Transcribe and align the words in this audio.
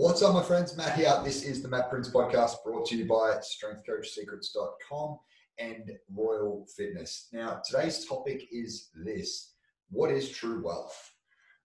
What's 0.00 0.22
up, 0.22 0.32
my 0.32 0.44
friends? 0.44 0.76
Matt 0.76 0.94
here. 0.94 1.12
This 1.24 1.42
is 1.42 1.60
the 1.60 1.66
Matt 1.66 1.90
Prince 1.90 2.08
podcast 2.08 2.62
brought 2.64 2.86
to 2.86 2.96
you 2.96 3.04
by 3.04 3.40
strengthcoachsecrets.com 3.40 5.18
and 5.58 5.90
Royal 6.14 6.64
Fitness. 6.76 7.26
Now, 7.32 7.60
today's 7.68 8.06
topic 8.06 8.46
is 8.52 8.90
this 8.94 9.54
What 9.90 10.12
is 10.12 10.30
true 10.30 10.62
wealth? 10.64 10.96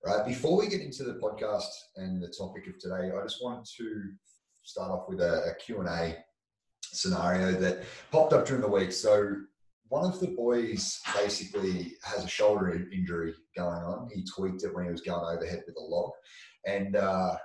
Right. 0.04 0.26
Before 0.26 0.58
we 0.58 0.68
get 0.68 0.82
into 0.82 1.04
the 1.04 1.20
podcast 1.20 1.68
and 1.98 2.24
the 2.24 2.34
topic 2.36 2.66
of 2.66 2.80
today, 2.80 3.16
I 3.16 3.22
just 3.22 3.38
wanted 3.44 3.68
to 3.78 4.02
start 4.64 4.90
off 4.90 5.08
with 5.08 5.22
a, 5.22 5.52
a 5.52 5.56
Q&A 5.64 6.18
scenario 6.82 7.52
that 7.52 7.84
popped 8.12 8.34
up 8.34 8.48
during 8.48 8.64
the 8.64 8.68
week. 8.68 8.94
So 8.94 9.36
one 9.90 10.06
of 10.06 10.20
the 10.20 10.30
boys 10.30 11.00
basically 11.16 11.98
has 12.02 12.24
a 12.24 12.28
shoulder 12.28 12.84
injury 12.92 13.36
going 13.56 13.84
on. 13.84 14.10
He 14.12 14.26
tweaked 14.26 14.64
it 14.64 14.74
when 14.74 14.86
he 14.86 14.92
was 14.92 15.02
going 15.02 15.24
overhead 15.24 15.62
with 15.68 15.78
a 15.78 15.84
log. 15.84 16.14
And 16.66 16.96
uh, 16.96 17.36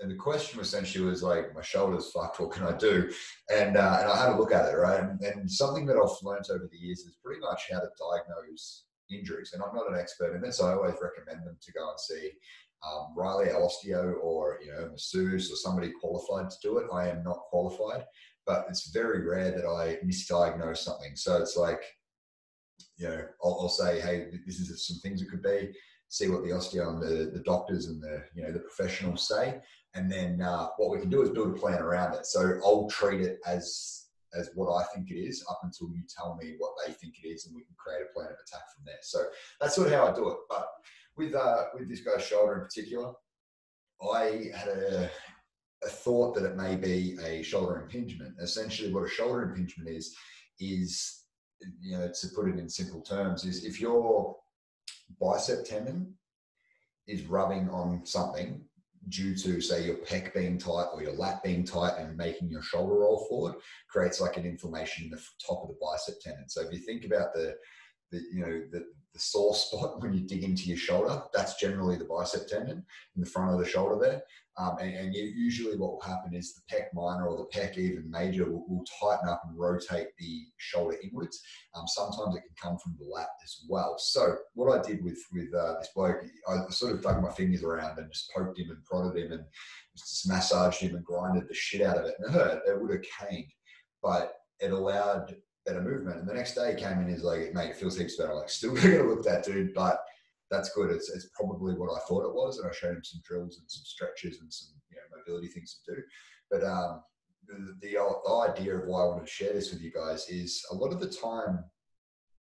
and 0.00 0.10
the 0.10 0.16
question 0.16 0.60
essentially 0.60 1.04
was 1.04 1.22
like, 1.22 1.54
my 1.54 1.62
shoulder's 1.62 2.10
fucked. 2.10 2.40
What 2.40 2.52
can 2.52 2.66
I 2.66 2.76
do? 2.76 3.10
And 3.52 3.76
uh, 3.76 3.98
and 4.00 4.10
I 4.10 4.16
had 4.16 4.32
a 4.32 4.38
look 4.38 4.52
at 4.52 4.72
it, 4.72 4.76
right? 4.76 5.00
And, 5.00 5.20
and 5.22 5.50
something 5.50 5.86
that 5.86 5.96
I've 5.96 6.22
learned 6.22 6.46
over 6.50 6.68
the 6.70 6.78
years 6.78 7.00
is 7.00 7.16
pretty 7.24 7.40
much 7.40 7.64
how 7.70 7.80
to 7.80 7.88
diagnose 7.98 8.84
injuries. 9.10 9.52
And 9.52 9.62
I'm 9.62 9.74
not 9.74 9.90
an 9.90 9.98
expert 9.98 10.34
in 10.34 10.42
this. 10.42 10.60
I 10.60 10.72
always 10.72 10.94
recommend 11.02 11.46
them 11.46 11.56
to 11.60 11.72
go 11.72 11.90
and 11.90 11.98
see 11.98 12.32
um, 12.86 13.08
Riley, 13.16 13.50
our 13.50 13.60
osteo, 13.60 14.14
or 14.22 14.60
you 14.64 14.72
know, 14.72 14.90
masseuse, 14.90 15.50
or 15.50 15.56
somebody 15.56 15.92
qualified 16.00 16.50
to 16.50 16.56
do 16.62 16.78
it. 16.78 16.86
I 16.92 17.08
am 17.08 17.24
not 17.24 17.40
qualified, 17.50 18.04
but 18.46 18.66
it's 18.68 18.90
very 18.90 19.26
rare 19.26 19.50
that 19.50 19.66
I 19.66 19.98
misdiagnose 20.04 20.78
something. 20.78 21.16
So 21.16 21.38
it's 21.38 21.56
like, 21.56 21.82
you 22.96 23.08
know, 23.08 23.24
I'll, 23.42 23.58
I'll 23.62 23.68
say, 23.68 24.00
hey, 24.00 24.28
this 24.46 24.60
is 24.60 24.86
some 24.86 24.98
things 24.98 25.22
it 25.22 25.30
could 25.30 25.42
be. 25.42 25.72
See 26.10 26.28
what 26.28 26.42
the 26.42 26.50
osteo 26.50 26.88
and 26.88 27.02
the, 27.02 27.30
the 27.30 27.42
doctors 27.44 27.86
and 27.86 28.02
the 28.02 28.24
you 28.34 28.42
know 28.42 28.52
the 28.52 28.60
professionals 28.60 29.28
say, 29.28 29.60
and 29.94 30.10
then 30.10 30.40
uh, 30.40 30.68
what 30.78 30.90
we 30.90 31.00
can 31.00 31.10
do 31.10 31.22
is 31.22 31.30
build 31.30 31.54
a 31.54 31.58
plan 31.58 31.80
around 31.82 32.14
it. 32.14 32.24
So 32.24 32.58
I'll 32.64 32.88
treat 32.88 33.20
it 33.20 33.38
as 33.46 34.06
as 34.34 34.50
what 34.54 34.72
I 34.74 34.84
think 34.94 35.10
it 35.10 35.18
is 35.18 35.44
up 35.50 35.60
until 35.62 35.88
you 35.88 36.02
tell 36.08 36.36
me 36.36 36.54
what 36.58 36.72
they 36.84 36.92
think 36.92 37.14
it 37.22 37.28
is, 37.28 37.46
and 37.46 37.54
we 37.54 37.62
can 37.62 37.74
create 37.76 38.02
a 38.02 38.12
plan 38.14 38.26
of 38.26 38.32
attack 38.32 38.62
from 38.74 38.84
there. 38.84 38.98
So 39.02 39.24
that's 39.60 39.74
sort 39.74 39.88
of 39.88 39.94
how 39.94 40.06
I 40.06 40.14
do 40.14 40.28
it. 40.30 40.36
But 40.48 40.66
with 41.16 41.34
uh, 41.34 41.64
with 41.74 41.88
this 41.88 42.00
guy's 42.00 42.24
shoulder 42.24 42.54
in 42.54 42.60
particular, 42.60 43.12
I 44.02 44.50
had 44.54 44.68
a, 44.68 45.10
a 45.84 45.88
thought 45.88 46.34
that 46.34 46.44
it 46.44 46.56
may 46.56 46.76
be 46.76 47.18
a 47.24 47.42
shoulder 47.42 47.80
impingement. 47.80 48.34
Essentially, 48.40 48.92
what 48.92 49.04
a 49.04 49.10
shoulder 49.10 49.42
impingement 49.42 49.90
is 49.90 50.14
is 50.60 51.24
you 51.80 51.96
know 51.96 52.08
to 52.08 52.28
put 52.34 52.48
it 52.48 52.58
in 52.58 52.68
simple 52.68 53.00
terms 53.00 53.44
is 53.44 53.64
if 53.64 53.80
your 53.80 54.36
bicep 55.20 55.64
tendon 55.64 56.14
is 57.06 57.22
rubbing 57.22 57.68
on 57.70 58.04
something 58.04 58.64
due 59.08 59.34
to 59.34 59.60
say 59.60 59.86
your 59.86 59.96
pec 59.96 60.34
being 60.34 60.58
tight 60.58 60.88
or 60.92 61.02
your 61.02 61.12
lat 61.12 61.42
being 61.42 61.64
tight 61.64 61.96
and 61.98 62.16
making 62.16 62.50
your 62.50 62.62
shoulder 62.62 62.94
roll 62.94 63.26
forward 63.28 63.54
creates 63.88 64.20
like 64.20 64.36
an 64.36 64.44
inflammation 64.44 65.04
in 65.04 65.10
the 65.10 65.22
top 65.46 65.62
of 65.62 65.68
the 65.68 65.76
bicep 65.80 66.20
tendon. 66.20 66.48
So 66.48 66.62
if 66.62 66.72
you 66.72 66.80
think 66.80 67.04
about 67.04 67.32
the 67.32 67.56
the 68.10 68.18
you 68.32 68.40
know 68.40 68.62
the, 68.72 68.84
the 69.12 69.18
sore 69.18 69.54
spot 69.54 70.00
when 70.02 70.12
you 70.12 70.20
dig 70.20 70.44
into 70.44 70.64
your 70.64 70.76
shoulder 70.76 71.22
that's 71.32 71.60
generally 71.60 71.96
the 71.96 72.04
bicep 72.04 72.46
tendon 72.48 72.84
in 73.16 73.22
the 73.22 73.28
front 73.28 73.52
of 73.52 73.58
the 73.58 73.68
shoulder 73.68 73.98
there 74.00 74.22
um, 74.58 74.76
and, 74.80 74.92
and 74.92 75.14
usually 75.14 75.76
what 75.76 75.92
will 75.92 76.00
happen 76.00 76.34
is 76.34 76.54
the 76.54 76.62
pec 76.74 76.86
minor 76.92 77.28
or 77.28 77.36
the 77.36 77.58
pec 77.58 77.78
even 77.78 78.10
major 78.10 78.44
will, 78.44 78.64
will 78.68 78.84
tighten 79.00 79.28
up 79.28 79.42
and 79.46 79.56
rotate 79.56 80.08
the 80.18 80.46
shoulder 80.56 80.96
inwards. 81.02 81.40
Um, 81.76 81.84
sometimes 81.86 82.34
it 82.34 82.40
can 82.40 82.56
come 82.60 82.78
from 82.78 82.96
the 82.98 83.06
lat 83.06 83.28
as 83.44 83.64
well. 83.68 83.96
So 83.98 84.38
what 84.54 84.76
I 84.76 84.82
did 84.82 85.04
with 85.04 85.22
with 85.32 85.54
uh, 85.54 85.74
this 85.78 85.90
bloke, 85.94 86.24
I 86.48 86.68
sort 86.70 86.92
of 86.92 87.02
dug 87.02 87.22
my 87.22 87.30
fingers 87.30 87.62
around 87.62 87.98
and 87.98 88.12
just 88.12 88.32
poked 88.34 88.58
him 88.58 88.70
and 88.70 88.84
prodded 88.84 89.22
him 89.22 89.32
and 89.32 89.44
just 89.96 90.28
massaged 90.28 90.80
him 90.80 90.96
and 90.96 91.04
grinded 91.04 91.48
the 91.48 91.54
shit 91.54 91.82
out 91.82 91.98
of 91.98 92.06
it. 92.06 92.16
And 92.18 92.34
it 92.34 92.38
hurt. 92.38 92.62
It 92.66 92.82
would 92.82 92.90
have 92.90 93.28
caned, 93.28 93.52
but 94.02 94.34
it 94.58 94.72
allowed 94.72 95.36
better 95.68 95.82
movement. 95.82 96.20
And 96.20 96.28
the 96.28 96.34
next 96.34 96.54
day 96.54 96.74
he 96.74 96.82
came 96.82 97.00
in, 97.00 97.08
he's 97.08 97.22
like, 97.22 97.52
mate, 97.52 97.70
it 97.70 97.76
feels 97.76 97.96
heaps 97.96 98.16
better. 98.16 98.34
Like, 98.34 98.48
still 98.48 98.74
gonna 98.74 99.02
look 99.02 99.22
that 99.24 99.44
dude, 99.44 99.74
but 99.74 100.00
that's 100.50 100.72
good. 100.74 100.90
It's, 100.90 101.10
it's 101.10 101.28
probably 101.34 101.74
what 101.74 101.94
I 101.94 102.00
thought 102.08 102.24
it 102.24 102.34
was, 102.34 102.58
and 102.58 102.68
I 102.68 102.74
showed 102.74 102.96
him 102.96 103.04
some 103.04 103.20
drills 103.24 103.58
and 103.58 103.70
some 103.70 103.84
stretches 103.84 104.40
and 104.40 104.52
some 104.52 104.70
you 104.90 104.96
know, 104.96 105.18
mobility 105.18 105.48
things 105.48 105.80
to 105.84 105.94
do. 105.94 106.02
But 106.50 106.64
um, 106.64 107.02
the, 107.46 107.76
the, 107.80 107.88
the 107.90 108.30
idea 108.30 108.76
of 108.76 108.86
why 108.86 109.02
I 109.02 109.08
want 109.08 109.26
to 109.26 109.30
share 109.30 109.52
this 109.52 109.70
with 109.70 109.82
you 109.82 109.92
guys 109.92 110.28
is 110.28 110.64
a 110.70 110.74
lot 110.74 110.92
of 110.92 111.00
the 111.00 111.10
time 111.10 111.64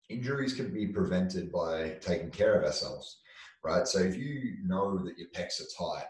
injuries 0.09 0.53
can 0.53 0.73
be 0.73 0.87
prevented 0.87 1.51
by 1.51 1.97
taking 1.99 2.31
care 2.31 2.57
of 2.57 2.63
ourselves, 2.63 3.19
right? 3.63 3.85
So 3.87 3.99
if 3.99 4.15
you 4.15 4.57
know 4.65 4.97
that 4.99 5.17
your 5.17 5.27
pecs 5.35 5.59
are 5.59 5.77
tight, 5.77 6.07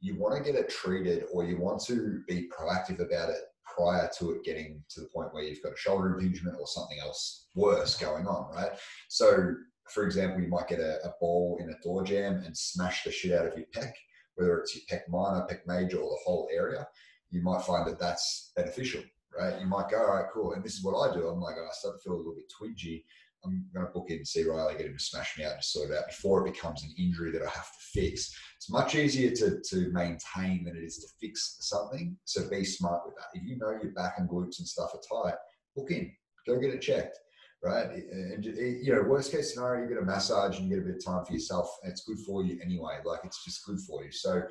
you 0.00 0.18
want 0.18 0.36
to 0.36 0.52
get 0.52 0.58
it 0.58 0.70
treated 0.70 1.24
or 1.32 1.44
you 1.44 1.58
want 1.58 1.82
to 1.84 2.22
be 2.26 2.48
proactive 2.48 3.00
about 3.00 3.30
it 3.30 3.40
prior 3.64 4.08
to 4.18 4.32
it 4.32 4.44
getting 4.44 4.82
to 4.90 5.00
the 5.00 5.08
point 5.14 5.32
where 5.32 5.42
you've 5.42 5.62
got 5.62 5.72
a 5.72 5.76
shoulder 5.76 6.14
impingement 6.14 6.56
or 6.58 6.66
something 6.66 6.98
else 7.00 7.46
worse 7.54 7.96
going 7.96 8.26
on, 8.26 8.54
right? 8.54 8.72
So 9.08 9.54
for 9.90 10.04
example, 10.04 10.40
you 10.40 10.48
might 10.48 10.68
get 10.68 10.80
a, 10.80 11.04
a, 11.04 11.12
ball 11.20 11.58
in 11.60 11.70
a 11.70 11.78
door 11.82 12.04
jamb 12.04 12.42
and 12.44 12.56
smash 12.56 13.04
the 13.04 13.12
shit 13.12 13.38
out 13.38 13.46
of 13.46 13.56
your 13.56 13.66
pec, 13.74 13.92
whether 14.34 14.58
it's 14.58 14.74
your 14.74 14.84
pec 14.90 15.02
minor, 15.08 15.46
pec 15.46 15.60
major, 15.66 15.98
or 15.98 16.10
the 16.10 16.22
whole 16.24 16.48
area. 16.52 16.86
You 17.30 17.42
might 17.42 17.62
find 17.62 17.86
that 17.86 17.98
that's 17.98 18.52
beneficial, 18.56 19.02
right? 19.38 19.60
You 19.60 19.66
might 19.66 19.90
go, 19.90 19.98
all 19.98 20.16
right, 20.16 20.30
cool. 20.32 20.52
And 20.52 20.64
this 20.64 20.74
is 20.74 20.84
what 20.84 20.98
I 20.98 21.12
do. 21.12 21.28
I'm 21.28 21.40
like, 21.40 21.56
oh, 21.58 21.66
I 21.66 21.72
start 21.72 21.96
to 21.96 22.02
feel 22.02 22.14
a 22.14 22.16
little 22.16 22.34
bit 22.34 22.50
twingy. 22.50 23.04
I'm 23.44 23.64
going 23.74 23.86
to 23.86 23.92
book 23.92 24.06
in 24.10 24.18
and 24.18 24.28
see 24.28 24.44
Riley, 24.44 24.74
get 24.74 24.86
him 24.86 24.96
to 24.96 25.04
smash 25.04 25.36
me 25.38 25.44
out 25.44 25.54
and 25.54 25.64
sort 25.64 25.90
it 25.90 25.96
out 25.96 26.06
before 26.06 26.46
it 26.46 26.52
becomes 26.52 26.82
an 26.82 26.94
injury 26.98 27.30
that 27.32 27.42
I 27.42 27.50
have 27.50 27.70
to 27.70 28.00
fix. 28.00 28.34
It's 28.56 28.70
much 28.70 28.94
easier 28.94 29.30
to, 29.30 29.60
to 29.70 29.92
maintain 29.92 30.64
than 30.64 30.76
it 30.76 30.82
is 30.82 30.98
to 30.98 31.08
fix 31.20 31.56
something. 31.60 32.16
So 32.24 32.48
be 32.48 32.64
smart 32.64 33.02
with 33.04 33.16
that. 33.16 33.38
If 33.38 33.44
you 33.44 33.58
know 33.58 33.78
your 33.82 33.92
back 33.92 34.14
and 34.18 34.28
glutes 34.28 34.58
and 34.58 34.68
stuff 34.68 34.94
are 34.94 35.24
tight, 35.24 35.36
book 35.76 35.90
in, 35.90 36.12
go 36.46 36.58
get 36.58 36.74
it 36.74 36.80
checked 36.80 37.18
right? 37.64 37.86
And 37.90 38.46
eh, 38.46 38.78
you 38.82 38.94
know, 38.94 39.02
worst 39.02 39.32
case 39.32 39.54
scenario, 39.54 39.82
you 39.82 39.88
get 39.88 40.02
a 40.02 40.04
massage 40.04 40.58
and 40.58 40.68
you 40.68 40.76
get 40.76 40.84
a 40.84 40.86
bit 40.86 40.96
of 40.96 41.04
time 41.04 41.24
for 41.24 41.32
yourself, 41.32 41.74
and 41.82 41.90
it's 41.90 42.04
good 42.04 42.18
for 42.26 42.44
you 42.44 42.60
anyway. 42.62 42.98
Like 43.04 43.20
it's 43.24 43.42
just 43.42 43.64
good 43.64 43.80
for 43.80 44.04
you. 44.04 44.12
So 44.12 44.42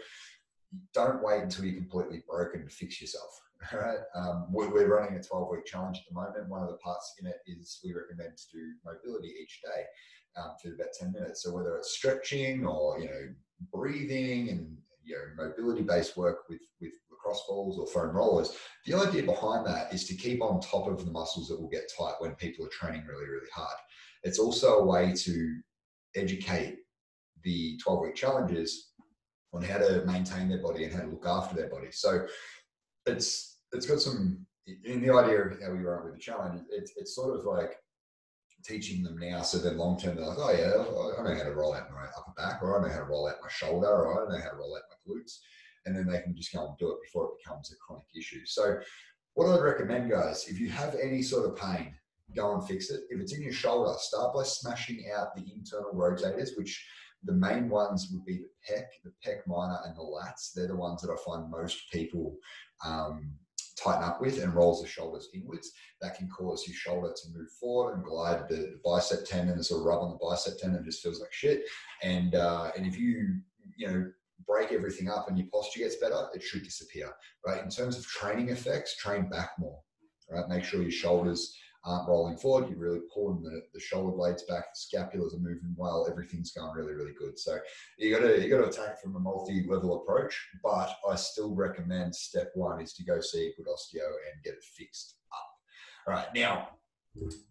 don't 0.93 1.23
wait 1.23 1.43
until 1.43 1.65
you're 1.65 1.79
completely 1.79 2.23
broken 2.27 2.63
to 2.63 2.69
fix 2.69 2.99
yourself. 2.99 3.29
Right? 3.71 3.99
Um, 4.15 4.47
we're 4.51 4.87
running 4.87 5.17
a 5.17 5.23
12 5.23 5.49
week 5.51 5.65
challenge 5.65 5.97
at 5.97 6.03
the 6.09 6.15
moment. 6.19 6.49
One 6.49 6.63
of 6.63 6.69
the 6.69 6.77
parts 6.77 7.13
in 7.19 7.27
it 7.27 7.37
is 7.45 7.79
we 7.83 7.93
recommend 7.93 8.37
to 8.37 8.57
do 8.57 8.73
mobility 8.85 9.33
each 9.41 9.61
day 9.61 9.83
um, 10.41 10.51
for 10.61 10.73
about 10.73 10.93
10 10.99 11.11
minutes. 11.11 11.43
So 11.43 11.53
whether 11.53 11.75
it's 11.77 11.95
stretching 11.95 12.65
or 12.65 12.99
you 12.99 13.05
know 13.05 13.33
breathing 13.71 14.49
and 14.49 14.77
you 15.03 15.15
know 15.15 15.45
mobility 15.45 15.83
based 15.83 16.17
work 16.17 16.49
with 16.49 16.61
with 16.81 16.93
cross 17.23 17.43
balls 17.47 17.79
or 17.79 17.87
foam 17.87 18.15
rollers. 18.15 18.55
The 18.85 18.95
idea 18.95 19.23
behind 19.23 19.65
that 19.65 19.93
is 19.93 20.05
to 20.07 20.15
keep 20.15 20.41
on 20.41 20.59
top 20.59 20.87
of 20.87 21.05
the 21.05 21.11
muscles 21.11 21.47
that 21.47 21.59
will 21.59 21.69
get 21.69 21.91
tight 21.97 22.15
when 22.19 22.35
people 22.35 22.65
are 22.65 22.69
training 22.69 23.05
really, 23.07 23.25
really 23.25 23.49
hard. 23.53 23.77
It's 24.23 24.39
also 24.39 24.79
a 24.79 24.85
way 24.85 25.13
to 25.13 25.59
educate 26.15 26.77
the 27.43 27.77
12 27.83 28.01
week 28.01 28.15
challenges 28.15 28.91
on 29.53 29.61
how 29.61 29.77
to 29.77 30.03
maintain 30.05 30.49
their 30.49 30.61
body 30.61 30.83
and 30.83 30.93
how 30.93 31.01
to 31.01 31.07
look 31.07 31.25
after 31.25 31.55
their 31.55 31.69
body. 31.69 31.91
So 31.91 32.25
it's 33.05 33.52
it's 33.73 33.85
got 33.85 33.99
some 33.99 34.45
in 34.85 35.01
the 35.01 35.13
idea 35.13 35.41
of 35.41 35.61
how 35.61 35.71
we 35.71 35.79
run 35.79 36.05
with 36.05 36.13
the 36.13 36.19
challenge, 36.19 36.61
it's 36.71 36.93
it's 36.97 37.15
sort 37.15 37.37
of 37.37 37.45
like 37.45 37.75
teaching 38.63 39.03
them 39.03 39.17
now 39.17 39.41
so 39.41 39.57
then 39.57 39.77
long 39.77 39.99
term 39.99 40.15
they're 40.15 40.25
like, 40.25 40.37
oh 40.39 40.51
yeah, 40.51 41.19
I 41.19 41.23
know 41.23 41.37
how 41.37 41.43
to 41.43 41.53
roll 41.53 41.73
out 41.73 41.91
my 41.91 42.05
upper 42.17 42.31
back 42.37 42.63
or 42.63 42.79
I 42.79 42.81
know 42.81 42.93
how 42.93 43.01
to 43.01 43.09
roll 43.09 43.27
out 43.27 43.35
my 43.41 43.49
shoulder 43.49 43.87
or 43.87 44.25
I 44.25 44.31
know 44.31 44.41
how 44.41 44.51
to 44.51 44.55
roll 44.55 44.77
out 44.77 44.83
my 44.89 45.13
glutes 45.13 45.39
and 45.85 45.95
then 45.95 46.07
they 46.07 46.21
can 46.21 46.35
just 46.35 46.53
go 46.53 46.65
and 46.65 46.77
do 46.77 46.91
it 46.91 47.01
before 47.03 47.25
it 47.25 47.43
becomes 47.43 47.71
a 47.71 47.75
chronic 47.85 48.05
issue. 48.15 48.45
So, 48.45 48.79
what 49.33 49.49
I'd 49.49 49.63
recommend, 49.63 50.11
guys, 50.11 50.47
if 50.47 50.59
you 50.59 50.69
have 50.69 50.95
any 50.95 51.21
sort 51.21 51.49
of 51.49 51.57
pain, 51.57 51.95
go 52.35 52.53
and 52.53 52.67
fix 52.67 52.89
it. 52.91 53.01
If 53.09 53.19
it's 53.19 53.33
in 53.33 53.41
your 53.41 53.53
shoulder, 53.53 53.93
start 53.97 54.33
by 54.33 54.43
smashing 54.43 55.05
out 55.15 55.35
the 55.35 55.43
internal 55.53 55.91
rotators, 55.93 56.49
which 56.55 56.85
the 57.23 57.33
main 57.33 57.69
ones 57.69 58.09
would 58.11 58.25
be 58.25 58.37
the 58.37 58.73
pec, 58.73 58.83
the 59.03 59.11
pec 59.25 59.39
minor, 59.47 59.79
and 59.85 59.95
the 59.95 60.01
lats. 60.01 60.53
They're 60.53 60.67
the 60.67 60.75
ones 60.75 61.01
that 61.01 61.11
I 61.11 61.17
find 61.25 61.49
most 61.49 61.91
people 61.91 62.37
um, 62.85 63.31
tighten 63.75 64.03
up 64.03 64.21
with 64.21 64.41
and 64.41 64.53
rolls 64.53 64.81
the 64.81 64.87
shoulders 64.87 65.29
inwards. 65.33 65.71
That 66.01 66.15
can 66.15 66.29
cause 66.29 66.67
your 66.67 66.75
shoulder 66.75 67.13
to 67.13 67.37
move 67.37 67.49
forward 67.59 67.95
and 67.95 68.03
glide 68.03 68.47
the, 68.49 68.55
the 68.55 68.79
bicep 68.83 69.25
tendon, 69.25 69.57
the 69.57 69.63
sort 69.63 69.81
of 69.81 69.85
rub 69.85 70.01
on 70.01 70.11
the 70.11 70.25
bicep 70.25 70.57
tendon 70.57 70.83
just 70.83 71.01
feels 71.01 71.19
like 71.19 71.33
shit. 71.33 71.63
And 72.01 72.35
uh, 72.35 72.71
and 72.77 72.85
if 72.85 72.97
you 72.97 73.39
you 73.75 73.87
know 73.87 74.11
break 74.45 74.71
everything 74.71 75.09
up 75.09 75.27
and 75.29 75.37
your 75.37 75.47
posture 75.51 75.79
gets 75.79 75.95
better, 75.95 76.27
it 76.33 76.43
should 76.43 76.63
disappear, 76.63 77.09
right? 77.45 77.63
In 77.63 77.69
terms 77.69 77.97
of 77.97 78.05
training 78.05 78.49
effects, 78.49 78.97
train 78.97 79.29
back 79.29 79.51
more, 79.57 79.79
right? 80.29 80.47
Make 80.49 80.63
sure 80.63 80.81
your 80.81 80.91
shoulders 80.91 81.55
aren't 81.85 82.07
rolling 82.07 82.37
forward. 82.37 82.69
You're 82.69 82.79
really 82.79 83.01
pulling 83.13 83.41
the, 83.41 83.61
the 83.73 83.79
shoulder 83.79 84.15
blades 84.15 84.43
back. 84.43 84.65
The 84.73 84.97
scapulars 84.97 85.33
are 85.33 85.39
moving 85.39 85.75
well. 85.75 86.07
Everything's 86.09 86.51
going 86.51 86.73
really, 86.73 86.93
really 86.93 87.13
good. 87.17 87.37
So 87.37 87.57
you 87.97 88.15
got 88.15 88.25
to 88.25 88.41
you 88.41 88.49
got 88.49 88.61
to 88.61 88.69
attack 88.69 89.01
from 89.01 89.15
a 89.15 89.19
multi-level 89.19 90.01
approach. 90.01 90.39
But 90.63 90.89
I 91.09 91.15
still 91.15 91.53
recommend 91.53 92.15
step 92.15 92.51
one 92.55 92.81
is 92.81 92.93
to 92.93 93.03
go 93.03 93.19
see 93.19 93.47
a 93.47 93.55
good 93.55 93.67
osteo 93.67 94.05
and 94.05 94.43
get 94.43 94.53
it 94.53 94.63
fixed 94.77 95.15
up. 95.31 96.07
All 96.07 96.13
right, 96.13 96.33
now 96.33 96.69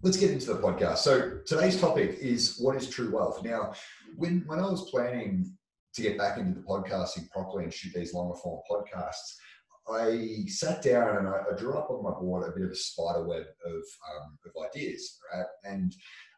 let's 0.02 0.16
get 0.16 0.30
into 0.30 0.52
the 0.52 0.60
podcast. 0.60 0.98
So 0.98 1.38
today's 1.46 1.80
topic 1.80 2.18
is 2.20 2.58
what 2.58 2.76
is 2.76 2.88
true 2.88 3.14
wealth. 3.14 3.42
Now, 3.44 3.74
when 4.16 4.44
when 4.46 4.58
I 4.58 4.68
was 4.68 4.90
planning 4.90 5.56
to 5.94 6.02
get 6.02 6.16
back 6.16 6.38
into 6.38 6.54
the 6.54 6.66
podcasting 6.66 7.30
properly 7.30 7.64
and 7.64 7.72
shoot 7.72 7.92
these 7.94 8.14
longer 8.14 8.34
form 8.36 8.60
podcasts, 8.70 9.36
I 9.88 10.44
sat 10.46 10.82
down 10.82 11.16
and 11.16 11.28
I, 11.28 11.40
I, 11.50 11.56
drew 11.56 11.74
up 11.74 11.90
on 11.90 12.04
my 12.04 12.12
board 12.12 12.48
a 12.48 12.52
bit 12.52 12.64
of 12.64 12.70
a 12.70 12.76
spider 12.76 13.26
web 13.26 13.46
of, 13.66 13.74
um, 13.74 14.38
of 14.46 14.64
ideas, 14.64 15.18
right? 15.34 15.44
And 15.64 15.94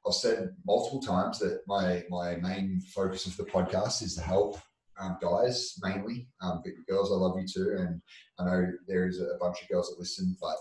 I've 0.07 0.15
said 0.15 0.51
multiple 0.67 1.01
times 1.01 1.39
that 1.41 1.61
my 1.67 2.05
my 2.09 2.37
main 2.37 2.81
focus 2.95 3.27
of 3.27 3.37
the 3.37 3.45
podcast 3.45 4.03
is 4.03 4.15
to 4.17 4.23
help 4.23 4.59
um, 4.99 5.19
guys 5.21 5.75
mainly, 5.83 6.29
um, 6.43 6.63
but 6.65 6.73
girls, 6.89 7.11
I 7.11 7.17
love 7.17 7.39
you 7.39 7.47
too, 7.47 7.77
and 7.79 8.01
I 8.39 8.45
know 8.45 8.73
there 8.87 9.07
is 9.07 9.21
a 9.21 9.37
bunch 9.41 9.63
of 9.63 9.69
girls 9.69 9.89
that 9.89 9.99
listen, 9.99 10.37
but 10.41 10.57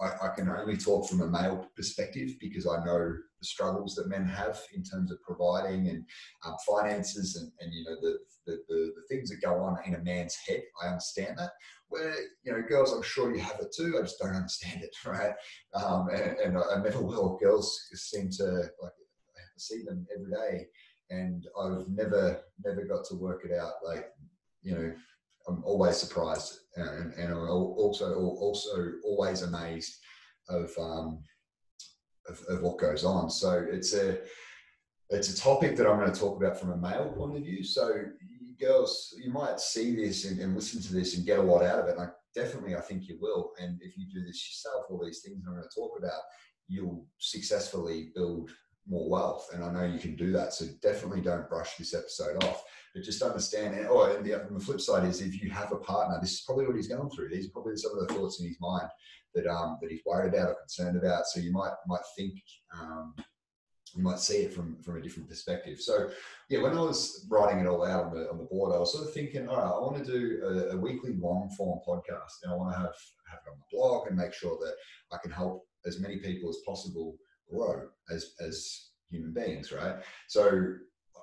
I, 0.00 0.26
I, 0.26 0.34
can 0.34 0.48
only 0.48 0.76
talk 0.76 1.08
from 1.08 1.20
a 1.20 1.26
male 1.26 1.66
perspective 1.76 2.30
because 2.40 2.66
I 2.66 2.84
know 2.84 2.98
the 3.40 3.46
struggles 3.46 3.94
that 3.94 4.08
men 4.08 4.26
have 4.26 4.60
in 4.74 4.82
terms 4.82 5.12
of 5.12 5.22
providing 5.22 5.88
and 5.88 6.04
um, 6.44 6.56
finances 6.66 7.36
and, 7.36 7.50
and 7.60 7.72
you 7.72 7.84
know 7.84 7.96
the, 8.00 8.18
the, 8.46 8.58
the, 8.68 8.92
the, 8.96 9.02
things 9.08 9.30
that 9.30 9.42
go 9.42 9.56
on 9.62 9.78
in 9.86 9.94
a 9.94 10.02
man's 10.02 10.36
head. 10.46 10.62
I 10.82 10.88
understand 10.88 11.38
that. 11.38 11.50
You 12.44 12.52
know, 12.52 12.62
girls, 12.62 12.92
I'm 12.92 13.02
sure 13.02 13.34
you 13.34 13.40
have 13.40 13.60
it 13.60 13.74
too. 13.76 13.96
I 13.98 14.02
just 14.02 14.18
don't 14.18 14.34
understand 14.34 14.82
it, 14.82 14.94
right? 15.06 15.34
Um, 15.74 16.08
and, 16.08 16.38
and 16.38 16.58
I, 16.58 16.82
never 16.82 17.00
will. 17.00 17.38
Girls 17.42 17.78
seem 17.94 18.30
to 18.38 18.44
like 18.82 18.92
I 19.36 19.40
see 19.56 19.82
them 19.84 20.06
every 20.14 20.30
day, 20.30 20.66
and 21.10 21.46
I've 21.60 21.88
never 21.88 22.40
never 22.64 22.84
got 22.84 23.04
to 23.06 23.16
work 23.16 23.42
it 23.44 23.52
out. 23.58 23.74
Like 23.84 24.10
you 24.62 24.74
know, 24.74 24.94
I'm 25.48 25.62
always 25.64 25.96
surprised, 25.96 26.58
and, 26.76 27.12
and 27.14 27.32
I'm 27.32 27.48
also 27.48 28.14
also 28.14 28.92
always 29.04 29.42
amazed 29.42 29.98
of, 30.48 30.70
um, 30.78 31.22
of, 32.28 32.42
of 32.48 32.62
what 32.62 32.78
goes 32.78 33.04
on. 33.04 33.30
So 33.30 33.66
it's 33.70 33.94
a 33.94 34.18
it's 35.10 35.32
a 35.32 35.36
topic 35.36 35.76
that 35.76 35.86
I'm 35.86 35.98
going 35.98 36.12
to 36.12 36.18
talk 36.18 36.40
about 36.40 36.58
from 36.58 36.72
a 36.72 36.76
male 36.76 37.12
point 37.16 37.36
of 37.36 37.42
view. 37.42 37.62
So 37.62 38.04
girls, 38.64 39.14
you 39.22 39.30
might 39.30 39.60
see 39.60 39.94
this 39.94 40.24
and, 40.24 40.40
and, 40.40 40.54
listen 40.54 40.80
to 40.82 40.92
this 40.92 41.16
and 41.16 41.26
get 41.26 41.38
a 41.38 41.42
lot 41.42 41.62
out 41.62 41.80
of 41.80 41.88
it. 41.88 41.96
And 41.96 42.02
I 42.02 42.08
definitely, 42.34 42.76
I 42.76 42.80
think 42.80 43.08
you 43.08 43.18
will. 43.20 43.52
And 43.58 43.78
if 43.82 43.96
you 43.96 44.06
do 44.12 44.24
this 44.24 44.48
yourself, 44.48 44.86
all 44.88 45.04
these 45.04 45.20
things 45.20 45.44
I'm 45.46 45.54
going 45.54 45.62
to 45.62 45.80
talk 45.80 45.98
about, 45.98 46.20
you'll 46.68 47.06
successfully 47.18 48.10
build 48.14 48.50
more 48.88 49.08
wealth. 49.08 49.48
And 49.52 49.64
I 49.64 49.72
know 49.72 49.84
you 49.84 49.98
can 49.98 50.16
do 50.16 50.32
that. 50.32 50.52
So 50.52 50.66
definitely 50.82 51.20
don't 51.20 51.48
brush 51.48 51.76
this 51.76 51.94
episode 51.94 52.42
off. 52.44 52.64
But 52.94 53.04
just 53.04 53.22
understand. 53.22 53.74
And, 53.74 53.86
oh, 53.88 54.14
and 54.14 54.24
the, 54.24 54.40
and 54.40 54.56
the 54.56 54.64
flip 54.64 54.80
side 54.80 55.08
is 55.08 55.20
if 55.20 55.42
you 55.42 55.50
have 55.50 55.72
a 55.72 55.76
partner, 55.76 56.18
this 56.20 56.32
is 56.32 56.42
probably 56.42 56.66
what 56.66 56.76
he's 56.76 56.88
going 56.88 57.10
through. 57.10 57.30
These 57.30 57.48
are 57.48 57.52
probably 57.52 57.76
some 57.76 57.98
of 57.98 58.06
the 58.06 58.14
thoughts 58.14 58.40
in 58.40 58.46
his 58.46 58.60
mind 58.60 58.88
that 59.34 59.46
um, 59.46 59.78
that 59.82 59.90
he's 59.90 60.02
worried 60.06 60.32
about 60.32 60.50
or 60.50 60.56
concerned 60.60 60.96
about. 60.96 61.26
So 61.26 61.40
you 61.40 61.52
might 61.52 61.72
might 61.88 62.04
think. 62.16 62.34
Um, 62.78 63.14
you 63.94 64.02
might 64.02 64.18
see 64.18 64.38
it 64.38 64.52
from 64.52 64.76
from 64.82 64.96
a 64.96 65.00
different 65.00 65.28
perspective. 65.28 65.80
So, 65.80 66.10
yeah, 66.48 66.62
when 66.62 66.76
I 66.76 66.80
was 66.80 67.26
writing 67.30 67.60
it 67.60 67.66
all 67.66 67.86
out 67.86 68.06
on 68.06 68.14
the 68.14 68.30
on 68.30 68.38
the 68.38 68.44
board, 68.44 68.74
I 68.74 68.78
was 68.78 68.92
sort 68.92 69.06
of 69.06 69.14
thinking, 69.14 69.48
all 69.48 69.56
right, 69.56 69.64
I 69.64 69.80
want 69.80 70.04
to 70.04 70.10
do 70.10 70.40
a, 70.44 70.74
a 70.74 70.76
weekly 70.76 71.14
long 71.14 71.50
form 71.56 71.80
podcast, 71.86 72.42
and 72.42 72.52
I 72.52 72.56
want 72.56 72.72
to 72.72 72.78
have 72.78 72.94
have 73.30 73.40
it 73.46 73.50
on 73.50 73.58
my 73.58 73.66
blog 73.72 74.08
and 74.08 74.16
make 74.16 74.32
sure 74.32 74.58
that 74.58 74.74
I 75.12 75.18
can 75.22 75.30
help 75.30 75.66
as 75.86 76.00
many 76.00 76.16
people 76.16 76.50
as 76.50 76.58
possible 76.66 77.16
grow 77.50 77.88
as 78.10 78.34
as 78.40 78.90
human 79.10 79.32
beings, 79.32 79.72
right? 79.72 79.96
So 80.28 80.74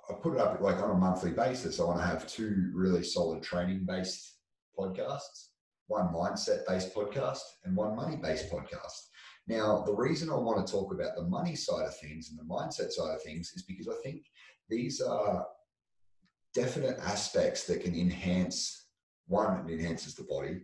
I 0.10 0.14
put 0.22 0.34
it 0.34 0.40
up 0.40 0.62
like 0.62 0.78
on 0.78 0.92
a 0.92 0.96
monthly 0.96 1.32
basis. 1.32 1.80
I 1.80 1.84
want 1.84 2.00
to 2.00 2.06
have 2.06 2.28
two 2.28 2.72
really 2.74 3.04
solid 3.04 3.44
training 3.44 3.86
based 3.86 4.38
podcasts, 4.78 5.50
one 5.88 6.08
mindset 6.08 6.66
based 6.68 6.94
podcast, 6.96 7.40
and 7.66 7.76
one 7.76 7.96
money 7.96 8.16
based 8.16 8.52
podcast. 8.52 9.10
Now, 9.48 9.84
the 9.86 9.94
reason 9.94 10.30
I 10.30 10.36
want 10.36 10.66
to 10.66 10.72
talk 10.72 10.94
about 10.94 11.16
the 11.16 11.24
money 11.24 11.56
side 11.56 11.86
of 11.86 11.98
things 11.98 12.30
and 12.30 12.40
the 12.40 12.54
mindset 12.54 12.92
side 12.92 13.16
of 13.16 13.24
things 13.24 13.52
is 13.56 13.64
because 13.64 13.88
I 13.88 13.96
think 14.04 14.24
these 14.70 15.02
are 15.02 15.46
definite 16.54 17.00
aspects 17.00 17.66
that 17.66 17.82
can 17.82 17.96
enhance 17.96 18.88
one, 19.28 19.68
it 19.68 19.74
enhances 19.74 20.16
the 20.16 20.24
body. 20.24 20.62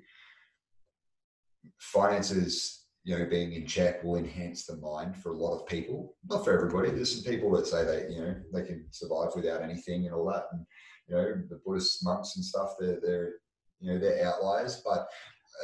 Finances 1.80 2.88
you 3.08 3.18
know, 3.18 3.26
being 3.26 3.54
in 3.54 3.66
check 3.66 4.04
will 4.04 4.18
enhance 4.18 4.66
the 4.66 4.76
mind 4.76 5.16
for 5.16 5.32
a 5.32 5.38
lot 5.38 5.58
of 5.58 5.66
people. 5.66 6.14
Not 6.30 6.44
for 6.44 6.52
everybody. 6.52 6.90
There's 6.90 7.16
some 7.16 7.32
people 7.32 7.50
that 7.52 7.66
say 7.66 7.86
they, 7.86 8.14
you 8.14 8.20
know, 8.20 8.36
they 8.52 8.64
can 8.64 8.86
survive 8.92 9.30
without 9.34 9.62
anything 9.62 10.06
and 10.06 10.14
all 10.14 10.26
that. 10.26 10.48
And 10.52 10.66
you 11.08 11.16
know, 11.16 11.42
the 11.50 11.62
Buddhist 11.66 12.04
monks 12.04 12.36
and 12.36 12.44
stuff, 12.44 12.72
they're, 12.78 13.00
they're 13.02 13.32
you 13.80 13.94
know, 13.94 13.98
they're 13.98 14.28
outliers. 14.28 14.82
But 14.84 15.08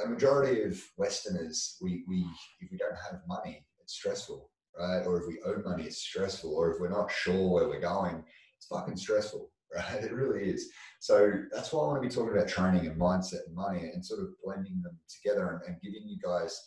a 0.03 0.07
majority 0.07 0.63
of 0.63 0.81
Westerners, 0.97 1.77
we, 1.81 2.03
we 2.07 2.25
if 2.59 2.71
we 2.71 2.77
don't 2.77 2.97
have 3.09 3.21
money, 3.27 3.65
it's 3.81 3.93
stressful, 3.93 4.49
right? 4.77 5.05
Or 5.05 5.19
if 5.19 5.27
we 5.27 5.39
owe 5.45 5.61
money, 5.63 5.83
it's 5.83 5.97
stressful. 5.97 6.53
Or 6.53 6.71
if 6.71 6.79
we're 6.79 6.89
not 6.89 7.11
sure 7.11 7.49
where 7.49 7.67
we're 7.67 7.79
going, 7.79 8.23
it's 8.57 8.67
fucking 8.67 8.97
stressful, 8.97 9.51
right? 9.75 10.03
It 10.03 10.13
really 10.13 10.49
is. 10.49 10.69
So 10.99 11.31
that's 11.51 11.71
why 11.71 11.83
I 11.83 11.87
want 11.87 12.03
to 12.03 12.07
be 12.07 12.13
talking 12.13 12.35
about 12.35 12.47
training 12.47 12.87
and 12.87 12.99
mindset 12.99 13.45
and 13.47 13.55
money 13.55 13.91
and 13.93 14.05
sort 14.05 14.21
of 14.21 14.29
blending 14.43 14.81
them 14.81 14.97
together 15.09 15.49
and, 15.49 15.61
and 15.67 15.81
giving 15.81 16.07
you 16.07 16.17
guys 16.23 16.59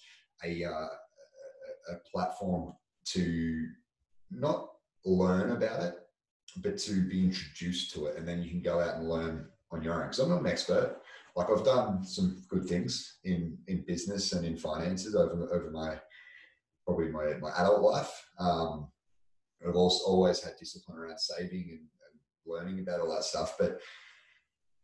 a, 0.44 0.64
uh, 0.64 0.88
a 1.92 1.94
platform 2.12 2.74
to 3.06 3.66
not 4.30 4.68
learn 5.04 5.52
about 5.52 5.82
it, 5.82 5.94
but 6.58 6.78
to 6.78 7.08
be 7.08 7.24
introduced 7.24 7.94
to 7.94 8.06
it. 8.06 8.16
And 8.16 8.26
then 8.26 8.42
you 8.42 8.50
can 8.50 8.62
go 8.62 8.80
out 8.80 8.96
and 8.96 9.08
learn 9.08 9.48
on 9.70 9.82
your 9.82 9.94
own. 9.94 10.02
Because 10.02 10.18
I'm 10.18 10.30
not 10.30 10.40
an 10.40 10.46
expert. 10.46 11.00
Like 11.36 11.50
I've 11.50 11.64
done 11.64 12.04
some 12.04 12.42
good 12.48 12.66
things 12.66 13.18
in, 13.24 13.58
in 13.68 13.84
business 13.86 14.32
and 14.32 14.44
in 14.44 14.56
finances 14.56 15.14
over, 15.14 15.48
over 15.52 15.70
my, 15.70 15.96
probably 16.86 17.08
my, 17.08 17.34
my 17.40 17.50
adult 17.58 17.82
life. 17.82 18.26
Um, 18.38 18.88
I've 19.66 19.76
also 19.76 20.06
always 20.06 20.42
had 20.42 20.54
discipline 20.58 20.98
around 20.98 21.18
saving 21.18 21.66
and, 21.70 21.80
and 21.80 22.20
learning 22.46 22.80
about 22.80 23.00
all 23.00 23.14
that 23.14 23.24
stuff, 23.24 23.56
but 23.58 23.78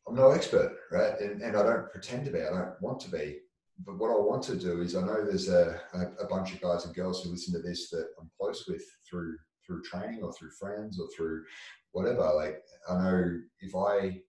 I'm 0.06 0.14
no 0.14 0.30
expert, 0.30 0.76
right? 0.90 1.18
And, 1.20 1.40
and 1.42 1.56
I 1.56 1.62
don't 1.62 1.90
pretend 1.90 2.26
to 2.26 2.30
be. 2.30 2.40
I 2.42 2.50
don't 2.50 2.80
want 2.82 3.00
to 3.00 3.10
be 3.10 3.38
but 3.84 3.98
what 3.98 4.10
I 4.10 4.14
want 4.14 4.42
to 4.44 4.56
do 4.56 4.80
is 4.80 4.94
I 4.94 5.00
know 5.00 5.24
there's 5.24 5.48
a, 5.48 5.80
a, 5.94 6.24
a, 6.24 6.26
bunch 6.28 6.52
of 6.52 6.60
guys 6.60 6.84
and 6.84 6.94
girls 6.94 7.22
who 7.22 7.30
listen 7.30 7.52
to 7.54 7.60
this 7.66 7.90
that 7.90 8.06
I'm 8.20 8.30
close 8.38 8.64
with 8.68 8.84
through 9.08 9.36
through 9.66 9.82
training 9.82 10.22
or 10.22 10.32
through 10.32 10.50
friends 10.58 11.00
or 11.00 11.08
through 11.16 11.44
whatever. 11.92 12.32
Like 12.34 12.62
I 12.88 12.98
know 12.98 13.38
if 13.60 13.74
I 13.74 14.20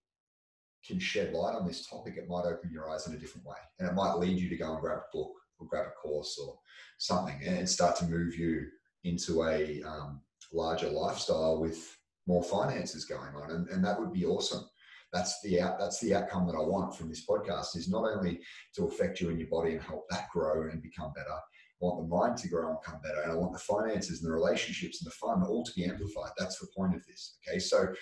can 0.86 1.00
shed 1.00 1.34
light 1.34 1.56
on 1.56 1.68
this 1.68 1.88
topic, 1.88 2.16
it 2.18 2.30
might 2.30 2.46
open 2.46 2.72
your 2.72 2.90
eyes 2.90 3.08
in 3.08 3.14
a 3.14 3.20
different 3.20 3.48
way, 3.48 3.58
and 3.80 3.88
it 3.88 3.94
might 3.94 4.18
lead 4.18 4.38
you 4.38 4.50
to 4.50 4.58
go 4.58 4.74
and 4.74 4.82
grab 4.82 5.00
a 5.00 5.18
book 5.18 5.32
or 5.60 5.68
grab 5.68 5.86
a 5.88 5.92
course 5.92 6.40
or 6.44 6.58
something, 6.98 7.40
and 7.46 7.70
start 7.70 7.96
to 7.98 8.06
move 8.06 8.36
you 8.36 8.68
into 9.04 9.44
a 9.44 9.82
um, 9.84 10.22
larger 10.52 10.90
lifestyle 10.90 11.60
with 11.60 11.98
more 12.28 12.44
finances 12.44 13.06
going 13.06 13.36
on, 13.36 13.52
and, 13.52 13.68
and 13.70 13.84
that 13.84 14.00
would 14.00 14.14
be 14.14 14.26
awesome 14.26 14.66
that's 15.14 15.40
the 15.42 15.62
out, 15.62 15.80
that's 15.80 16.00
the 16.00 16.16
outcome 16.16 16.48
that 16.48 16.56
I 16.56 16.62
want 16.62 16.96
from 16.96 17.08
this 17.08 17.26
podcast 17.26 17.78
is 17.78 17.88
not 17.88 18.04
only 18.04 18.42
to 18.76 18.88
affect 18.88 19.22
you 19.22 19.30
in 19.30 19.38
your 19.38 19.48
body 19.48 19.74
and 19.74 19.82
help 19.82 20.06
that 20.10 20.28
grow 20.34 20.70
and 20.70 20.82
become 20.82 21.13
better. 21.13 21.30
I 21.30 21.86
want 21.86 22.02
the 22.02 22.16
mind 22.16 22.38
to 22.38 22.48
grow 22.48 22.70
and 22.70 22.78
become 22.84 23.00
better, 23.02 23.22
and 23.22 23.32
I 23.32 23.36
want 23.36 23.54
the 23.54 23.60
finances 23.60 24.22
and 24.22 24.30
the 24.30 24.34
relationships 24.34 25.02
and 25.02 25.12
the 25.12 25.16
fun 25.16 25.44
all 25.44 25.63
to 25.63 25.74
be 25.75 25.86
amplified. 25.86 26.32
That's 26.38 26.58
the 26.58 26.68
point 26.75 26.96
of 26.96 27.06
this. 27.06 27.38
Okay, 27.48 27.60
so 27.60 27.94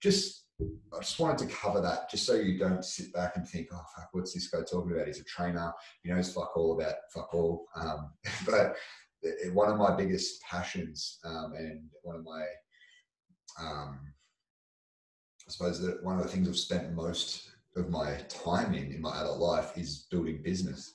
just 0.00 0.46
I 0.92 0.98
just 1.00 1.18
wanted 1.18 1.46
to 1.48 1.54
cover 1.54 1.80
that, 1.80 2.10
just 2.10 2.26
so 2.26 2.34
you 2.34 2.58
don't 2.58 2.84
sit 2.84 3.12
back 3.12 3.36
and 3.36 3.48
think, 3.48 3.68
"Oh 3.72 3.82
fuck, 3.96 4.08
what's 4.12 4.34
this 4.34 4.48
guy 4.48 4.60
talking 4.60 4.92
about? 4.92 5.06
He's 5.06 5.20
a 5.20 5.24
trainer. 5.24 5.72
He 6.02 6.10
knows 6.10 6.32
fuck 6.32 6.56
all 6.56 6.78
about 6.78 6.94
fuck 7.14 7.32
all." 7.32 7.66
Um, 7.76 8.12
but 8.46 8.76
one 9.52 9.70
of 9.70 9.78
my 9.78 9.94
biggest 9.94 10.42
passions 10.42 11.18
um, 11.24 11.52
and 11.56 11.80
one 12.02 12.16
of 12.16 12.24
my 12.24 12.44
um, 13.60 14.00
I 15.46 15.50
suppose 15.50 15.80
that 15.80 16.02
one 16.04 16.16
of 16.16 16.22
the 16.22 16.28
things 16.28 16.48
I've 16.48 16.56
spent 16.56 16.92
most 16.92 17.50
of 17.76 17.90
my 17.90 18.14
time 18.28 18.74
in 18.74 18.92
in 18.92 19.00
my 19.00 19.20
adult 19.20 19.38
life 19.38 19.76
is 19.76 20.06
building 20.10 20.42
business, 20.42 20.92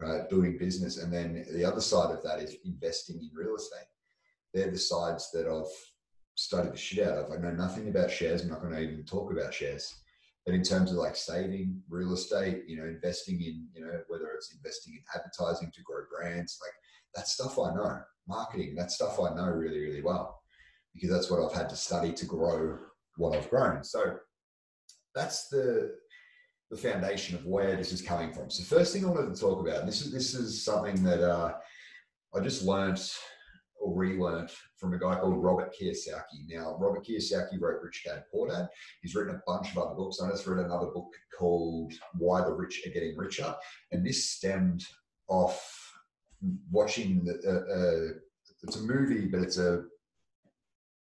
right? 0.00 0.28
Building 0.28 0.58
business, 0.58 0.98
and 0.98 1.12
then 1.12 1.44
the 1.52 1.64
other 1.64 1.80
side 1.80 2.10
of 2.10 2.22
that 2.22 2.40
is 2.40 2.56
investing 2.64 3.16
in 3.16 3.30
real 3.34 3.56
estate. 3.56 3.86
They're 4.52 4.70
the 4.70 4.78
sides 4.78 5.30
that 5.32 5.46
I've 5.46 5.72
studied 6.34 6.72
the 6.72 6.76
shit 6.76 7.06
out 7.06 7.18
of. 7.18 7.32
I 7.32 7.36
know 7.36 7.52
nothing 7.52 7.88
about 7.88 8.10
shares. 8.10 8.42
I'm 8.42 8.50
not 8.50 8.60
going 8.60 8.74
to 8.74 8.80
even 8.80 9.04
talk 9.04 9.32
about 9.32 9.54
shares. 9.54 9.94
But 10.44 10.54
in 10.54 10.62
terms 10.62 10.90
of 10.90 10.96
like 10.96 11.14
saving, 11.14 11.80
real 11.88 12.14
estate, 12.14 12.64
you 12.66 12.76
know, 12.76 12.84
investing 12.84 13.40
in, 13.40 13.68
you 13.74 13.84
know, 13.84 14.00
whether 14.08 14.28
it's 14.34 14.52
investing 14.54 14.94
in 14.94 15.02
advertising 15.14 15.70
to 15.72 15.82
grow 15.82 16.02
brands, 16.10 16.58
like 16.60 16.72
that 17.14 17.28
stuff 17.28 17.58
I 17.58 17.74
know. 17.74 18.00
Marketing, 18.28 18.76
that 18.76 18.92
stuff 18.92 19.18
I 19.18 19.34
know 19.34 19.46
really, 19.46 19.80
really 19.80 20.02
well 20.02 20.42
because 20.94 21.10
that's 21.10 21.30
what 21.30 21.40
I've 21.40 21.56
had 21.56 21.68
to 21.70 21.76
study 21.76 22.12
to 22.12 22.26
grow 22.26 22.78
what 23.16 23.36
I've 23.36 23.50
grown. 23.50 23.84
So 23.84 24.16
that's 25.14 25.48
the 25.48 25.94
the 26.70 26.76
foundation 26.76 27.36
of 27.36 27.44
where 27.44 27.76
this 27.76 27.92
is 27.92 28.00
coming 28.00 28.32
from. 28.32 28.50
So 28.50 28.64
first 28.64 28.94
thing 28.94 29.04
I 29.04 29.08
wanted 29.08 29.34
to 29.34 29.40
talk 29.40 29.60
about, 29.60 29.80
and 29.80 29.88
this 29.88 30.00
is 30.00 30.12
this 30.12 30.34
is 30.34 30.64
something 30.64 31.02
that 31.04 31.22
uh, 31.22 31.54
I 32.34 32.40
just 32.40 32.64
learnt 32.64 33.14
or 33.82 33.94
relearned 33.94 34.50
from 34.76 34.94
a 34.94 34.98
guy 34.98 35.16
called 35.16 35.42
Robert 35.42 35.74
Kiyosaki. 35.78 36.46
Now, 36.48 36.76
Robert 36.78 37.04
Kiyosaki 37.04 37.60
wrote 37.60 37.82
Rich 37.82 38.04
Dad 38.06 38.24
Poor 38.32 38.48
Dad. 38.48 38.68
He's 39.02 39.14
written 39.14 39.34
a 39.34 39.42
bunch 39.46 39.72
of 39.72 39.78
other 39.78 39.94
books. 39.94 40.20
I 40.20 40.30
just 40.30 40.46
read 40.46 40.64
another 40.64 40.86
book 40.86 41.12
called 41.36 41.92
Why 42.14 42.42
the 42.42 42.52
Rich 42.52 42.82
Are 42.86 42.90
Getting 42.90 43.16
Richer, 43.16 43.54
and 43.90 44.06
this 44.06 44.30
stemmed 44.30 44.84
off 45.28 45.92
watching 46.70 47.24
the. 47.24 47.34
Uh, 47.44 47.74
uh, 47.74 48.18
it's 48.62 48.76
a 48.76 48.82
movie, 48.82 49.26
but 49.26 49.40
it's 49.40 49.58
a 49.58 49.82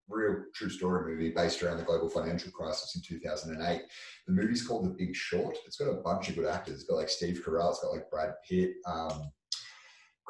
real 0.09 0.37
true 0.55 0.71
story 0.71 1.13
movie 1.13 1.31
based 1.31 1.63
around 1.63 1.77
the 1.77 1.85
global 1.85 2.09
financial 2.09 2.51
crisis 2.51 2.97
in 2.97 3.03
2008. 3.03 3.83
The 4.27 4.33
movie's 4.33 4.67
called 4.67 4.87
The 4.87 4.91
Big 4.91 5.15
Short. 5.15 5.57
It's 5.67 5.77
got 5.77 5.91
a 5.91 6.03
bunch 6.03 6.31
of 6.31 6.37
good 6.37 6.47
actors. 6.47 6.77
It's 6.77 6.85
got 6.85 6.97
like 6.97 7.11
Steve 7.11 7.43
Carell. 7.47 7.71
It's 7.71 7.81
got 7.81 7.93
like 7.93 8.11
Brad 8.11 8.33
Pitt. 8.49 8.73
Um, 8.87 9.31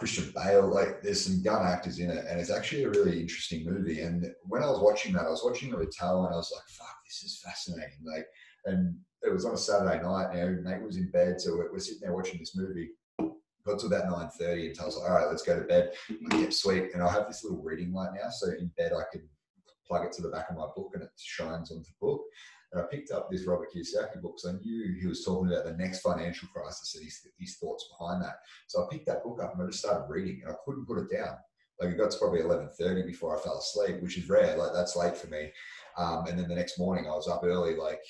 Christian 0.00 0.32
Bale, 0.34 0.66
like 0.66 1.02
there's 1.02 1.26
some 1.26 1.42
gun 1.42 1.64
actors 1.64 1.98
in 1.98 2.08
it, 2.08 2.24
and 2.26 2.40
it's 2.40 2.50
actually 2.50 2.84
a 2.84 2.88
really 2.88 3.20
interesting 3.20 3.66
movie. 3.66 4.00
And 4.00 4.32
when 4.44 4.62
I 4.62 4.66
was 4.70 4.80
watching 4.80 5.12
that, 5.12 5.26
I 5.26 5.30
was 5.30 5.44
watching 5.44 5.76
with 5.76 5.94
Tal, 5.94 6.24
and 6.24 6.32
I 6.32 6.38
was 6.38 6.50
like, 6.50 6.66
"Fuck, 6.68 7.04
this 7.04 7.22
is 7.22 7.38
fascinating!" 7.44 7.98
Like, 8.02 8.26
and 8.64 8.96
it 9.22 9.30
was 9.30 9.44
on 9.44 9.52
a 9.52 9.58
Saturday 9.58 10.02
night. 10.02 10.34
You 10.34 10.40
know, 10.40 10.70
Nate 10.70 10.82
was 10.82 10.96
in 10.96 11.10
bed, 11.10 11.38
so 11.38 11.54
we're, 11.54 11.70
we're 11.70 11.80
sitting 11.80 12.00
there 12.00 12.14
watching 12.14 12.38
this 12.38 12.56
movie. 12.56 12.92
Got 13.66 13.78
to 13.80 13.86
about 13.88 14.10
nine 14.10 14.30
thirty, 14.30 14.68
and 14.68 14.74
Tal's 14.74 14.96
like, 14.96 15.10
"All 15.10 15.16
right, 15.16 15.28
let's 15.28 15.42
go 15.42 15.60
to 15.60 15.66
bed." 15.66 15.92
yeah, 16.32 16.48
sweet. 16.48 16.94
And 16.94 17.02
I 17.02 17.12
have 17.12 17.26
this 17.26 17.44
little 17.44 17.62
reading 17.62 17.92
light 17.92 18.12
now, 18.14 18.30
so 18.30 18.48
in 18.52 18.72
bed 18.78 18.92
I 18.94 19.04
can 19.12 19.28
plug 19.86 20.06
it 20.06 20.12
to 20.12 20.22
the 20.22 20.30
back 20.30 20.48
of 20.48 20.56
my 20.56 20.66
book, 20.74 20.92
and 20.94 21.02
it 21.02 21.10
shines 21.18 21.70
onto 21.70 21.84
the 21.84 21.90
book. 22.00 22.22
And 22.72 22.82
I 22.82 22.84
picked 22.86 23.10
up 23.10 23.30
this 23.30 23.46
Robert 23.46 23.68
Kiyosaki 23.74 24.20
book 24.22 24.36
because 24.36 24.54
I 24.54 24.62
knew 24.62 24.96
he 25.00 25.06
was 25.06 25.24
talking 25.24 25.52
about 25.52 25.64
the 25.64 25.76
next 25.76 26.00
financial 26.00 26.48
crisis 26.54 26.94
and 26.94 27.04
his, 27.04 27.20
his 27.38 27.56
thoughts 27.56 27.88
behind 27.98 28.22
that. 28.22 28.36
So 28.68 28.82
I 28.82 28.86
picked 28.90 29.06
that 29.06 29.24
book 29.24 29.40
up 29.42 29.54
and 29.54 29.62
I 29.62 29.66
just 29.66 29.80
started 29.80 30.08
reading 30.08 30.42
and 30.42 30.52
I 30.52 30.56
couldn't 30.64 30.86
put 30.86 30.98
it 30.98 31.10
down. 31.10 31.36
Like 31.80 31.90
it 31.90 31.98
got 31.98 32.10
to 32.10 32.18
probably 32.18 32.40
11.30 32.40 33.06
before 33.06 33.36
I 33.36 33.40
fell 33.40 33.58
asleep, 33.58 34.02
which 34.02 34.18
is 34.18 34.28
rare. 34.28 34.56
Like 34.56 34.72
that's 34.72 34.96
late 34.96 35.16
for 35.16 35.28
me. 35.28 35.50
Um, 35.96 36.26
and 36.26 36.38
then 36.38 36.48
the 36.48 36.54
next 36.54 36.78
morning 36.78 37.06
I 37.06 37.14
was 37.14 37.26
up 37.26 37.42
early, 37.42 37.74
like 37.74 38.02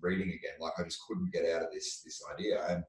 reading 0.00 0.28
again. 0.28 0.54
Like 0.60 0.74
I 0.78 0.84
just 0.84 1.00
couldn't 1.06 1.32
get 1.32 1.44
out 1.44 1.62
of 1.62 1.68
this, 1.72 2.00
this 2.04 2.22
idea. 2.32 2.64
And 2.68 2.84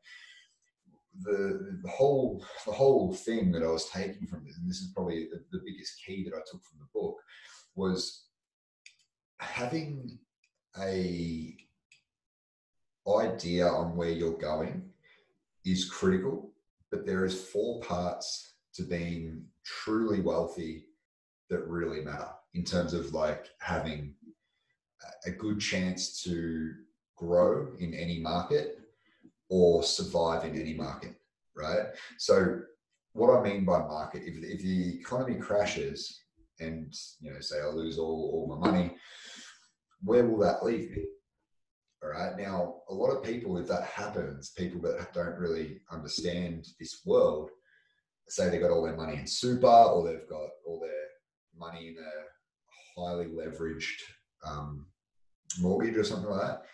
the, 1.24 1.80
the 1.84 1.90
whole 1.90 2.46
the 2.66 2.72
whole 2.72 3.14
thing 3.14 3.52
that 3.52 3.64
I 3.64 3.68
was 3.68 3.90
taking 3.90 4.28
from 4.28 4.46
this, 4.46 4.58
and 4.58 4.70
this 4.70 4.78
is 4.78 4.92
probably 4.94 5.28
the, 5.32 5.44
the 5.52 5.64
biggest 5.66 6.02
key 6.06 6.24
that 6.24 6.36
I 6.36 6.42
took 6.50 6.64
from 6.64 6.80
the 6.80 6.88
book, 6.94 7.16
was 7.76 8.26
having 9.40 10.20
a 10.82 11.56
idea 13.08 13.68
on 13.68 13.96
where 13.96 14.10
you're 14.10 14.38
going 14.38 14.84
is 15.66 15.90
critical, 15.90 16.52
but 16.92 17.06
there 17.06 17.26
is 17.26 17.42
four 17.50 17.80
parts 17.82 18.54
to 18.74 18.84
being 18.84 19.44
truly 19.64 20.22
wealthy 20.22 20.86
that 21.50 21.66
really 21.68 22.02
matter 22.02 22.30
in 22.54 22.64
terms 22.64 22.94
of 22.94 23.14
like 23.14 23.48
having 23.60 24.14
a 25.26 25.32
good 25.32 25.60
chance 25.60 26.22
to 26.24 26.74
grow 27.16 27.68
in 27.80 27.94
any 27.94 28.20
market 28.20 28.80
or 29.50 29.84
survive 29.84 30.44
in 30.44 30.60
any 30.60 30.74
market, 30.74 31.16
right? 31.56 31.88
So 32.18 32.60
what 33.14 33.36
I 33.36 33.42
mean 33.42 33.66
by 33.66 33.80
market, 33.80 34.24
if, 34.26 34.36
if 34.44 34.62
the 34.62 35.00
economy 35.00 35.36
crashes 35.36 36.22
and 36.60 36.94
you 37.22 37.32
know, 37.32 37.40
say 37.40 37.62
I 37.62 37.68
lose 37.68 37.98
all, 37.98 38.32
all 38.34 38.60
my 38.60 38.72
money, 38.72 38.96
where 40.02 40.26
will 40.26 40.40
that 40.40 40.64
leave 40.64 40.92
me? 40.92 41.06
All 42.04 42.10
right. 42.10 42.38
Now, 42.38 42.76
a 42.90 42.94
lot 42.94 43.12
of 43.12 43.24
people, 43.24 43.58
if 43.58 43.68
that 43.68 43.84
happens, 43.84 44.52
people 44.52 44.82
that 44.82 45.14
don't 45.14 45.38
really 45.38 45.82
understand 45.92 46.68
this 46.80 47.02
world, 47.06 47.50
say 48.28 48.50
they've 48.50 48.62
got 48.62 48.72
all 48.72 48.84
their 48.84 48.96
money 48.96 49.18
in 49.18 49.26
super 49.26 49.68
or 49.68 50.06
they've 50.06 50.30
got 50.30 50.50
all 50.66 50.80
their 50.80 50.92
money 51.58 51.88
in 51.88 51.96
a 51.98 53.02
highly 53.02 53.26
leveraged 53.26 54.02
um, 54.46 54.86
mortgage 55.60 55.96
or 55.96 56.04
something 56.04 56.30
like 56.30 56.42
that, 56.42 56.66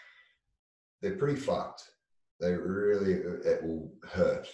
they're 1.02 1.18
pretty 1.18 1.40
fucked. 1.40 1.84
They 2.40 2.52
really, 2.52 3.14
it 3.14 3.64
will 3.64 3.92
hurt. 4.12 4.48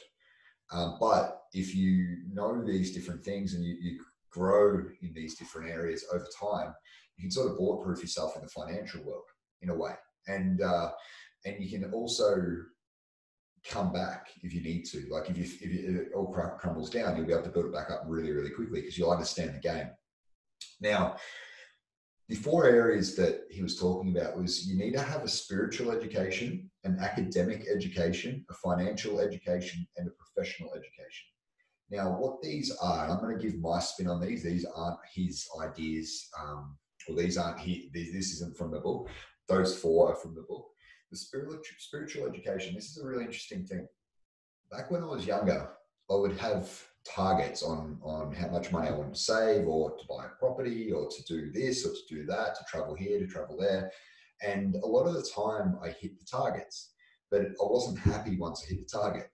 Um, 0.72 0.98
but 1.00 1.42
if 1.54 1.74
you 1.74 2.18
know 2.32 2.64
these 2.64 2.94
different 2.94 3.24
things 3.24 3.54
and 3.54 3.64
you, 3.64 3.76
you 3.82 4.00
grow 4.30 4.86
in 5.02 5.14
these 5.14 5.36
different 5.36 5.72
areas 5.72 6.06
over 6.14 6.28
time, 6.40 6.74
you 7.20 7.24
can 7.24 7.32
sort 7.32 7.52
of 7.52 7.58
bulletproof 7.58 8.02
yourself 8.02 8.38
in 8.38 8.42
the 8.42 8.48
financial 8.48 9.04
world 9.04 9.26
in 9.62 9.70
a 9.70 9.76
way, 9.76 9.92
and 10.28 10.62
uh, 10.62 10.90
and 11.46 11.62
you 11.62 11.70
can 11.70 11.92
also 11.92 12.38
come 13.68 13.92
back 13.92 14.28
if 14.42 14.54
you 14.54 14.62
need 14.62 14.86
to. 14.86 15.06
Like 15.12 15.30
if 15.30 15.38
you 15.38 15.44
if, 15.44 15.64
it 15.64 16.14
all 16.16 16.32
crumbles 16.32 16.90
down, 16.90 17.18
you'll 17.18 17.26
be 17.26 17.34
able 17.34 17.44
to 17.44 17.50
build 17.50 17.66
it 17.66 17.74
back 17.74 17.92
up 17.92 18.04
really 18.08 18.32
really 18.32 18.52
quickly 18.52 18.80
because 18.80 18.98
you'll 18.98 19.12
understand 19.12 19.54
the 19.54 19.60
game. 19.60 19.90
Now, 20.80 21.18
the 22.30 22.36
four 22.36 22.66
areas 22.66 23.16
that 23.18 23.42
he 23.50 23.62
was 23.62 23.78
talking 23.78 24.16
about 24.16 24.38
was 24.38 24.66
you 24.66 24.78
need 24.78 24.94
to 24.94 25.02
have 25.02 25.24
a 25.24 25.28
spiritual 25.28 25.92
education, 25.92 26.72
an 26.86 27.00
academic 27.02 27.66
education, 27.70 28.46
a 28.50 28.54
financial 28.54 29.20
education, 29.20 29.86
and 29.98 30.08
a 30.08 30.12
professional 30.12 30.70
education. 30.72 31.28
Now, 31.90 32.16
what 32.18 32.42
these 32.42 32.72
are, 32.82 33.10
I'm 33.10 33.20
going 33.20 33.38
to 33.38 33.44
give 33.44 33.60
my 33.60 33.80
spin 33.80 34.08
on 34.08 34.22
these. 34.22 34.44
These 34.44 34.66
aren't 34.74 35.00
his 35.14 35.48
ideas. 35.60 36.30
Um, 36.40 36.78
well, 37.10 37.18
these 37.18 37.38
aren't 37.38 37.60
here, 37.60 37.84
this 37.94 38.34
isn't 38.34 38.58
from 38.58 38.72
the 38.72 38.80
book. 38.80 39.10
Those 39.48 39.78
four 39.78 40.12
are 40.12 40.16
from 40.16 40.36
the 40.36 40.44
book. 40.44 40.66
The 41.12 41.18
spiritual, 41.18 41.60
spiritual 41.80 42.28
education, 42.28 42.76
this 42.76 42.92
is 42.92 43.04
a 43.04 43.08
really 43.08 43.26
interesting 43.26 43.66
thing. 43.66 43.88
Back 44.72 44.92
when 44.92 45.02
I 45.02 45.08
was 45.08 45.26
younger, 45.26 45.72
I 46.12 46.16
would 46.16 46.38
have 46.38 46.70
targets 47.04 47.64
on, 47.64 47.98
on 48.04 48.32
how 48.34 48.50
much 48.50 48.72
money 48.72 48.90
I 48.90 48.92
wanted 48.92 49.16
to 49.16 49.20
save 49.20 49.68
or 49.68 49.92
to 49.98 50.06
buy 50.08 50.26
a 50.26 50.40
property 50.40 50.92
or 50.92 51.10
to 51.10 51.24
do 51.24 51.52
this 51.52 51.86
or 51.86 51.90
to 51.90 52.16
do 52.16 52.26
that, 52.28 52.56
to 52.56 52.66
travel 52.68 52.94
here, 52.94 53.20
to 53.20 53.28
travel 53.28 53.58
there. 53.60 53.92
And 54.46 54.76
a 54.76 54.86
lot 54.86 55.08
of 55.08 55.16
the 55.16 55.28
time 55.36 55.80
I 55.84 55.90
hit 55.90 56.20
the 56.20 56.26
targets, 56.26 56.92
but 57.32 57.42
I 57.42 57.54
wasn't 57.60 58.00
happy 58.00 58.38
once 58.38 58.64
I 58.64 58.74
hit 58.74 58.88
the 58.88 58.98
target. 58.98 59.30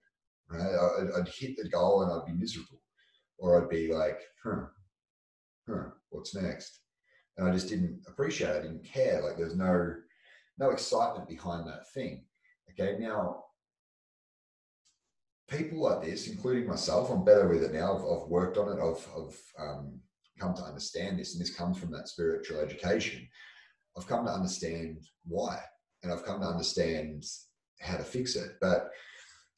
Right? 0.50 0.62
I'd, 0.62 1.20
I'd 1.20 1.27
hit 1.27 1.58
the 1.58 1.67
goal 1.67 2.03
and 2.03 2.12
I'd 2.12 2.25
be 2.25 2.39
miserable. 2.39 2.82
Or 3.38 3.62
I'd 3.62 3.70
be 3.70 3.94
like, 3.94 4.22
huh, 4.44 4.67
huh, 5.67 5.89
what's 6.10 6.34
next? 6.34 6.79
And 7.37 7.47
I 7.47 7.51
just 7.51 7.69
didn't 7.69 8.01
appreciate. 8.07 8.49
I 8.49 8.61
didn't 8.61 8.85
care. 8.85 9.21
Like 9.21 9.37
there's 9.37 9.55
no 9.55 9.95
no 10.57 10.69
excitement 10.69 11.27
behind 11.27 11.67
that 11.67 11.91
thing. 11.93 12.25
Okay, 12.71 12.97
now 12.99 13.43
people 15.49 15.81
like 15.81 16.03
this, 16.03 16.27
including 16.27 16.67
myself, 16.67 17.09
I'm 17.09 17.23
better 17.23 17.47
with 17.47 17.63
it 17.63 17.73
now. 17.73 17.95
I've, 17.95 18.03
I've 18.03 18.27
worked 18.29 18.57
on 18.57 18.69
it. 18.69 18.81
I've, 18.81 19.07
I've 19.15 19.41
um, 19.59 19.99
come 20.39 20.53
to 20.55 20.63
understand 20.63 21.19
this, 21.19 21.33
and 21.33 21.41
this 21.41 21.55
comes 21.55 21.77
from 21.77 21.91
that 21.91 22.07
spiritual 22.07 22.59
education. 22.59 23.27
I've 23.97 24.07
come 24.07 24.25
to 24.25 24.31
understand 24.31 25.05
why, 25.25 25.59
and 26.03 26.11
I've 26.11 26.25
come 26.25 26.41
to 26.41 26.47
understand 26.47 27.25
how 27.79 27.97
to 27.97 28.03
fix 28.03 28.35
it. 28.35 28.53
But 28.61 28.91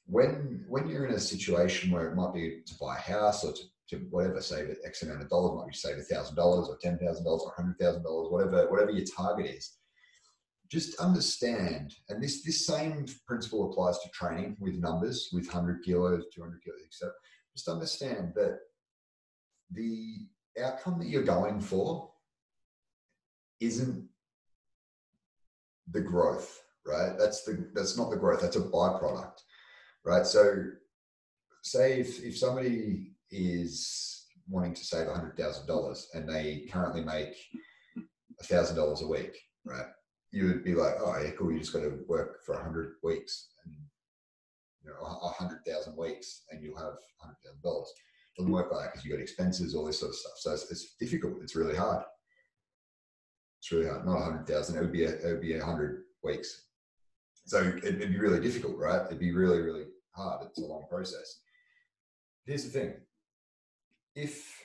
when 0.05 0.65
when 0.67 0.88
you're 0.88 1.05
in 1.05 1.15
a 1.15 1.19
situation 1.19 1.91
where 1.91 2.07
it 2.07 2.15
might 2.15 2.34
be 2.34 2.62
to 2.65 2.74
buy 2.79 2.96
a 2.96 3.00
house 3.00 3.43
or 3.43 3.53
to 3.53 3.62
to 3.89 3.98
whatever, 4.10 4.41
save 4.41 4.75
X 4.86 5.03
amount 5.03 5.22
of 5.22 5.29
dollars, 5.29 5.58
might 5.58 5.67
be 5.67 5.74
save 5.74 5.98
a 5.98 6.01
thousand 6.01 6.36
dollars 6.36 6.67
or 6.67 6.77
ten 6.82 6.98
thousand 6.98 7.24
dollars 7.24 7.44
or 7.46 7.53
hundred 7.56 7.79
thousand 7.79 8.03
dollars, 8.03 8.32
whatever, 8.32 8.70
whatever 8.70 8.91
your 8.91 9.06
target 9.06 9.46
is. 9.46 9.77
Just 10.70 11.00
understand, 11.00 11.94
and 12.10 12.22
this 12.22 12.44
this 12.44 12.65
same 12.65 13.06
principle 13.25 13.72
applies 13.72 14.00
to 14.00 14.10
training 14.10 14.58
with 14.60 14.75
numbers, 14.75 15.29
with 15.32 15.50
hundred 15.50 15.84
kilos, 15.84 16.25
two 16.34 16.41
hundred 16.41 16.62
kilos, 16.63 16.82
etc. 16.86 17.13
Just 17.56 17.70
understand 17.70 18.34
that 18.36 18.60
the 19.72 20.27
outcome 20.62 21.00
that 21.00 21.08
you're 21.08 21.24
going 21.24 21.62
for 21.62 22.12
isn't 23.60 24.08
the 25.91 26.01
growth, 26.01 26.62
right? 26.86 27.17
That's 27.17 27.44
the 27.44 27.70
that's 27.74 27.98
not 27.98 28.10
the 28.10 28.17
growth. 28.17 28.41
That's 28.41 28.58
a 28.58 28.62
byproduct, 28.62 29.39
right? 30.06 30.25
So, 30.25 30.63
say 31.63 32.01
if 32.01 32.22
if 32.24 32.38
somebody 32.38 33.13
is 33.31 34.25
wanting 34.50 34.74
to 34.74 34.84
save 34.84 35.07
$100,000 35.07 36.03
and 36.13 36.29
they 36.29 36.67
currently 36.72 37.03
make 37.03 37.36
$1,000 38.43 39.01
a 39.01 39.07
week, 39.07 39.38
right? 39.65 39.86
You 40.31 40.46
would 40.48 40.63
be 40.63 40.75
like, 40.75 40.96
oh, 41.00 41.17
yeah, 41.22 41.31
cool. 41.31 41.51
You 41.51 41.60
just 41.60 41.74
got 41.74 41.81
to 41.81 42.00
work 42.07 42.43
for 42.46 42.55
100 42.55 42.96
weeks 43.03 43.50
and, 43.65 43.75
you 44.84 44.89
know, 44.89 45.01
100,000 45.01 45.98
weeks 45.98 46.43
and 46.51 46.63
you'll 46.63 46.77
have 46.77 46.93
$100,000. 47.24 47.84
Doesn't 48.38 48.51
work 48.51 48.72
like 48.72 48.84
that 48.84 48.91
because 48.93 49.05
you've 49.05 49.17
got 49.17 49.22
expenses, 49.22 49.74
all 49.74 49.86
this 49.86 50.00
sort 50.00 50.12
of 50.12 50.15
stuff. 50.15 50.34
So 50.38 50.53
it's, 50.53 50.69
it's 50.72 50.96
difficult. 51.00 51.41
It's 51.41 51.55
really 51.55 51.75
hard. 51.75 52.03
It's 53.60 53.72
really 53.72 53.88
hard. 53.88 54.05
Not 54.05 54.19
100,000. 54.19 54.77
It 54.77 54.81
would 54.81 54.91
be 54.91 55.05
a, 55.05 55.10
it 55.10 55.25
would 55.25 55.41
be 55.41 55.57
100 55.57 56.03
weeks. 56.24 56.65
So 57.46 57.62
it'd, 57.62 57.84
it'd 57.84 58.12
be 58.12 58.19
really 58.19 58.39
difficult, 58.39 58.77
right? 58.77 59.05
It'd 59.07 59.19
be 59.19 59.31
really, 59.31 59.60
really 59.60 59.86
hard. 60.12 60.46
It's 60.46 60.60
a 60.60 60.65
long 60.65 60.86
process. 60.89 61.39
Here's 62.46 62.65
the 62.65 62.69
thing 62.69 62.93
if 64.18 64.64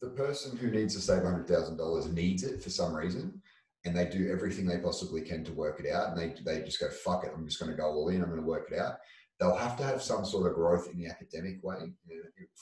the 0.00 0.10
person 0.10 0.56
who 0.56 0.70
needs 0.70 0.94
to 0.94 1.00
save 1.00 1.22
$100,000 1.22 2.12
needs 2.12 2.42
it 2.42 2.62
for 2.62 2.70
some 2.70 2.94
reason, 2.94 3.40
and 3.84 3.96
they 3.96 4.06
do 4.06 4.30
everything 4.30 4.66
they 4.66 4.78
possibly 4.78 5.20
can 5.20 5.44
to 5.44 5.52
work 5.52 5.80
it 5.80 5.90
out, 5.90 6.10
and 6.10 6.18
they, 6.18 6.34
they 6.44 6.64
just 6.64 6.80
go, 6.80 6.88
fuck 6.90 7.24
it, 7.24 7.32
I'm 7.34 7.46
just 7.46 7.60
going 7.60 7.70
to 7.70 7.76
go 7.76 7.86
all 7.86 8.08
in, 8.08 8.20
I'm 8.20 8.30
going 8.30 8.40
to 8.40 8.46
work 8.46 8.70
it 8.72 8.78
out, 8.78 8.96
they'll 9.38 9.54
have 9.54 9.76
to 9.76 9.84
have 9.84 10.02
some 10.02 10.24
sort 10.24 10.50
of 10.50 10.54
growth 10.54 10.90
in 10.90 10.98
the 10.98 11.06
academic 11.06 11.62
way, 11.62 11.92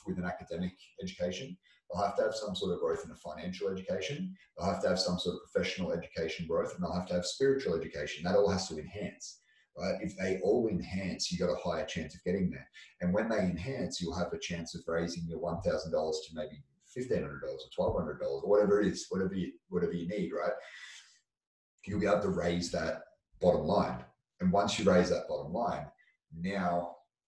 with 0.07 0.19
an 0.19 0.25
academic 0.25 0.73
education. 1.02 1.57
They'll 1.90 2.02
have 2.02 2.16
to 2.16 2.23
have 2.23 2.35
some 2.35 2.54
sort 2.54 2.73
of 2.73 2.81
growth 2.81 3.04
in 3.04 3.11
a 3.11 3.16
financial 3.16 3.69
education. 3.69 4.35
They'll 4.57 4.71
have 4.71 4.83
to 4.83 4.88
have 4.88 4.99
some 4.99 5.19
sort 5.19 5.37
of 5.37 5.52
professional 5.52 5.92
education 5.92 6.47
growth, 6.47 6.75
and 6.75 6.83
they'll 6.83 6.95
have 6.95 7.09
to 7.09 7.14
have 7.14 7.26
spiritual 7.26 7.75
education. 7.75 8.25
That 8.25 8.37
all 8.37 8.50
has 8.50 8.69
to 8.69 8.78
enhance 8.78 9.41
right? 9.76 9.96
If 10.00 10.16
they 10.16 10.40
all 10.42 10.68
enhance, 10.68 11.30
you 11.30 11.38
got 11.38 11.52
a 11.52 11.56
higher 11.56 11.86
chance 11.86 12.14
of 12.14 12.24
getting 12.24 12.50
there. 12.50 12.68
And 13.00 13.12
when 13.12 13.28
they 13.28 13.38
enhance, 13.38 14.00
you'll 14.00 14.18
have 14.18 14.32
a 14.32 14.38
chance 14.38 14.74
of 14.74 14.82
raising 14.86 15.24
your 15.26 15.40
$1,000 15.40 15.90
to 15.90 16.34
maybe 16.34 16.62
fifteen 16.92 17.22
hundred 17.22 17.40
dollars 17.40 17.62
or 17.64 17.70
twelve 17.74 17.96
hundred 17.96 18.20
dollars 18.20 18.42
or 18.44 18.50
whatever 18.50 18.80
it 18.80 18.86
is, 18.86 19.06
whatever 19.08 19.34
you 19.34 19.52
whatever 19.68 19.92
you 19.92 20.08
need, 20.08 20.30
right? 20.32 20.52
You'll 21.86 22.00
be 22.00 22.06
able 22.06 22.20
to 22.20 22.28
raise 22.28 22.70
that 22.72 23.02
bottom 23.40 23.66
line. 23.66 24.04
And 24.40 24.52
once 24.52 24.78
you 24.78 24.90
raise 24.90 25.10
that 25.10 25.28
bottom 25.28 25.52
line, 25.52 25.86
now 26.36 26.96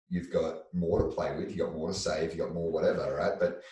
you've 0.08 0.32
got 0.32 0.64
more 0.72 1.02
to 1.02 1.14
play 1.14 1.34
with, 1.36 1.48
you've 1.48 1.66
got 1.66 1.74
more 1.74 1.88
to 1.88 1.94
save, 1.94 2.30
you've 2.30 2.46
got 2.46 2.54
more 2.54 2.70
whatever, 2.70 3.16
right? 3.16 3.38
But 3.38 3.62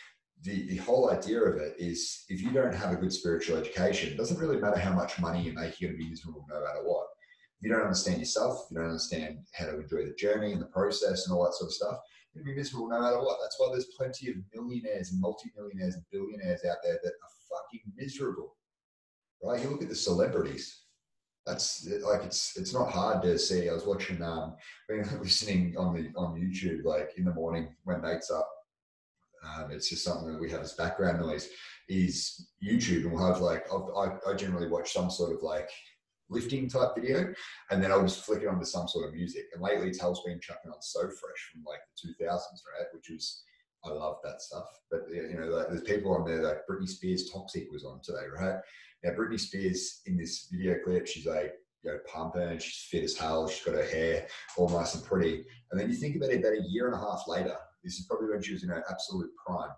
the, 0.43 0.69
the 0.69 0.77
whole 0.77 1.11
idea 1.11 1.41
of 1.41 1.57
it 1.57 1.75
is 1.79 2.25
if 2.29 2.41
you 2.41 2.51
don't 2.51 2.75
have 2.75 2.93
a 2.93 2.97
good 2.97 3.13
spiritual 3.13 3.57
education, 3.59 4.11
it 4.13 4.17
doesn't 4.17 4.39
really 4.39 4.57
matter 4.61 4.79
how 4.79 4.93
much 4.93 5.21
money 5.21 5.43
you 5.43 5.53
make, 5.53 5.81
you're 5.81 5.91
going 5.91 6.01
to 6.01 6.05
be 6.05 6.11
miserable 6.11 6.45
no 6.49 6.61
matter 6.61 6.81
what. 6.83 7.07
If 7.63 7.69
you 7.69 7.75
don't 7.75 7.85
understand 7.85 8.19
yourself, 8.19 8.65
if 8.65 8.73
you 8.73 8.79
don't 8.79 8.89
understand 8.89 9.39
how 9.53 9.67
to 9.67 9.81
enjoy 9.81 10.05
the 10.05 10.15
journey 10.19 10.53
and 10.53 10.61
the 10.61 10.67
process 10.67 11.27
and 11.27 11.35
all 11.35 11.45
that 11.45 11.55
sort 11.55 11.69
of 11.69 11.75
stuff, 11.75 11.99
you're 12.35 12.43
going 12.43 12.55
to 12.55 12.57
be 12.57 12.61
miserable 12.61 12.89
no 12.89 13.01
matter 13.01 13.21
what. 13.21 13.39
That's 13.41 13.55
why 13.59 13.69
there's 13.71 13.95
plenty 13.97 14.31
of 14.31 14.37
millionaires 14.53 15.13
and 15.13 15.21
multimillionaires 15.21 15.95
and 15.95 16.05
billionaires 16.11 16.65
out 16.69 16.79
there 16.83 16.99
that 17.03 17.13
are 17.13 17.59
fucking 17.71 17.93
miserable, 17.97 18.57
right? 19.43 19.63
You 19.63 19.71
look 19.71 19.83
at 19.83 19.89
the 19.89 19.95
celebrities. 19.95 20.81
That's 21.47 21.89
like 22.03 22.23
it's 22.25 22.57
it's 22.57 22.73
not 22.73 22.91
hard 22.91 23.23
to 23.23 23.39
see. 23.39 23.69
I 23.69 23.73
was 23.73 23.85
watching 23.85 24.23
um 24.23 24.55
listening 25.21 25.77
on 25.77 25.95
the 25.95 26.11
on 26.17 26.41
YouTube 26.41 26.85
like 26.85 27.11
in 27.17 27.25
the 27.25 27.35
morning 27.35 27.75
when 27.85 28.01
Nate's 28.01 28.31
up 28.31 28.49
um, 29.43 29.71
it's 29.71 29.89
just 29.89 30.05
something 30.05 30.33
that 30.33 30.41
we 30.41 30.51
have 30.51 30.61
as 30.61 30.73
background 30.75 31.21
noise. 31.21 31.49
Is 31.89 32.49
YouTube, 32.65 33.03
and 33.03 33.13
we'll 33.13 33.27
have 33.27 33.41
like 33.41 33.67
I, 33.71 34.31
I 34.31 34.35
generally 34.35 34.69
watch 34.69 34.93
some 34.93 35.11
sort 35.11 35.35
of 35.35 35.43
like 35.43 35.69
lifting 36.33 36.69
type 36.69 36.91
video, 36.97 37.33
and 37.71 37.83
then 37.83 37.93
I'll 37.93 38.03
just 38.03 38.25
flick 38.25 38.43
it 38.43 38.49
onto 38.49 38.65
some 38.65 38.89
sort 38.89 39.09
of 39.09 39.15
music. 39.15 39.45
And 39.53 39.63
lately, 39.63 39.93
Tel's 39.93 40.23
been 40.25 40.41
chucking 40.41 40.71
on 40.71 40.81
So 40.81 41.01
Fresh 41.01 41.51
from 41.53 41.65
like 41.67 41.81
the 42.03 42.25
2000s, 42.25 42.27
right? 42.27 42.87
Which 42.93 43.11
is 43.11 43.43
I 43.85 43.91
love 43.91 44.17
that 44.25 44.41
stuff. 44.41 44.67
But 44.91 45.03
you 45.11 45.39
know, 45.39 45.47
like, 45.47 45.69
there's 45.69 45.83
people 45.83 46.15
on 46.15 46.25
there 46.25 46.43
like 46.43 46.67
Britney 46.69 46.89
Spears 46.89 47.31
Toxic 47.31 47.71
was 47.71 47.85
on 47.85 48.01
today, 48.03 48.27
right? 48.39 48.61
Now 49.03 49.11
Britney 49.11 49.41
Spears 49.41 50.03
in 50.07 50.17
this 50.17 50.49
video 50.51 50.79
clip, 50.85 51.07
she's 51.07 51.27
like 51.27 51.55
you 51.83 51.91
know, 51.91 51.99
pumping, 52.07 52.59
she's 52.59 52.87
fit 52.91 53.05
as 53.05 53.17
hell, 53.17 53.49
she's 53.49 53.65
got 53.65 53.75
her 53.75 53.85
hair 53.85 54.27
all 54.57 54.69
nice 54.69 54.95
and 54.95 55.05
pretty. 55.05 55.45
And 55.71 55.81
then 55.81 55.89
you 55.89 55.97
think 55.97 56.17
about 56.17 56.31
it 56.31 56.39
about 56.39 56.53
a 56.53 56.69
year 56.69 56.87
and 56.87 56.95
a 56.95 56.99
half 56.99 57.25
later, 57.27 57.57
this 57.83 57.99
is 57.99 58.07
probably 58.07 58.29
when 58.29 58.43
she 58.43 58.53
was 58.53 58.63
in 58.63 58.69
her 58.69 58.85
absolute 58.89 59.31
prime. 59.45 59.71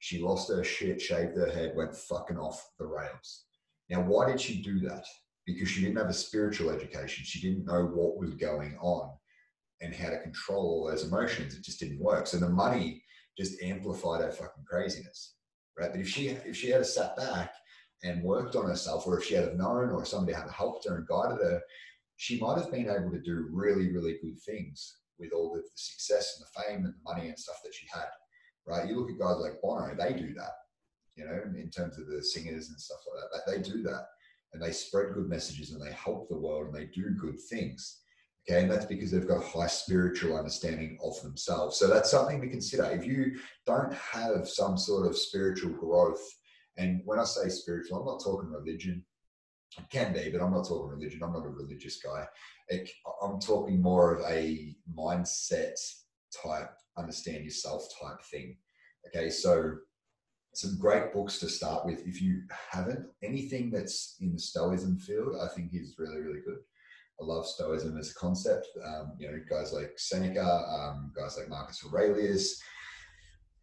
She 0.00 0.20
lost 0.20 0.50
her 0.50 0.64
shit, 0.64 1.00
shaved 1.00 1.36
her 1.36 1.50
head, 1.50 1.74
went 1.76 1.94
fucking 1.94 2.38
off 2.38 2.60
the 2.80 2.86
rails. 2.86 3.44
Now, 3.88 4.00
why 4.00 4.26
did 4.28 4.40
she 4.40 4.60
do 4.60 4.80
that? 4.80 5.06
Because 5.52 5.68
she 5.68 5.82
didn't 5.82 5.98
have 5.98 6.08
a 6.08 6.14
spiritual 6.14 6.70
education. 6.70 7.24
She 7.24 7.40
didn't 7.40 7.66
know 7.66 7.84
what 7.84 8.18
was 8.18 8.34
going 8.34 8.76
on 8.80 9.10
and 9.80 9.94
how 9.94 10.10
to 10.10 10.20
control 10.20 10.64
all 10.64 10.88
those 10.88 11.04
emotions. 11.04 11.54
It 11.54 11.64
just 11.64 11.80
didn't 11.80 12.00
work. 12.00 12.26
So 12.26 12.38
the 12.38 12.48
money 12.48 13.02
just 13.38 13.60
amplified 13.62 14.22
her 14.22 14.30
fucking 14.30 14.64
craziness, 14.68 15.34
right? 15.78 15.90
But 15.90 16.00
if 16.00 16.08
she 16.08 16.28
if 16.28 16.56
she 16.56 16.70
had 16.70 16.86
sat 16.86 17.16
back 17.16 17.52
and 18.04 18.22
worked 18.22 18.56
on 18.56 18.68
herself, 18.68 19.06
or 19.06 19.18
if 19.18 19.24
she 19.24 19.34
had 19.34 19.56
known, 19.56 19.90
or 19.90 20.04
somebody 20.04 20.36
had 20.36 20.50
helped 20.50 20.86
her 20.86 20.96
and 20.96 21.06
guided 21.06 21.38
her, 21.38 21.60
she 22.16 22.38
might 22.38 22.58
have 22.58 22.70
been 22.70 22.90
able 22.90 23.10
to 23.10 23.20
do 23.20 23.48
really, 23.50 23.92
really 23.92 24.18
good 24.22 24.38
things 24.46 24.98
with 25.18 25.32
all 25.32 25.52
the, 25.52 25.60
the 25.60 25.68
success 25.74 26.36
and 26.36 26.46
the 26.46 26.62
fame 26.62 26.84
and 26.84 26.94
the 26.94 27.12
money 27.12 27.28
and 27.28 27.38
stuff 27.38 27.56
that 27.64 27.74
she 27.74 27.86
had, 27.92 28.08
right? 28.66 28.88
You 28.88 28.96
look 28.98 29.10
at 29.10 29.18
guys 29.18 29.38
like 29.38 29.60
Bono, 29.62 29.94
they 29.94 30.12
do 30.12 30.34
that, 30.34 30.52
you 31.16 31.24
know, 31.24 31.40
in 31.56 31.70
terms 31.70 31.98
of 31.98 32.08
the 32.08 32.22
singers 32.22 32.68
and 32.68 32.80
stuff 32.80 32.98
like 33.12 33.30
that. 33.32 33.50
They 33.50 33.62
do 33.62 33.82
that 33.84 34.06
and 34.52 34.62
they 34.62 34.72
spread 34.72 35.14
good 35.14 35.28
messages 35.28 35.70
and 35.70 35.80
they 35.80 35.92
help 35.92 36.28
the 36.28 36.38
world 36.38 36.66
and 36.66 36.74
they 36.74 36.86
do 36.86 37.10
good 37.10 37.40
things. 37.40 38.00
Okay, 38.48 38.62
and 38.62 38.70
that's 38.70 38.86
because 38.86 39.12
they've 39.12 39.28
got 39.28 39.42
a 39.42 39.46
high 39.46 39.68
spiritual 39.68 40.36
understanding 40.36 40.98
of 41.04 41.20
themselves. 41.22 41.78
So 41.78 41.86
that's 41.86 42.10
something 42.10 42.40
to 42.40 42.48
consider. 42.48 42.84
If 42.90 43.06
you 43.06 43.38
don't 43.66 43.94
have 43.94 44.48
some 44.48 44.76
sort 44.76 45.06
of 45.06 45.16
spiritual 45.16 45.70
growth, 45.70 46.22
and 46.76 47.02
when 47.04 47.20
I 47.20 47.24
say 47.24 47.48
spiritual, 47.48 47.98
I'm 48.00 48.06
not 48.06 48.22
talking 48.22 48.50
religion, 48.50 49.04
it 49.78 49.88
can 49.90 50.12
be, 50.12 50.28
but 50.30 50.42
I'm 50.42 50.52
not 50.52 50.66
talking 50.66 50.90
religion. 50.90 51.22
I'm 51.22 51.32
not 51.32 51.46
a 51.46 51.48
religious 51.48 52.02
guy. 52.02 52.26
It, 52.68 52.90
I'm 53.22 53.38
talking 53.38 53.80
more 53.80 54.14
of 54.14 54.24
a 54.28 54.74
mindset 54.92 55.74
type, 56.42 56.70
understand 56.98 57.44
yourself 57.44 57.86
type 58.00 58.22
thing. 58.30 58.56
Okay, 59.06 59.30
so 59.30 59.76
some 60.54 60.78
great 60.78 61.12
books 61.12 61.38
to 61.38 61.48
start 61.48 61.86
with. 61.86 62.06
If 62.06 62.20
you 62.20 62.42
haven't, 62.70 63.06
anything 63.22 63.70
that's 63.70 64.16
in 64.20 64.32
the 64.32 64.38
Stoicism 64.38 64.98
field, 64.98 65.34
I 65.40 65.48
think 65.54 65.70
is 65.72 65.94
really, 65.98 66.20
really 66.20 66.40
good. 66.44 66.58
I 67.20 67.24
love 67.24 67.46
Stoicism 67.46 67.96
as 67.98 68.10
a 68.10 68.14
concept. 68.14 68.66
Um, 68.84 69.12
you 69.18 69.30
know, 69.30 69.38
guys 69.48 69.72
like 69.72 69.92
Seneca, 69.96 70.44
um, 70.44 71.12
guys 71.16 71.36
like 71.38 71.48
Marcus 71.48 71.84
Aurelius, 71.86 72.60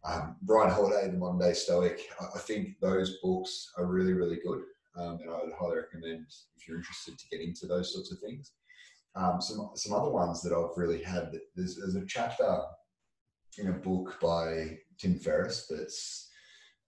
um, 0.04 0.36
Ryan 0.46 0.70
Holiday, 0.70 1.10
the 1.10 1.18
modern 1.18 1.38
day 1.38 1.52
Stoic. 1.52 2.00
I, 2.20 2.26
I 2.36 2.38
think 2.38 2.80
those 2.80 3.18
books 3.22 3.70
are 3.76 3.86
really, 3.86 4.12
really 4.12 4.38
good. 4.44 4.62
Um, 4.96 5.18
and 5.22 5.30
I 5.30 5.38
would 5.44 5.52
highly 5.58 5.76
recommend 5.76 6.26
if 6.56 6.66
you're 6.66 6.78
interested 6.78 7.18
to 7.18 7.28
get 7.30 7.40
into 7.40 7.66
those 7.66 7.92
sorts 7.92 8.10
of 8.10 8.18
things. 8.18 8.52
Um, 9.14 9.40
some 9.40 9.70
some 9.74 9.92
other 9.92 10.10
ones 10.10 10.40
that 10.42 10.52
I've 10.52 10.76
really 10.76 11.02
had. 11.02 11.32
There's, 11.54 11.76
there's 11.76 11.96
a 11.96 12.06
chapter 12.06 12.60
in 13.58 13.68
a 13.68 13.72
book 13.72 14.18
by 14.20 14.78
Tim 14.98 15.18
Ferriss 15.18 15.66
that's 15.68 16.29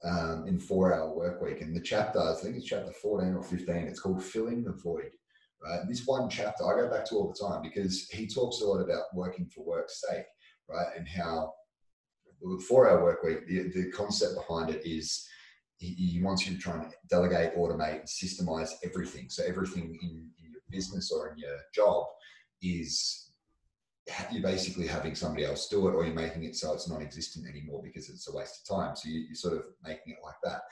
um, 0.05 0.47
in 0.47 0.59
Four 0.59 0.95
Hour 0.95 1.15
Work 1.15 1.43
Week, 1.43 1.61
and 1.61 1.75
the 1.75 1.81
chapter 1.81 2.21
I 2.21 2.35
think 2.35 2.57
it's 2.57 2.67
chapter 2.67 2.93
14 2.93 3.35
or 3.35 3.43
15. 3.43 3.77
It's 3.77 4.01
called 4.01 4.23
Filling 4.23 4.65
the 4.65 4.73
Void. 4.73 5.11
Right, 5.63 5.81
this 5.89 6.05
one 6.07 6.29
chapter 6.29 6.65
I 6.65 6.81
go 6.81 6.91
back 6.91 7.05
to 7.07 7.15
all 7.15 7.33
the 7.33 7.47
time 7.47 7.63
because 7.63 8.09
he 8.11 8.27
talks 8.27 8.61
a 8.61 8.67
lot 8.67 8.81
about 8.81 9.15
working 9.15 9.47
for 9.47 9.65
work's 9.65 10.03
sake, 10.09 10.25
right, 10.69 10.89
and 10.97 11.07
how 11.07 11.53
Four 12.69 12.91
Hour 12.91 13.05
Work 13.05 13.23
Week, 13.23 13.47
the, 13.47 13.69
the 13.69 13.91
concept 13.93 14.35
behind 14.35 14.71
it 14.71 14.85
is 14.85 15.29
he, 15.79 16.21
wants 16.23 16.47
you 16.47 16.55
to 16.55 16.61
try 16.61 16.75
and 16.75 16.93
delegate, 17.09 17.57
automate, 17.57 18.01
and 18.01 18.09
systemize 18.09 18.71
everything. 18.85 19.27
So 19.29 19.45
everything 19.45 19.99
in, 20.01 20.31
in 20.45 20.53
your 20.53 20.63
business 20.71 21.11
or 21.11 21.33
in 21.33 21.39
your 21.39 21.57
job 21.75 22.07
is 22.63 23.32
you're 24.33 24.43
basically 24.43 24.87
having 24.87 25.15
somebody 25.15 25.45
else 25.45 25.69
do 25.69 25.87
it 25.89 25.93
or 25.93 26.05
you're 26.05 26.15
making 26.15 26.43
it 26.45 26.57
so 26.57 26.73
it's 26.73 26.89
non-existent 26.89 27.47
anymore 27.47 27.81
because 27.85 28.09
it's 28.09 28.29
a 28.29 28.37
waste 28.37 28.69
of 28.69 28.77
time. 28.77 28.97
So 28.97 29.09
you, 29.09 29.31
are 29.31 29.35
sort 29.35 29.55
of 29.55 29.65
making 29.85 30.15
it 30.15 30.19
like 30.25 30.35
that. 30.43 30.63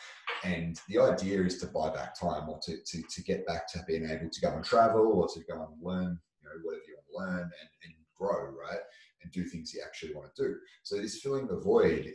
And 0.42 0.80
the 0.88 0.98
idea 0.98 1.42
is 1.42 1.58
to 1.58 1.66
buy 1.66 1.90
back 1.90 2.18
time 2.18 2.48
or 2.48 2.58
to, 2.64 2.76
to, 2.84 3.02
to 3.02 3.22
get 3.22 3.46
back 3.46 3.70
to 3.72 3.84
being 3.86 4.04
able 4.04 4.30
to 4.30 4.40
go 4.40 4.52
and 4.52 4.64
travel 4.64 5.12
or 5.12 5.28
to 5.28 5.40
go 5.48 5.62
and 5.62 5.82
learn 5.82 6.18
you 6.42 6.48
know 6.48 6.56
whatever 6.62 6.82
you 6.88 6.96
want 6.96 7.06
to 7.06 7.18
learn 7.18 7.42
and, 7.42 7.70
and 7.84 7.94
grow 8.16 8.46
right? 8.46 8.80
And 9.22 9.30
do 9.32 9.44
things 9.44 9.72
you 9.74 9.82
actually 9.84 10.14
want 10.14 10.34
to 10.34 10.42
do. 10.42 10.54
So 10.82 10.96
this 10.96 11.20
filling 11.20 11.46
the 11.46 11.60
void 11.60 12.12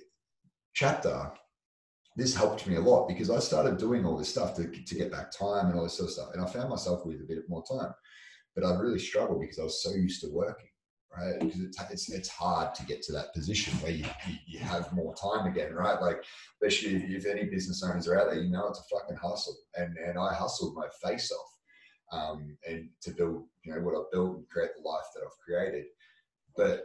chapter 0.73 1.31
this 2.15 2.35
helped 2.35 2.65
me 2.65 2.75
a 2.75 2.81
lot 2.81 3.07
because 3.07 3.29
I 3.29 3.39
started 3.39 3.77
doing 3.77 4.05
all 4.05 4.17
this 4.17 4.29
stuff 4.29 4.55
to, 4.55 4.67
to 4.67 4.95
get 4.95 5.11
back 5.11 5.31
time 5.31 5.67
and 5.67 5.75
all 5.75 5.83
this 5.83 5.97
sort 5.97 6.07
of 6.07 6.13
stuff. 6.13 6.29
And 6.33 6.41
I 6.41 6.47
found 6.47 6.69
myself 6.69 7.05
with 7.05 7.19
a 7.19 7.25
bit 7.25 7.49
more 7.49 7.63
time, 7.69 7.93
but 8.55 8.63
I 8.63 8.73
really 8.79 8.99
struggled 8.99 9.41
because 9.41 9.59
I 9.59 9.63
was 9.63 9.83
so 9.83 9.91
used 9.91 10.21
to 10.21 10.29
working, 10.31 10.69
right? 11.17 11.39
Because 11.39 11.61
it's, 11.61 11.77
it's, 11.91 12.09
it's 12.11 12.29
hard 12.29 12.75
to 12.75 12.85
get 12.85 13.01
to 13.03 13.11
that 13.13 13.33
position 13.33 13.73
where 13.79 13.91
you, 13.91 14.05
you, 14.27 14.35
you 14.45 14.59
have 14.59 14.91
more 14.93 15.15
time 15.15 15.47
again, 15.47 15.73
right? 15.73 16.01
Like, 16.01 16.23
especially 16.61 16.95
if, 16.95 17.25
if, 17.25 17.25
any 17.25 17.45
business 17.45 17.83
owners 17.83 18.07
are 18.07 18.19
out 18.19 18.31
there, 18.31 18.41
you 18.41 18.51
know, 18.51 18.67
it's 18.67 18.79
a 18.79 18.95
fucking 18.95 19.17
hustle. 19.17 19.55
And, 19.75 19.97
and 19.97 20.17
I 20.17 20.33
hustled 20.33 20.75
my 20.75 20.87
face 21.03 21.31
off 21.31 21.55
um, 22.11 22.57
and 22.67 22.89
to 23.01 23.11
build, 23.11 23.45
you 23.63 23.73
know, 23.73 23.81
what 23.81 23.95
I've 23.95 24.11
built 24.11 24.37
and 24.37 24.49
create 24.49 24.71
the 24.75 24.87
life 24.87 25.05
that 25.13 25.21
I've 25.23 25.45
created. 25.45 25.85
But 26.55 26.83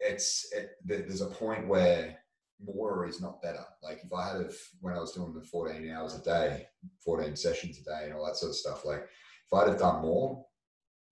it's, 0.00 0.50
it, 0.52 0.70
there's 0.84 1.20
a 1.20 1.26
point 1.26 1.68
where 1.68 2.16
more 2.64 3.06
is 3.06 3.20
not 3.20 3.42
better. 3.42 3.64
Like 3.82 4.00
if 4.04 4.12
I 4.12 4.28
had, 4.28 4.36
a, 4.42 4.50
when 4.80 4.94
I 4.94 5.00
was 5.00 5.12
doing 5.12 5.34
the 5.34 5.42
14 5.42 5.90
hours 5.90 6.14
a 6.14 6.22
day, 6.22 6.66
14 7.04 7.36
sessions 7.36 7.80
a 7.80 7.84
day 7.84 8.04
and 8.04 8.14
all 8.14 8.26
that 8.26 8.36
sort 8.36 8.50
of 8.50 8.56
stuff, 8.56 8.84
like 8.84 9.02
if 9.02 9.52
I'd 9.52 9.68
have 9.68 9.78
done 9.78 10.02
more, 10.02 10.44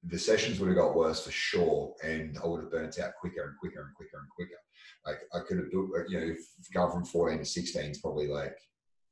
the 0.05 0.19
sessions 0.19 0.59
would 0.59 0.69
have 0.69 0.79
got 0.79 0.95
worse 0.95 1.25
for 1.25 1.31
sure. 1.31 1.95
And 2.03 2.39
I 2.43 2.47
would 2.47 2.63
have 2.63 2.71
burnt 2.71 2.99
out 2.99 3.13
quicker 3.21 3.45
and 3.45 3.59
quicker 3.59 3.83
and 3.83 3.95
quicker 3.95 4.19
and 4.19 4.29
quicker. 4.31 4.59
Like 5.07 5.19
I 5.35 5.41
could 5.47 5.59
have, 5.59 5.67
you 6.09 6.21
know, 6.21 6.35
gone 6.73 6.93
from 6.93 7.05
14 7.05 7.39
to 7.39 7.45
16 7.45 7.83
is 7.83 7.99
probably 7.99 8.29
like 8.29 8.57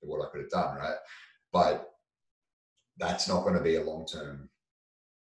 what 0.00 0.24
I 0.24 0.30
could 0.30 0.42
have 0.42 0.50
done. 0.50 0.76
Right. 0.76 0.96
But 1.52 1.88
that's 2.98 3.28
not 3.28 3.42
going 3.42 3.54
to 3.54 3.62
be 3.62 3.76
a 3.76 3.82
long-term 3.82 4.48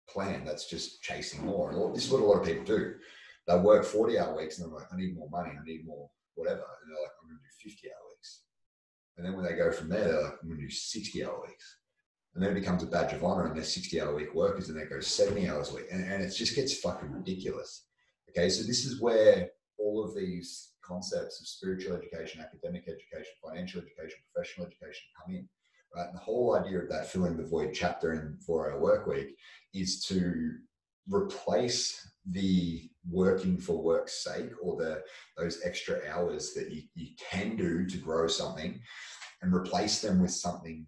plan. 0.10 0.46
That's 0.46 0.70
just 0.70 1.02
chasing 1.02 1.46
more. 1.46 1.72
And 1.72 1.96
this 1.96 2.06
is 2.06 2.12
what 2.12 2.22
a 2.22 2.26
lot 2.26 2.40
of 2.40 2.46
people 2.46 2.64
do. 2.64 2.96
They 3.48 3.58
work 3.58 3.86
40 3.86 4.20
hour 4.20 4.38
weeks 4.38 4.60
and 4.60 4.68
they're 4.68 4.80
like, 4.80 4.92
I 4.92 4.98
need 4.98 5.16
more 5.16 5.30
money. 5.30 5.52
I 5.52 5.64
need 5.64 5.86
more 5.86 6.10
whatever. 6.36 6.62
And 6.62 6.92
they're 6.92 7.02
like, 7.02 7.12
I'm 7.22 7.30
going 7.30 7.40
to 7.40 7.70
do 7.70 7.70
50 7.70 7.88
hour 7.90 8.10
weeks. 8.16 8.42
And 9.18 9.26
then 9.26 9.36
when 9.36 9.46
they 9.46 9.56
go 9.56 9.72
from 9.72 9.90
there, 9.90 10.04
they're 10.06 10.24
like, 10.24 10.38
I'm 10.42 10.50
going 10.50 10.60
to 10.60 10.68
do 10.68 10.72
60 10.72 11.26
hour 11.26 11.42
weeks. 11.48 11.78
And 12.36 12.44
then 12.44 12.52
it 12.52 12.60
becomes 12.60 12.84
a 12.84 12.88
badge 12.88 13.14
of 13.14 13.24
honor 13.24 13.46
and 13.46 13.56
they're 13.56 13.64
60 13.64 14.02
hour 14.02 14.14
week 14.14 14.36
workers 14.36 14.68
and 14.70 14.78
they 14.78 14.86
go 14.86 15.00
70 15.00 15.50
hours 15.50 15.72
a 15.72 15.76
week. 15.76 15.86
And, 15.92 16.04
and 16.04 16.22
it 16.22 16.32
just 16.32 16.56
gets 16.56 16.78
fucking 16.80 17.12
ridiculous. 17.12 17.86
Okay. 18.30 18.50
So 18.50 18.64
this 18.64 18.86
is 18.86 19.02
where 19.02 19.50
all 19.78 20.04
of 20.04 20.14
these 20.16 20.74
concepts 20.84 21.40
of 21.40 21.48
spiritual 21.48 21.96
education, 21.96 22.42
academic 22.42 22.84
education, 22.84 23.32
financial 23.44 23.82
education, 23.82 24.20
professional 24.34 24.68
education 24.68 25.04
come 25.18 25.36
in. 25.36 25.48
Right. 25.96 26.08
And 26.08 26.16
the 26.16 26.24
whole 26.24 26.58
idea 26.58 26.80
of 26.80 26.90
that 26.90 27.08
filling 27.08 27.38
the 27.38 27.46
void 27.46 27.72
chapter 27.74 28.14
in 28.14 28.38
four 28.46 28.70
hour 28.70 28.80
work 28.80 29.08
week 29.08 29.38
is 29.74 30.04
to 30.08 30.52
replace 31.08 32.12
the 32.32 32.90
working 33.10 33.58
for 33.58 33.82
work's 33.82 34.24
sake 34.24 34.50
or 34.62 34.76
the 34.76 35.02
those 35.38 35.62
extra 35.64 36.00
hours 36.10 36.54
that 36.54 36.72
you, 36.72 36.82
you 36.96 37.10
can 37.32 37.56
do 37.56 37.86
to 37.86 37.98
grow 37.98 38.28
something 38.28 38.80
and 39.42 39.54
replace 39.54 40.02
them 40.02 40.20
with 40.20 40.32
something 40.32 40.86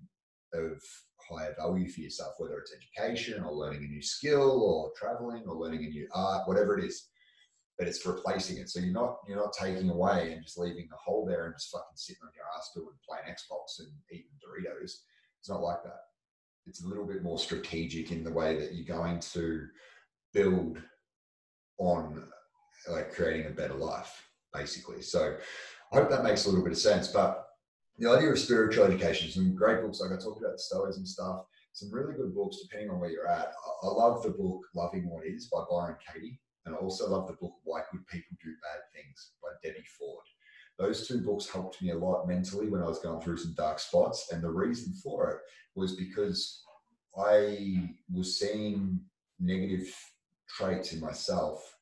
of 0.54 0.82
higher 1.30 1.56
value 1.58 1.90
for 1.90 2.02
yourself, 2.02 2.34
whether 2.38 2.58
it's 2.58 2.74
education 2.74 3.44
or 3.44 3.54
learning 3.54 3.84
a 3.84 3.88
new 3.88 4.02
skill 4.02 4.64
or 4.64 4.92
traveling 4.98 5.44
or 5.48 5.56
learning 5.56 5.86
a 5.86 5.90
new 5.90 6.08
art, 6.14 6.48
whatever 6.48 6.78
it 6.78 6.86
is. 6.86 7.10
But 7.78 7.88
it's 7.88 8.06
replacing 8.06 8.58
it. 8.58 8.70
So 8.70 8.80
you're 8.80 8.94
not 8.94 9.18
you're 9.28 9.38
not 9.38 9.54
taking 9.54 9.90
away 9.90 10.34
and 10.34 10.44
just 10.44 10.58
leaving 10.58 10.88
the 10.90 10.98
hole 10.98 11.26
there 11.28 11.46
and 11.46 11.56
just 11.56 11.72
fucking 11.72 11.96
sitting 11.96 12.24
on 12.24 12.32
your 12.36 12.46
ass 12.58 12.72
doing 12.74 12.88
playing 13.08 13.26
Xbox 13.26 13.80
and 13.80 13.92
eating 14.12 14.32
Doritos. 14.42 14.94
It's 15.40 15.50
not 15.50 15.62
like 15.62 15.84
that. 15.84 16.00
It's 16.66 16.84
a 16.84 16.88
little 16.88 17.06
bit 17.06 17.24
more 17.24 17.38
strategic 17.38 18.12
in 18.12 18.24
the 18.24 18.32
way 18.32 18.58
that 18.60 18.74
you're 18.74 18.98
going 18.98 19.20
to 19.20 19.68
build 20.34 20.82
on 21.78 22.24
like 22.90 23.14
creating 23.14 23.48
a 23.48 23.52
better 23.52 23.76
life, 23.76 24.28
basically. 24.54 25.02
So 25.02 25.38
I 25.92 25.96
hope 25.96 26.10
that 26.10 26.24
makes 26.24 26.46
a 26.46 26.50
little 26.50 26.64
bit 26.64 26.74
of 26.74 26.80
sense. 26.80 27.08
But 27.10 27.47
the 27.98 28.10
idea 28.10 28.30
of 28.30 28.40
spiritual 28.40 28.86
education, 28.86 29.30
some 29.30 29.56
great 29.56 29.82
books, 29.82 30.00
like 30.00 30.12
I 30.12 30.22
talked 30.22 30.40
about 30.40 30.60
and 30.96 31.08
stuff, 31.08 31.46
some 31.74 31.92
really 31.92 32.14
good 32.14 32.34
books 32.34 32.58
depending 32.62 32.90
on 32.90 33.00
where 33.00 33.10
you're 33.10 33.28
at. 33.28 33.54
I 33.84 33.88
love 33.88 34.24
the 34.24 34.30
book 34.30 34.62
Loving 34.76 35.10
What 35.10 35.26
Is 35.26 35.48
by 35.48 35.64
Byron 35.70 35.96
Katie. 36.14 36.40
And 36.66 36.76
I 36.76 36.80
also 36.80 37.10
love 37.10 37.28
the 37.28 37.34
book 37.34 37.54
Why 37.64 37.82
Good 37.92 38.06
People 38.08 38.36
Do 38.44 38.52
Bad 38.62 38.82
Things 38.94 39.32
by 39.42 39.50
Debbie 39.64 39.86
Ford. 39.98 40.24
Those 40.78 41.08
two 41.08 41.22
books 41.22 41.50
helped 41.50 41.82
me 41.82 41.92
a 41.92 41.98
lot 41.98 42.28
mentally 42.28 42.70
when 42.70 42.84
I 42.84 42.88
was 42.88 43.00
going 43.00 43.22
through 43.22 43.38
some 43.38 43.54
dark 43.56 43.80
spots. 43.80 44.32
And 44.32 44.44
the 44.44 44.50
reason 44.50 44.94
for 45.02 45.32
it 45.32 45.38
was 45.76 45.96
because 45.96 46.62
I 47.18 47.90
was 48.14 48.40
seeing 48.40 49.00
negative 49.40 49.88
traits 50.50 50.94
in 50.94 51.00
myself. 51.00 51.78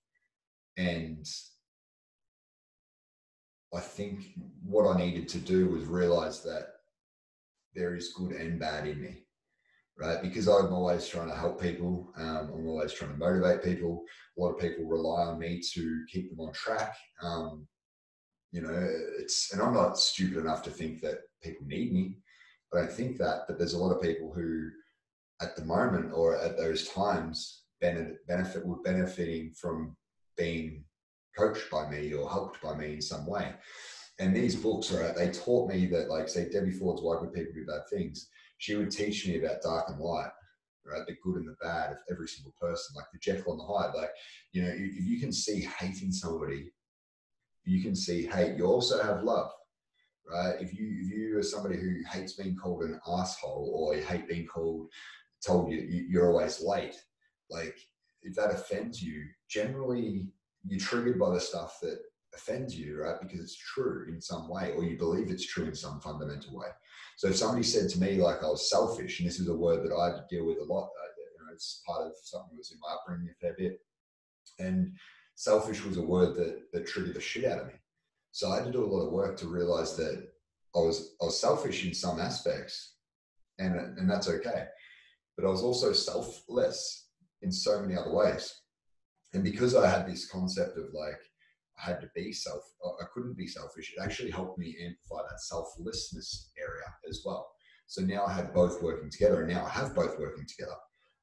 And 0.78 1.28
I 3.76 3.82
think 3.82 4.34
what 4.64 4.88
I 4.88 4.98
needed 4.98 5.28
to 5.30 5.40
do 5.40 5.70
was 5.70 5.86
realize 5.86 6.42
that 6.44 6.68
there 7.74 7.96
is 7.96 8.14
good 8.14 8.32
and 8.32 8.60
bad 8.60 8.88
in 8.88 9.02
me, 9.02 9.26
right? 10.00 10.22
Because 10.22 10.48
I'm 10.48 10.74
always 10.74 11.08
trying 11.08 11.30
to 11.30 11.36
help 11.36 11.62
people. 11.62 12.12
Um, 12.18 12.52
I'm 12.54 12.68
always 12.68 12.94
trying 12.94 13.12
to 13.12 13.18
motivate 13.18 13.64
people. 13.64 14.04
A 14.38 14.42
lot 14.42 14.52
of 14.52 14.60
people 14.60 14.86
rely 14.86 15.24
on 15.24 15.40
me 15.40 15.62
to 15.74 16.06
keep 16.12 16.30
them 16.30 16.40
on 16.40 16.54
track. 16.54 16.96
Um, 17.22 17.68
you 18.52 18.62
know, 18.62 18.90
it's, 19.20 19.52
and 19.52 19.62
I'm 19.62 19.74
not 19.74 20.00
stupid 20.00 20.38
enough 20.38 20.64
to 20.64 20.70
think 20.70 21.02
that 21.02 21.20
people 21.44 21.68
need 21.68 21.92
me. 21.92 22.18
I 22.74 22.80
don't 22.80 22.92
think 22.92 23.18
that, 23.18 23.42
but 23.48 23.58
there's 23.58 23.74
a 23.74 23.78
lot 23.78 23.94
of 23.94 24.02
people 24.02 24.34
who, 24.34 24.70
at 25.42 25.56
the 25.56 25.66
moment 25.66 26.14
or 26.14 26.38
at 26.38 26.58
those 26.58 26.88
times, 26.88 27.64
benefit, 27.82 28.26
benefit 28.28 28.66
were 28.66 28.82
benefiting 28.84 29.52
from 29.60 29.96
being 30.38 30.86
coached 31.38 31.70
by 31.72 31.90
me 31.90 32.14
or 32.14 32.30
helped 32.30 32.62
by 32.62 32.76
me 32.76 32.94
in 32.94 33.02
some 33.02 33.26
way. 33.26 33.54
And 34.20 34.36
these 34.36 34.56
books, 34.56 34.92
right, 34.92 35.16
they 35.16 35.30
taught 35.32 35.70
me 35.70 35.88
that, 35.88 36.10
like, 36.10 36.30
say, 36.30 36.50
Debbie 36.50 36.72
Ford's 36.72 37.02
Why 37.02 37.20
Good 37.20 37.34
People 37.34 37.54
Do 37.54 37.66
Bad 37.66 37.82
Things, 37.90 38.30
she 38.58 38.76
would 38.76 38.92
teach 38.92 39.28
me 39.28 39.38
about 39.38 39.62
dark 39.62 39.90
and 39.90 40.00
light, 40.00 40.32
right, 40.86 41.06
the 41.06 41.18
good 41.22 41.36
and 41.36 41.48
the 41.48 41.56
bad 41.62 41.92
of 41.92 41.98
every 42.10 42.28
single 42.28 42.54
person, 42.60 42.96
like 42.96 43.06
the 43.12 43.20
Jekyll 43.20 43.54
and 43.54 43.60
the 43.60 43.66
Hyde. 43.66 43.96
Like, 43.96 44.12
you 44.54 44.64
know, 44.64 44.70
if 44.70 45.06
you 45.06 45.20
can 45.20 45.34
see 45.34 45.68
hate 45.80 46.02
in 46.02 46.12
somebody, 46.12 46.72
you 47.66 47.84
can 47.84 47.96
see 47.96 48.26
hate. 48.26 48.56
You 48.56 48.66
also 48.68 49.04
have 49.04 49.24
love, 49.24 49.52
right? 50.32 50.56
If 50.62 50.74
you 50.74 50.88
if 51.02 51.12
you 51.12 51.38
are 51.38 51.44
somebody 51.44 51.78
who 51.78 51.98
hates 52.10 52.34
being 52.34 52.56
called 52.56 52.84
an 52.84 53.00
asshole 53.08 53.72
or 53.74 53.96
you 53.96 54.04
hate 54.04 54.28
being 54.28 54.46
called 54.46 54.88
told 55.46 55.72
you 55.72 55.80
you're 55.80 56.32
always 56.32 56.62
late, 56.62 56.96
like 57.50 57.76
if 58.22 58.36
that 58.36 58.52
offends 58.52 59.02
you, 59.02 59.26
generally 59.50 60.28
you're 60.68 60.80
triggered 60.80 61.20
by 61.20 61.30
the 61.32 61.40
stuff 61.40 61.80
that 61.82 62.00
offends 62.34 62.78
you, 62.78 63.02
right? 63.02 63.20
Because 63.22 63.40
it's 63.40 63.58
true 63.58 64.06
in 64.10 64.22
some 64.22 64.50
way, 64.50 64.74
or 64.76 64.84
you 64.84 64.98
believe 64.98 65.30
it's 65.30 65.46
true 65.46 65.66
in 65.66 65.76
some 65.76 66.00
fundamental 66.00 66.56
way. 66.56 66.68
So 67.18 67.30
if 67.30 67.38
somebody 67.38 67.64
said 67.64 67.90
to 67.90 68.00
me 68.00 68.18
like 68.18 68.44
I 68.44 68.48
was 68.48 68.70
selfish, 68.70 69.20
and 69.20 69.28
this 69.28 69.40
is 69.40 69.48
a 69.48 69.56
word 69.56 69.84
that 69.84 69.96
I 69.96 70.20
deal 70.30 70.46
with 70.46 70.58
a 70.60 70.64
lot, 70.64 70.86
uh, 70.86 71.12
you 71.18 71.46
know, 71.46 71.54
it's 71.54 71.82
part 71.88 72.06
of 72.08 72.14
something 72.22 72.50
that 72.52 72.58
was 72.58 72.72
in 72.72 72.80
my 72.80 72.94
upbringing 72.94 73.30
a 73.30 73.40
fair 73.40 73.56
bit, 73.58 73.80
and 74.60 74.94
selfish 75.36 75.84
was 75.84 75.98
a 75.98 76.02
word 76.02 76.36
that 76.36 76.72
that 76.74 76.88
triggered 76.88 77.16
the 77.16 77.22
shit 77.22 77.46
out 77.46 77.60
of 77.60 77.68
me. 77.68 77.74
So 78.32 78.50
I 78.50 78.58
had 78.58 78.66
to 78.66 78.72
do 78.72 78.84
a 78.84 78.86
lot 78.86 79.06
of 79.06 79.14
work 79.14 79.38
to 79.38 79.48
realize 79.48 79.96
that 79.98 80.28
I 80.76 80.80
was 80.80 81.16
I 81.22 81.26
was 81.26 81.40
selfish 81.40 81.86
in 81.86 81.94
some 81.94 82.20
aspects, 82.20 82.96
and 83.60 83.76
and 83.98 84.10
that's 84.10 84.28
okay. 84.28 84.66
But 85.38 85.46
I 85.46 85.50
was 85.50 85.62
also 85.62 85.94
selfless 85.94 87.08
in 87.42 87.52
so 87.52 87.82
many 87.82 87.96
other 87.96 88.14
ways. 88.14 88.54
And 89.36 89.44
because 89.44 89.76
I 89.76 89.90
had 89.90 90.08
this 90.08 90.30
concept 90.30 90.78
of 90.78 90.86
like 90.94 91.20
I 91.78 91.90
had 91.90 92.00
to 92.02 92.10
be 92.16 92.32
self, 92.32 92.64
I 93.02 93.06
couldn't 93.14 93.38
be 93.38 93.48
selfish. 93.48 93.94
It 93.96 94.02
actually 94.02 94.32
helped 94.32 94.58
me 94.58 94.78
amplify 94.82 95.28
that 95.30 95.42
selflessness 95.42 96.52
area 96.58 96.86
as 97.10 97.22
well. 97.26 97.52
So 97.86 98.02
now 98.02 98.26
I 98.26 98.34
have 98.34 98.54
both 98.54 98.82
working 98.82 99.12
together, 99.12 99.42
and 99.44 99.54
now 99.54 99.66
I 99.66 99.70
have 99.70 99.94
both 99.94 100.18
working 100.18 100.46
together. 100.48 100.76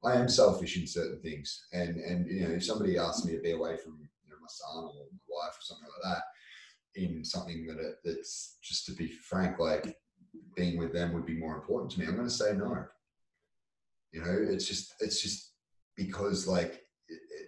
I 0.05 0.15
am 0.15 0.29
selfish 0.29 0.77
in 0.77 0.85
certain 0.85 1.21
things, 1.21 1.65
and 1.73 1.97
and 1.97 2.29
you 2.29 2.47
know, 2.47 2.53
if 2.53 2.63
somebody 2.63 2.97
asks 2.97 3.25
me 3.25 3.33
to 3.33 3.41
be 3.41 3.51
away 3.51 3.77
from 3.77 3.97
you 3.99 4.29
know, 4.29 4.37
my 4.39 4.47
son 4.47 4.83
or 4.83 4.93
my 4.93 5.19
wife 5.27 5.57
or 5.57 5.61
something 5.61 5.87
like 5.87 6.13
that, 6.13 7.01
in 7.01 7.25
something 7.25 7.65
that 7.65 7.79
it, 7.79 7.95
that's 8.05 8.57
just 8.61 8.85
to 8.85 8.93
be 8.93 9.07
frank, 9.07 9.57
like 9.57 9.97
being 10.55 10.77
with 10.77 10.93
them 10.93 11.13
would 11.13 11.25
be 11.25 11.37
more 11.37 11.55
important 11.55 11.91
to 11.91 11.99
me. 11.99 12.05
I'm 12.05 12.15
going 12.15 12.27
to 12.27 12.33
say 12.33 12.53
no. 12.53 12.85
You 14.11 14.21
know, 14.21 14.37
it's 14.39 14.67
just 14.67 14.93
it's 14.99 15.21
just 15.21 15.53
because 15.95 16.47
like 16.47 16.82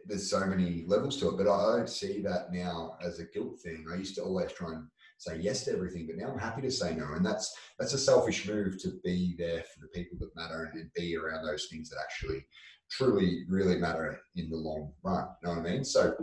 there's 0.06 0.30
so 0.30 0.46
many 0.46 0.84
levels 0.88 1.18
to 1.18 1.30
it, 1.30 1.38
but 1.38 1.48
I 1.48 1.78
don't 1.78 1.90
see 1.90 2.22
that 2.22 2.54
now 2.54 2.98
as 3.04 3.20
a 3.20 3.26
guilt 3.26 3.60
thing. 3.60 3.86
I 3.92 3.96
used 3.96 4.16
to 4.16 4.24
always 4.24 4.52
try 4.52 4.74
and 4.74 4.88
say 5.18 5.38
yes 5.38 5.64
to 5.66 5.72
everything, 5.72 6.08
but 6.08 6.18
now 6.18 6.32
I'm 6.32 6.40
happy 6.40 6.62
to 6.62 6.72
say 6.72 6.96
no, 6.96 7.14
and 7.14 7.26
that's 7.26 7.54
that's 7.80 7.94
a 7.94 7.98
selfish 7.98 8.48
move 8.48 8.82
to 8.82 9.00
be 9.04 9.36
there 9.38 9.62
for 9.62 9.82
the 9.82 9.88
people 9.94 10.18
that 10.20 10.36
matter 10.36 10.70
and, 10.72 10.82
and 10.82 10.92
be 10.96 11.18
around 11.18 11.46
those 11.46 11.68
things 11.72 11.90
that 11.90 12.00
actually 12.02 12.46
truly 12.92 13.46
really 13.50 13.78
matter 13.78 14.20
in 14.36 14.50
the 14.50 14.58
long 14.58 14.92
run. 15.04 15.28
You 15.42 15.50
know 15.50 15.56
what 15.56 15.68
I 15.68 15.72
mean? 15.72 15.84
So 15.84 16.16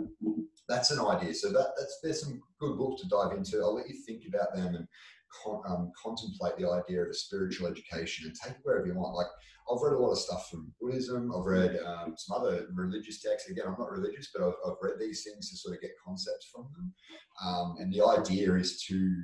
that's 0.69 0.91
an 0.91 0.99
idea. 1.05 1.33
So 1.33 1.49
that 1.51 1.73
that's 1.77 1.99
there's 2.01 2.21
some 2.21 2.41
good 2.59 2.77
books 2.77 3.01
to 3.01 3.07
dive 3.07 3.37
into. 3.37 3.61
I'll 3.61 3.75
let 3.75 3.89
you 3.89 3.95
think 4.05 4.23
about 4.27 4.55
them 4.55 4.75
and 4.75 4.87
con, 5.43 5.61
um, 5.67 5.91
contemplate 6.01 6.57
the 6.57 6.69
idea 6.69 7.01
of 7.01 7.09
a 7.09 7.13
spiritual 7.13 7.67
education 7.67 8.27
and 8.27 8.35
take 8.35 8.57
it 8.57 8.61
wherever 8.63 8.85
you 8.85 8.95
want. 8.95 9.15
Like 9.15 9.27
I've 9.71 9.81
read 9.81 9.93
a 9.93 9.97
lot 9.97 10.11
of 10.11 10.17
stuff 10.17 10.49
from 10.49 10.73
Buddhism. 10.81 11.31
I've 11.35 11.45
read 11.45 11.79
um, 11.85 12.15
some 12.17 12.37
other 12.37 12.67
religious 12.73 13.21
texts. 13.21 13.49
Again, 13.49 13.65
I'm 13.67 13.79
not 13.79 13.91
religious, 13.91 14.29
but 14.33 14.45
I've, 14.45 14.55
I've, 14.65 14.77
read 14.81 14.99
these 14.99 15.23
things 15.23 15.49
to 15.49 15.57
sort 15.57 15.75
of 15.75 15.81
get 15.81 15.91
concepts 16.05 16.49
from 16.53 16.67
them. 16.75 16.93
Um, 17.43 17.75
and 17.79 17.93
the 17.93 18.05
idea 18.05 18.53
is 18.55 18.83
to 18.83 19.15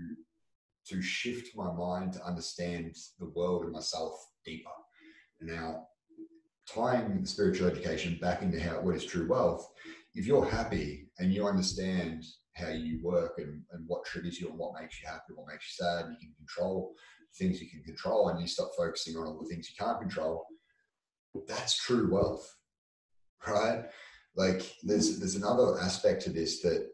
to 0.87 1.01
shift 1.01 1.55
my 1.55 1.71
mind 1.71 2.13
to 2.13 2.25
understand 2.25 2.95
the 3.19 3.29
world 3.35 3.63
and 3.63 3.73
myself 3.73 4.13
deeper. 4.43 4.69
Now, 5.41 5.87
tying 6.67 7.21
the 7.21 7.27
spiritual 7.27 7.67
education 7.67 8.17
back 8.19 8.41
into 8.41 8.59
how 8.59 8.81
what 8.81 8.95
is 8.95 9.05
true 9.05 9.27
wealth, 9.27 9.67
if 10.15 10.25
you're 10.25 10.45
happy 10.45 11.09
and 11.19 11.33
you 11.33 11.47
understand 11.47 12.23
how 12.59 12.69
you 12.69 12.99
work 13.03 13.33
and, 13.37 13.63
and 13.71 13.87
what 13.87 14.05
triggers 14.05 14.39
you 14.39 14.49
and 14.49 14.57
what 14.57 14.79
makes 14.79 15.01
you 15.01 15.07
happy, 15.07 15.33
what 15.33 15.47
makes 15.47 15.65
you 15.65 15.85
sad, 15.85 16.05
you 16.09 16.17
can 16.17 16.33
control 16.37 16.93
things 17.37 17.61
you 17.61 17.69
can 17.69 17.83
control 17.83 18.29
and 18.29 18.41
you 18.41 18.47
stop 18.47 18.71
focusing 18.77 19.15
on 19.15 19.25
all 19.25 19.39
the 19.39 19.47
things 19.47 19.69
you 19.69 19.83
can't 19.83 19.99
control, 19.99 20.45
that's 21.47 21.77
true 21.77 22.11
wealth, 22.11 22.55
right? 23.47 23.85
Like 24.35 24.75
there's 24.83 25.19
there's 25.19 25.35
another 25.35 25.79
aspect 25.79 26.23
to 26.23 26.29
this 26.29 26.61
that 26.61 26.87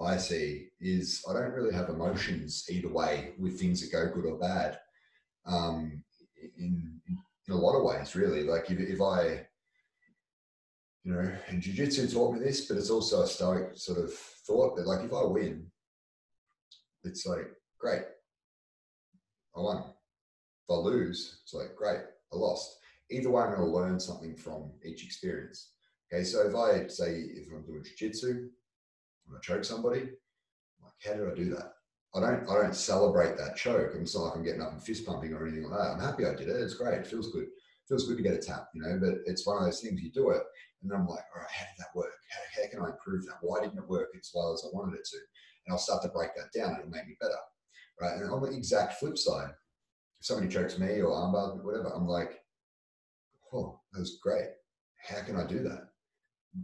I 0.00 0.16
see 0.16 0.68
is 0.80 1.24
I 1.28 1.32
don't 1.32 1.52
really 1.52 1.74
have 1.74 1.88
emotions 1.88 2.64
either 2.70 2.88
way 2.88 3.32
with 3.38 3.58
things 3.58 3.80
that 3.80 3.92
go 3.92 4.12
good 4.12 4.30
or 4.30 4.38
bad. 4.38 4.78
Um, 5.46 6.04
in, 6.58 7.00
in 7.48 7.54
a 7.54 7.56
lot 7.56 7.76
of 7.76 7.84
ways, 7.84 8.14
really. 8.14 8.44
Like 8.44 8.70
if, 8.70 8.78
if 8.78 9.00
I, 9.00 9.46
you 11.04 11.12
know, 11.12 11.32
and 11.48 11.60
jiu-jitsu 11.60 12.08
taught 12.08 12.34
me 12.34 12.40
this, 12.40 12.66
but 12.66 12.76
it's 12.76 12.90
also 12.90 13.22
a 13.22 13.26
stoic 13.26 13.70
sort 13.74 13.98
of 13.98 14.12
thought 14.46 14.76
that 14.76 14.86
like 14.86 15.04
if 15.04 15.12
I 15.12 15.24
win, 15.24 15.66
it's 17.04 17.26
like, 17.26 17.50
great, 17.78 18.02
I 19.56 19.60
won. 19.60 19.78
If 19.78 20.70
I 20.70 20.74
lose, 20.74 21.40
it's 21.42 21.54
like, 21.54 21.74
great, 21.76 22.00
I 22.32 22.36
lost. 22.36 22.78
Either 23.10 23.30
way, 23.30 23.42
I'm 23.42 23.54
going 23.54 23.60
to 23.60 23.66
learn 23.66 24.00
something 24.00 24.36
from 24.36 24.70
each 24.84 25.04
experience. 25.04 25.72
Okay, 26.12 26.24
so 26.24 26.46
if 26.46 26.54
I 26.54 26.86
say, 26.88 27.10
if 27.12 27.48
I'm 27.52 27.64
doing 27.66 27.84
jiu-jitsu, 27.84 28.28
and 28.28 28.50
I'm 29.26 29.32
going 29.32 29.40
to 29.40 29.46
choke 29.46 29.64
somebody, 29.64 30.00
I'm 30.00 30.84
like, 30.84 30.92
how 31.04 31.14
did 31.14 31.30
I 31.30 31.34
do 31.34 31.54
that? 31.56 31.72
I 32.14 32.20
don't, 32.20 32.48
I 32.48 32.62
don't 32.62 32.76
celebrate 32.76 33.36
that 33.38 33.56
choke. 33.56 33.92
It's 33.94 34.14
not 34.14 34.24
like 34.24 34.36
I'm 34.36 34.44
getting 34.44 34.62
up 34.62 34.72
and 34.72 34.82
fist 34.82 35.06
pumping 35.06 35.32
or 35.32 35.46
anything 35.46 35.64
like 35.64 35.78
that. 35.78 35.90
I'm 35.92 36.00
happy 36.00 36.26
I 36.26 36.34
did 36.34 36.48
it. 36.48 36.60
It's 36.60 36.74
great. 36.74 36.98
It 36.98 37.06
feels 37.06 37.32
good. 37.32 37.46
Feels 37.92 38.08
good 38.08 38.16
to 38.16 38.22
get 38.22 38.32
a 38.32 38.38
tap, 38.38 38.68
you 38.74 38.80
know, 38.80 38.98
but 38.98 39.18
it's 39.26 39.46
one 39.46 39.58
of 39.58 39.64
those 39.64 39.80
things 39.80 40.00
you 40.00 40.10
do 40.10 40.30
it. 40.30 40.40
And 40.80 40.90
then 40.90 40.98
I'm 40.98 41.06
like, 41.06 41.24
all 41.36 41.42
right, 41.42 41.50
how 41.50 41.66
did 41.66 41.76
that 41.76 41.94
work? 41.94 42.14
How, 42.30 42.62
how 42.62 42.68
can 42.70 42.80
I 42.80 42.92
improve 42.94 43.26
that? 43.26 43.36
Why 43.42 43.60
didn't 43.60 43.76
it 43.76 43.86
work 43.86 44.08
as 44.18 44.30
well 44.34 44.54
as 44.54 44.64
I 44.64 44.74
wanted 44.74 44.96
it 44.96 45.04
to? 45.04 45.18
And 45.66 45.72
I'll 45.74 45.78
start 45.78 46.02
to 46.04 46.08
break 46.08 46.30
that 46.34 46.58
down. 46.58 46.78
It'll 46.78 46.88
make 46.88 47.06
me 47.06 47.18
better. 47.20 47.36
Right. 48.00 48.16
And 48.16 48.30
on 48.30 48.40
the 48.40 48.56
exact 48.56 48.94
flip 48.94 49.18
side, 49.18 49.50
if 50.20 50.26
somebody 50.26 50.48
chokes 50.48 50.78
me 50.78 51.02
or 51.02 51.10
armbar, 51.10 51.62
whatever, 51.62 51.92
I'm 51.94 52.08
like, 52.08 52.40
oh, 53.52 53.78
that 53.92 54.00
was 54.00 54.18
great. 54.22 54.48
How 55.06 55.20
can 55.20 55.36
I 55.36 55.46
do 55.46 55.62
that? 55.64 55.88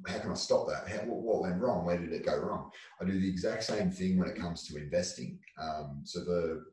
How 0.07 0.21
can 0.21 0.31
I 0.31 0.35
stop 0.35 0.67
that? 0.69 0.88
How, 0.88 1.05
what, 1.09 1.23
what, 1.23 1.43
went 1.43 1.61
wrong? 1.61 1.85
Where 1.85 1.99
did 1.99 2.14
it 2.14 2.25
go 2.25 2.38
wrong? 2.38 2.71
I 3.03 3.05
do 3.05 3.21
the 3.21 3.29
exact 3.29 3.64
same 3.64 3.91
thing 3.91 4.17
when 4.17 4.29
it 4.29 4.41
comes 4.41 4.67
to 4.69 4.79
investing. 4.79 5.38
Um, 5.61 6.01
so 6.05 6.21
the 6.21 6.64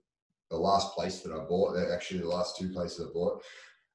the 0.52 0.58
last 0.58 0.94
place 0.94 1.22
that 1.22 1.34
I 1.34 1.44
bought, 1.44 1.76
actually 1.91 2.20
the 2.20 2.30
last 2.30 2.56
two 2.58 2.72
places 2.72 3.08
I 3.08 3.12
bought, 3.12 3.41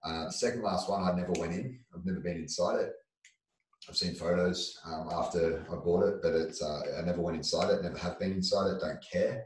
uh, 0.04 0.24
the 0.24 0.32
second 0.32 0.62
last 0.62 0.88
one 0.88 1.02
I 1.02 1.12
never 1.12 1.32
went 1.38 1.52
in. 1.52 1.78
I've 1.94 2.04
never 2.04 2.20
been 2.20 2.38
inside 2.38 2.80
it. 2.80 2.92
I've 3.88 3.96
seen 3.96 4.14
photos 4.14 4.78
um, 4.86 5.08
after 5.12 5.66
I 5.70 5.76
bought 5.76 6.06
it, 6.06 6.22
but 6.22 6.34
it's 6.34 6.62
uh, 6.62 6.82
I 6.98 7.02
never 7.02 7.20
went 7.20 7.36
inside 7.36 7.70
it. 7.70 7.82
Never 7.82 7.98
have 7.98 8.18
been 8.18 8.32
inside 8.32 8.70
it. 8.70 8.80
Don't 8.80 9.02
care, 9.12 9.44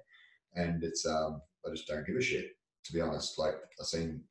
and 0.55 0.83
it's 0.83 1.07
um, 1.07 1.41
I 1.67 1.71
just 1.71 1.87
don't 1.87 2.07
give 2.07 2.17
a 2.17 2.23
shit 2.23 2.51
to 2.85 2.93
be 2.93 3.01
honest. 3.01 3.39
Like 3.39 3.55
I 3.81 3.85
seen 3.85 4.23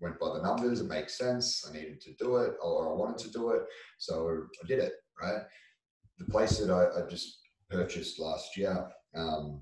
went 0.00 0.18
by 0.18 0.34
the 0.34 0.42
numbers. 0.42 0.80
It 0.80 0.88
makes 0.88 1.16
sense. 1.16 1.64
I 1.68 1.72
needed 1.72 2.00
to 2.02 2.12
do 2.14 2.36
it, 2.36 2.54
or 2.62 2.92
I 2.92 2.94
wanted 2.94 3.18
to 3.18 3.32
do 3.32 3.50
it, 3.50 3.62
so 3.98 4.44
I 4.62 4.66
did 4.66 4.80
it. 4.80 4.92
Right. 5.20 5.42
The 6.18 6.24
place 6.26 6.58
that 6.58 6.70
I, 6.70 7.00
I 7.00 7.08
just 7.08 7.38
purchased 7.70 8.18
last 8.18 8.56
year, 8.56 8.88
um, 9.14 9.60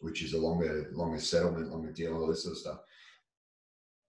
which 0.00 0.22
is 0.22 0.32
a 0.32 0.38
longer 0.38 0.90
longer 0.92 1.20
settlement, 1.20 1.70
longer 1.70 1.92
deal, 1.92 2.16
all 2.16 2.26
this 2.26 2.44
sort 2.44 2.52
of 2.52 2.58
stuff. 2.58 2.78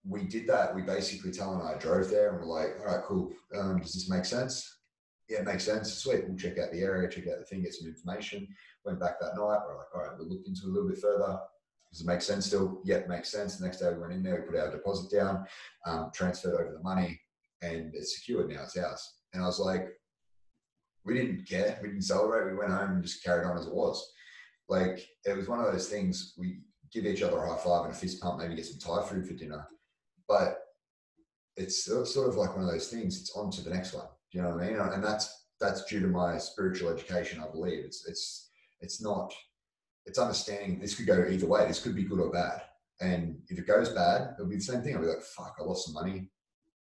We 0.05 0.23
did 0.23 0.47
that. 0.47 0.75
We 0.75 0.81
basically, 0.81 1.31
Tal 1.31 1.53
and 1.53 1.63
I 1.63 1.77
drove 1.77 2.09
there, 2.09 2.31
and 2.31 2.39
we're 2.39 2.53
like, 2.53 2.79
"All 2.79 2.93
right, 2.93 3.03
cool. 3.05 3.31
Um, 3.55 3.79
does 3.79 3.93
this 3.93 4.09
make 4.09 4.25
sense? 4.25 4.79
Yeah, 5.29 5.39
it 5.39 5.45
makes 5.45 5.63
sense. 5.63 5.93
Sweet. 5.93 6.27
We'll 6.27 6.37
check 6.37 6.59
out 6.59 6.71
the 6.71 6.81
area, 6.81 7.09
check 7.09 7.27
out 7.27 7.39
the 7.39 7.45
thing, 7.45 7.63
get 7.63 7.73
some 7.73 7.87
information." 7.87 8.47
Went 8.85 8.99
back 8.99 9.19
that 9.19 9.35
night. 9.35 9.59
We're 9.65 9.77
like, 9.77 9.95
"All 9.95 10.01
right, 10.01 10.19
we 10.19 10.25
looked 10.25 10.47
into 10.47 10.63
it 10.65 10.69
a 10.69 10.73
little 10.73 10.89
bit 10.89 10.99
further 10.99 11.39
does 11.93 12.01
it 12.01 12.07
make 12.07 12.23
sense 12.23 12.47
still? 12.47 12.81
Yeah, 12.83 12.97
it 12.97 13.07
makes 13.07 13.29
sense. 13.29 13.57
The 13.57 13.65
next 13.65 13.77
day 13.77 13.93
we 13.93 13.99
went 13.99 14.13
in 14.13 14.23
there, 14.23 14.41
we 14.41 14.51
put 14.51 14.59
our 14.59 14.71
deposit 14.71 15.15
down, 15.15 15.45
um, 15.85 16.09
transferred 16.11 16.55
over 16.55 16.73
the 16.73 16.81
money, 16.81 17.21
and 17.61 17.93
it's 17.93 18.15
secured 18.15 18.49
now. 18.49 18.63
It's 18.63 18.75
ours. 18.75 19.13
And 19.31 19.43
I 19.43 19.45
was 19.45 19.59
like, 19.59 19.89
we 21.05 21.13
didn't 21.13 21.47
care. 21.47 21.77
We 21.83 21.89
didn't 21.89 22.01
celebrate. 22.01 22.49
We 22.49 22.57
went 22.57 22.71
home 22.71 22.93
and 22.93 23.03
just 23.03 23.23
carried 23.23 23.45
on 23.45 23.59
as 23.59 23.67
it 23.67 23.73
was. 23.75 24.03
Like 24.69 25.05
it 25.25 25.37
was 25.37 25.47
one 25.47 25.59
of 25.59 25.71
those 25.71 25.87
things. 25.87 26.33
We 26.35 26.61
give 26.91 27.05
each 27.05 27.21
other 27.21 27.37
a 27.37 27.49
high 27.49 27.57
five 27.57 27.85
and 27.85 27.93
a 27.93 27.95
fist 27.95 28.19
pump, 28.21 28.39
maybe 28.39 28.55
get 28.55 28.65
some 28.65 28.79
Thai 28.79 29.07
food 29.07 29.27
for 29.27 29.33
dinner, 29.33 29.67
but 30.27 30.57
it's 31.55 31.85
sort 31.85 32.29
of 32.29 32.35
like 32.35 32.55
one 32.55 32.65
of 32.65 32.71
those 32.71 32.89
things. 32.89 33.19
It's 33.19 33.35
on 33.35 33.51
to 33.51 33.61
the 33.61 33.69
next 33.69 33.93
one. 33.93 34.07
Do 34.31 34.37
you 34.37 34.43
know 34.43 34.55
what 34.55 34.63
I 34.63 34.67
mean? 34.67 34.75
And 34.77 35.03
that's 35.03 35.45
that's 35.59 35.85
due 35.85 36.01
to 36.01 36.07
my 36.07 36.37
spiritual 36.37 36.89
education. 36.89 37.41
I 37.41 37.51
believe 37.51 37.85
it's 37.85 38.07
it's 38.07 38.49
it's 38.81 39.01
not 39.01 39.33
it's 40.05 40.19
understanding 40.19 40.79
this 40.79 40.95
could 40.95 41.07
go 41.07 41.25
either 41.29 41.47
way. 41.47 41.67
This 41.67 41.81
could 41.81 41.95
be 41.95 42.03
good 42.03 42.19
or 42.19 42.31
bad. 42.31 42.61
And 42.99 43.37
if 43.49 43.57
it 43.57 43.67
goes 43.67 43.89
bad, 43.89 44.33
it'll 44.33 44.49
be 44.49 44.55
the 44.55 44.61
same 44.61 44.81
thing. 44.81 44.95
I'll 44.95 45.01
be 45.01 45.07
like, 45.07 45.21
fuck, 45.21 45.55
I 45.59 45.63
lost 45.63 45.85
some 45.85 45.93
money. 45.93 46.29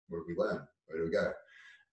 What 0.09 0.27
did 0.27 0.37
we 0.37 0.43
learn? 0.43 0.67
Where 0.87 0.99
do 0.99 1.05
we 1.05 1.11
go? 1.11 1.33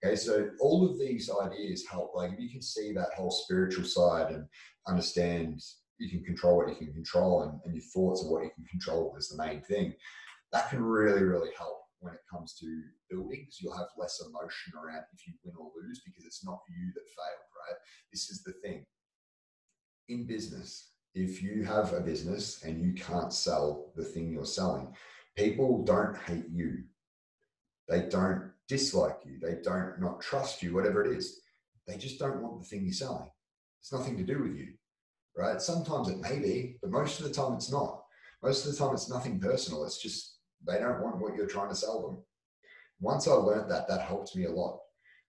Okay, 0.04 0.16
so 0.16 0.50
all 0.60 0.88
of 0.88 0.98
these 0.98 1.30
ideas 1.30 1.86
help. 1.90 2.14
Like 2.14 2.32
if 2.32 2.40
you 2.40 2.50
can 2.50 2.62
see 2.62 2.92
that 2.92 3.14
whole 3.16 3.30
spiritual 3.30 3.84
side 3.84 4.32
and 4.32 4.46
understand 4.86 5.62
you 5.98 6.10
can 6.10 6.22
control 6.24 6.58
what 6.58 6.68
you 6.68 6.74
can 6.74 6.92
control 6.92 7.42
and, 7.42 7.58
and 7.64 7.74
your 7.74 7.84
thoughts 7.94 8.22
of 8.22 8.30
what 8.30 8.44
you 8.44 8.50
can 8.54 8.64
control 8.66 9.14
is 9.18 9.28
the 9.28 9.42
main 9.42 9.62
thing, 9.62 9.94
that 10.52 10.70
can 10.70 10.82
really, 10.82 11.22
really 11.22 11.50
help 11.56 11.82
when 12.00 12.14
it 12.14 12.20
comes 12.30 12.54
to 12.54 12.82
building 13.10 13.40
because 13.40 13.60
you'll 13.60 13.76
have 13.76 13.88
less 13.96 14.20
emotion 14.20 14.72
around 14.76 15.02
if 15.12 15.26
you 15.26 15.34
win 15.44 15.54
or 15.58 15.70
lose 15.82 16.02
because 16.04 16.24
it's 16.24 16.44
not 16.44 16.60
you 16.68 16.92
that 16.94 17.08
failed, 17.08 17.48
right? 17.68 17.78
This 18.12 18.30
is 18.30 18.42
the 18.42 18.52
thing. 18.62 18.84
In 20.08 20.26
business, 20.26 20.90
if 21.14 21.42
you 21.42 21.64
have 21.64 21.92
a 21.92 22.00
business 22.00 22.62
and 22.62 22.80
you 22.80 22.92
can't 22.92 23.32
sell 23.32 23.92
the 23.96 24.04
thing 24.04 24.30
you're 24.30 24.44
selling, 24.44 24.94
people 25.36 25.84
don't 25.84 26.16
hate 26.16 26.48
you. 26.52 26.84
They 27.88 28.02
don't 28.02 28.52
dislike 28.68 29.18
you. 29.24 29.38
They 29.40 29.56
don't 29.62 30.00
not 30.00 30.20
trust 30.20 30.62
you, 30.62 30.74
whatever 30.74 31.04
it 31.04 31.16
is. 31.16 31.40
They 31.86 31.96
just 31.96 32.18
don't 32.18 32.42
want 32.42 32.60
the 32.60 32.66
thing 32.66 32.84
you're 32.84 32.92
selling. 32.92 33.30
It's 33.80 33.92
nothing 33.92 34.16
to 34.16 34.24
do 34.24 34.42
with 34.42 34.56
you, 34.56 34.74
right? 35.36 35.60
Sometimes 35.62 36.08
it 36.08 36.18
may 36.18 36.38
be, 36.38 36.78
but 36.82 36.90
most 36.90 37.20
of 37.20 37.26
the 37.26 37.32
time 37.32 37.54
it's 37.54 37.70
not. 37.70 38.02
Most 38.42 38.66
of 38.66 38.72
the 38.72 38.78
time 38.78 38.94
it's 38.94 39.08
nothing 39.08 39.40
personal. 39.40 39.84
It's 39.84 40.02
just 40.02 40.35
they 40.66 40.78
don't 40.78 41.02
want 41.02 41.18
what 41.18 41.34
you're 41.34 41.46
trying 41.46 41.68
to 41.68 41.74
sell 41.74 42.02
them. 42.02 42.22
Once 43.00 43.28
I 43.28 43.32
learned 43.32 43.70
that, 43.70 43.88
that 43.88 44.02
helped 44.02 44.34
me 44.34 44.44
a 44.44 44.50
lot. 44.50 44.80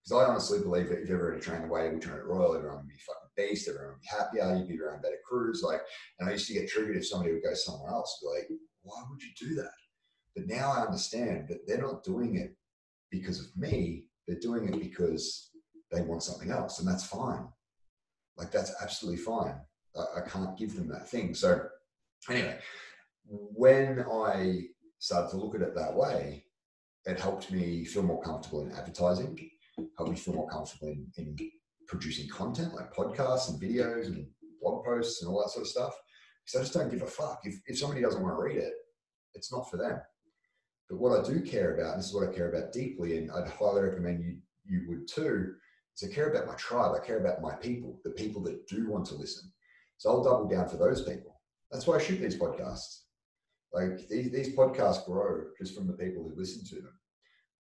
Because 0.04 0.24
I 0.24 0.30
honestly 0.30 0.60
believe 0.60 0.90
that 0.90 1.02
if 1.02 1.10
you 1.10 1.16
ever 1.16 1.38
train 1.40 1.64
the 1.64 1.68
way 1.68 1.90
we 1.90 2.00
train 2.00 2.18
at 2.18 2.26
Royal, 2.26 2.56
everyone 2.56 2.78
would 2.78 2.88
be 2.88 2.96
fucking 3.06 3.30
beast, 3.36 3.68
everyone 3.68 3.96
would 3.96 4.02
be 4.02 4.08
happier, 4.08 4.44
oh, 4.44 4.58
you'd 4.58 4.68
be 4.68 4.82
around 4.82 5.02
better 5.02 5.20
crews. 5.28 5.62
Like, 5.64 5.82
and 6.20 6.30
I 6.30 6.34
used 6.34 6.48
to 6.48 6.54
get 6.54 6.70
triggered 6.70 6.96
if 6.96 7.08
somebody 7.08 7.34
would 7.34 7.44
go 7.44 7.54
somewhere 7.54 7.92
else, 7.92 8.20
be 8.22 8.40
like, 8.40 8.48
why 8.84 9.04
would 9.10 9.22
you 9.22 9.30
do 9.38 9.56
that? 9.56 9.72
But 10.36 10.48
now 10.48 10.72
I 10.72 10.86
understand 10.86 11.48
that 11.50 11.68
they're 11.68 11.82
not 11.82 12.04
doing 12.04 12.38
it 12.38 12.56
because 13.12 13.40
of 13.40 13.58
me, 13.58 14.06
they're 14.28 14.40
doing 14.40 14.68
it 14.74 14.80
because 14.80 15.50
they 15.92 16.02
want 16.02 16.24
something 16.24 16.52
else, 16.52 16.80
and 16.80 16.88
that's 16.88 17.06
fine. 17.06 17.48
Like, 18.38 18.52
that's 18.52 18.74
absolutely 18.82 19.22
fine. 19.22 19.56
I, 19.96 20.20
I 20.20 20.22
can't 20.22 20.58
give 20.58 20.76
them 20.76 20.88
that 20.90 21.10
thing. 21.10 21.34
So, 21.34 21.68
anyway, 22.30 22.60
when 23.26 24.06
I 24.10 24.68
started 25.00 25.30
to 25.32 25.38
look 25.38 25.56
at 25.56 25.62
it 25.62 25.76
that 25.76 25.94
way, 25.94 26.44
it 27.06 27.20
helped 27.20 27.52
me 27.52 27.86
feel 27.86 28.04
more 28.04 28.22
comfortable 28.22 28.62
in 28.62 28.72
advertising 28.72 29.38
helped 29.98 30.12
me 30.12 30.18
feel 30.18 30.34
more 30.34 30.50
comfortable 30.50 30.88
in, 30.88 31.08
in 31.18 31.36
producing 31.88 32.28
content 32.30 32.74
like 32.74 32.94
podcasts 32.94 33.50
and 33.50 33.62
videos 33.62 34.08
and 34.08 34.28
blog 34.62 34.84
posts 34.84 35.22
and 35.22 35.32
all 35.32 35.42
that 35.42 35.50
sort 35.50 35.64
of 35.64 35.70
stuff. 35.70 35.94
Because 36.44 36.60
I 36.60 36.64
just 36.64 36.74
don't 36.74 36.92
give 36.92 37.02
a 37.02 37.08
fuck. 37.08 37.42
If, 37.44 37.60
if 37.66 37.78
somebody 37.78 38.02
doesn't 38.02 38.22
want 38.22 38.36
to 38.36 38.42
read 38.42 38.58
it, 38.58 38.74
it's 39.34 39.52
not 39.52 39.70
for 39.70 39.78
them. 39.78 40.00
But 40.90 41.00
what 41.00 41.20
I 41.20 41.28
do 41.28 41.42
care 41.42 41.76
about, 41.76 41.94
and 41.94 42.00
this 42.00 42.08
is 42.08 42.16
what 42.16 42.28
I 42.28 42.34
care 42.34 42.50
about 42.50 42.72
deeply, 42.72 43.18
and 43.18 43.30
I'd 43.32 43.50
highly 43.50 43.82
recommend 43.82 44.24
you 44.24 44.38
you 44.70 44.86
would 44.90 45.08
too, 45.08 45.54
is 45.96 46.10
I 46.10 46.14
care 46.14 46.30
about 46.30 46.48
my 46.48 46.56
tribe. 46.56 46.94
I 46.94 47.06
care 47.06 47.20
about 47.20 47.42
my 47.42 47.56
people, 47.56 48.00
the 48.04 48.12
people 48.12 48.42
that 48.44 48.68
do 48.68 48.90
want 48.90 49.06
to 49.08 49.16
listen. 49.16 49.50
So 49.98 50.10
I'll 50.10 50.24
double 50.24 50.48
down 50.48 50.68
for 50.68 50.76
those 50.76 51.04
people. 51.04 51.40
That's 51.72 51.88
why 51.88 51.96
I 51.96 52.04
shoot 52.04 52.20
these 52.20 52.38
podcasts. 52.38 53.04
Like 53.74 54.08
these, 54.10 54.32
these 54.32 54.56
podcasts 54.56 55.06
grow 55.06 55.44
just 55.60 55.76
from 55.76 55.88
the 55.88 55.94
people 55.94 56.24
who 56.24 56.34
listen 56.36 56.66
to 56.66 56.76
them 56.76 56.94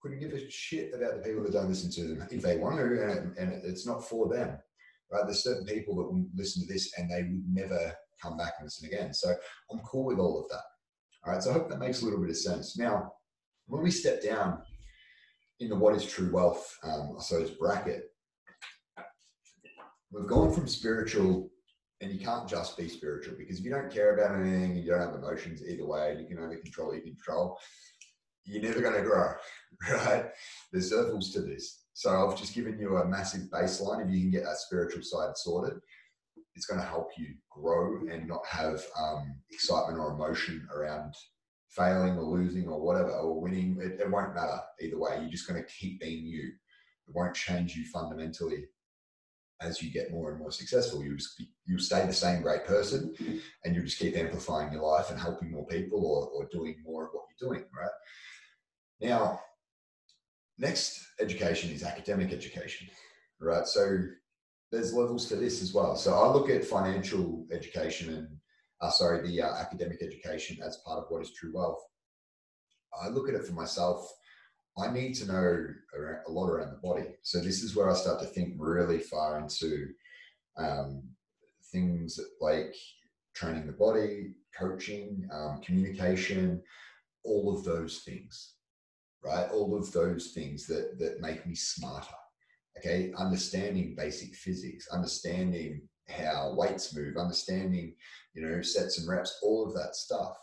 couldn't 0.01 0.19
give 0.19 0.33
a 0.33 0.49
shit 0.49 0.93
about 0.93 1.15
the 1.15 1.27
people 1.27 1.43
that 1.43 1.53
don't 1.53 1.69
listen 1.69 1.91
to 1.91 2.03
them 2.07 2.27
if 2.31 2.41
they 2.41 2.57
want 2.57 2.77
to, 2.77 2.83
and, 2.83 3.37
and 3.37 3.61
it's 3.65 3.85
not 3.85 4.07
for 4.07 4.27
them. 4.27 4.57
Right? 5.11 5.23
There's 5.25 5.43
certain 5.43 5.65
people 5.65 5.95
that 5.95 6.03
will 6.03 6.25
listen 6.35 6.65
to 6.65 6.73
this 6.73 6.93
and 6.97 7.09
they 7.09 7.23
would 7.23 7.43
never 7.47 7.93
come 8.21 8.37
back 8.37 8.53
and 8.57 8.65
listen 8.65 8.87
again. 8.87 9.13
So 9.13 9.33
I'm 9.71 9.79
cool 9.79 10.05
with 10.05 10.19
all 10.19 10.41
of 10.41 10.49
that. 10.49 10.63
All 11.25 11.33
right. 11.33 11.41
So 11.41 11.49
I 11.49 11.53
hope 11.53 11.69
that 11.69 11.79
makes 11.79 12.01
a 12.01 12.05
little 12.05 12.19
bit 12.19 12.29
of 12.29 12.37
sense. 12.37 12.77
Now, 12.77 13.13
when 13.67 13.81
we 13.81 13.91
step 13.91 14.21
down 14.21 14.61
in 15.59 15.69
the 15.69 15.75
what 15.75 15.95
is 15.95 16.05
true 16.05 16.29
wealth, 16.31 16.77
um, 16.83 17.15
I 17.17 17.21
suppose 17.21 17.51
bracket, 17.51 18.03
we've 20.11 20.27
gone 20.27 20.53
from 20.53 20.67
spiritual, 20.67 21.49
and 22.01 22.11
you 22.11 22.19
can't 22.19 22.47
just 22.47 22.77
be 22.77 22.87
spiritual 22.87 23.35
because 23.37 23.59
if 23.59 23.65
you 23.65 23.71
don't 23.71 23.91
care 23.91 24.15
about 24.15 24.35
anything, 24.35 24.71
and 24.71 24.83
you 24.83 24.91
don't 24.91 25.01
have 25.01 25.15
emotions 25.15 25.63
either 25.67 25.85
way, 25.85 26.17
you 26.19 26.27
can 26.27 26.43
only 26.43 26.57
control 26.57 26.87
what 26.87 26.97
you 26.97 27.01
control 27.13 27.57
you're 28.47 28.63
never 28.63 28.81
going 28.81 28.95
to 28.95 29.01
grow, 29.01 29.33
right? 29.91 30.25
There's 30.71 30.91
levels 30.91 31.31
to 31.33 31.41
this. 31.41 31.83
So 31.93 32.09
I've 32.09 32.39
just 32.39 32.55
given 32.55 32.79
you 32.79 32.97
a 32.97 33.05
massive 33.05 33.49
baseline. 33.51 34.05
If 34.05 34.11
you 34.11 34.21
can 34.21 34.31
get 34.31 34.43
that 34.45 34.57
spiritual 34.57 35.03
side 35.03 35.35
sorted, 35.35 35.79
it's 36.55 36.65
going 36.65 36.79
to 36.79 36.87
help 36.87 37.09
you 37.17 37.35
grow 37.51 37.99
and 38.09 38.27
not 38.27 38.45
have 38.47 38.83
um, 38.99 39.35
excitement 39.51 39.99
or 39.99 40.13
emotion 40.13 40.67
around 40.73 41.13
failing 41.69 42.17
or 42.17 42.23
losing 42.23 42.67
or 42.67 42.79
whatever 42.79 43.11
or 43.11 43.41
winning. 43.41 43.77
It, 43.81 43.99
it 43.99 44.09
won't 44.09 44.33
matter 44.33 44.59
either 44.81 44.97
way. 44.97 45.17
You're 45.19 45.29
just 45.29 45.47
going 45.47 45.61
to 45.61 45.69
keep 45.69 45.99
being 45.99 46.25
you. 46.25 46.51
It 47.07 47.13
won't 47.13 47.35
change 47.35 47.75
you 47.75 47.85
fundamentally 47.85 48.65
as 49.61 49.81
you 49.81 49.91
get 49.91 50.11
more 50.11 50.31
and 50.31 50.39
more 50.39 50.51
successful. 50.51 51.03
You 51.03 51.17
you 51.65 51.77
stay 51.79 52.05
the 52.05 52.13
same 52.13 52.41
great 52.41 52.65
person, 52.65 53.13
and 53.63 53.75
you 53.75 53.83
just 53.83 53.99
keep 53.99 54.15
amplifying 54.15 54.71
your 54.71 54.83
life 54.83 55.09
and 55.09 55.19
helping 55.19 55.51
more 55.51 55.65
people 55.67 56.05
or, 56.05 56.27
or 56.29 56.49
doing 56.51 56.75
more 56.85 57.05
of 57.05 57.09
what 57.11 57.25
you're 57.39 57.49
doing, 57.49 57.65
right? 57.75 57.89
Now, 59.01 59.39
next 60.57 61.05
education 61.19 61.71
is 61.71 61.83
academic 61.83 62.31
education, 62.31 62.87
right? 63.39 63.67
So 63.67 63.99
there's 64.71 64.93
levels 64.93 65.27
to 65.27 65.35
this 65.35 65.61
as 65.61 65.73
well. 65.73 65.95
So 65.95 66.13
I 66.13 66.31
look 66.31 66.49
at 66.49 66.65
financial 66.65 67.45
education 67.51 68.13
and, 68.13 68.27
uh, 68.81 68.89
sorry, 68.89 69.27
the 69.27 69.41
uh, 69.41 69.55
academic 69.55 70.01
education 70.01 70.57
as 70.65 70.77
part 70.85 70.99
of 70.99 71.05
what 71.09 71.21
is 71.21 71.31
true 71.31 71.51
wealth. 71.53 71.81
I 73.01 73.09
look 73.09 73.29
at 73.29 73.35
it 73.35 73.45
for 73.45 73.53
myself. 73.53 74.11
I 74.79 74.91
need 74.91 75.13
to 75.15 75.27
know 75.27 75.67
a 76.27 76.31
lot 76.31 76.49
around 76.49 76.71
the 76.71 76.87
body. 76.87 77.15
So 77.23 77.39
this 77.39 77.63
is 77.63 77.75
where 77.75 77.89
I 77.89 77.95
start 77.95 78.19
to 78.21 78.27
think 78.27 78.55
really 78.57 78.99
far 78.99 79.39
into 79.39 79.89
um, 80.57 81.03
things 81.71 82.19
like 82.39 82.75
training 83.33 83.65
the 83.65 83.73
body, 83.73 84.35
coaching, 84.57 85.27
um, 85.31 85.61
communication, 85.61 86.61
all 87.23 87.55
of 87.55 87.63
those 87.63 87.99
things 87.99 88.53
right? 89.23 89.49
All 89.51 89.77
of 89.77 89.91
those 89.91 90.31
things 90.31 90.67
that 90.67 90.97
that 90.99 91.21
make 91.21 91.45
me 91.45 91.55
smarter. 91.55 92.07
Okay, 92.77 93.11
understanding 93.17 93.95
basic 93.97 94.35
physics, 94.35 94.87
understanding 94.89 95.81
how 96.07 96.53
weights 96.55 96.95
move, 96.95 97.17
understanding, 97.17 97.95
you 98.33 98.43
know, 98.43 98.61
sets 98.61 98.99
and 98.99 99.09
reps, 99.09 99.39
all 99.41 99.67
of 99.67 99.73
that 99.73 99.95
stuff. 99.95 100.37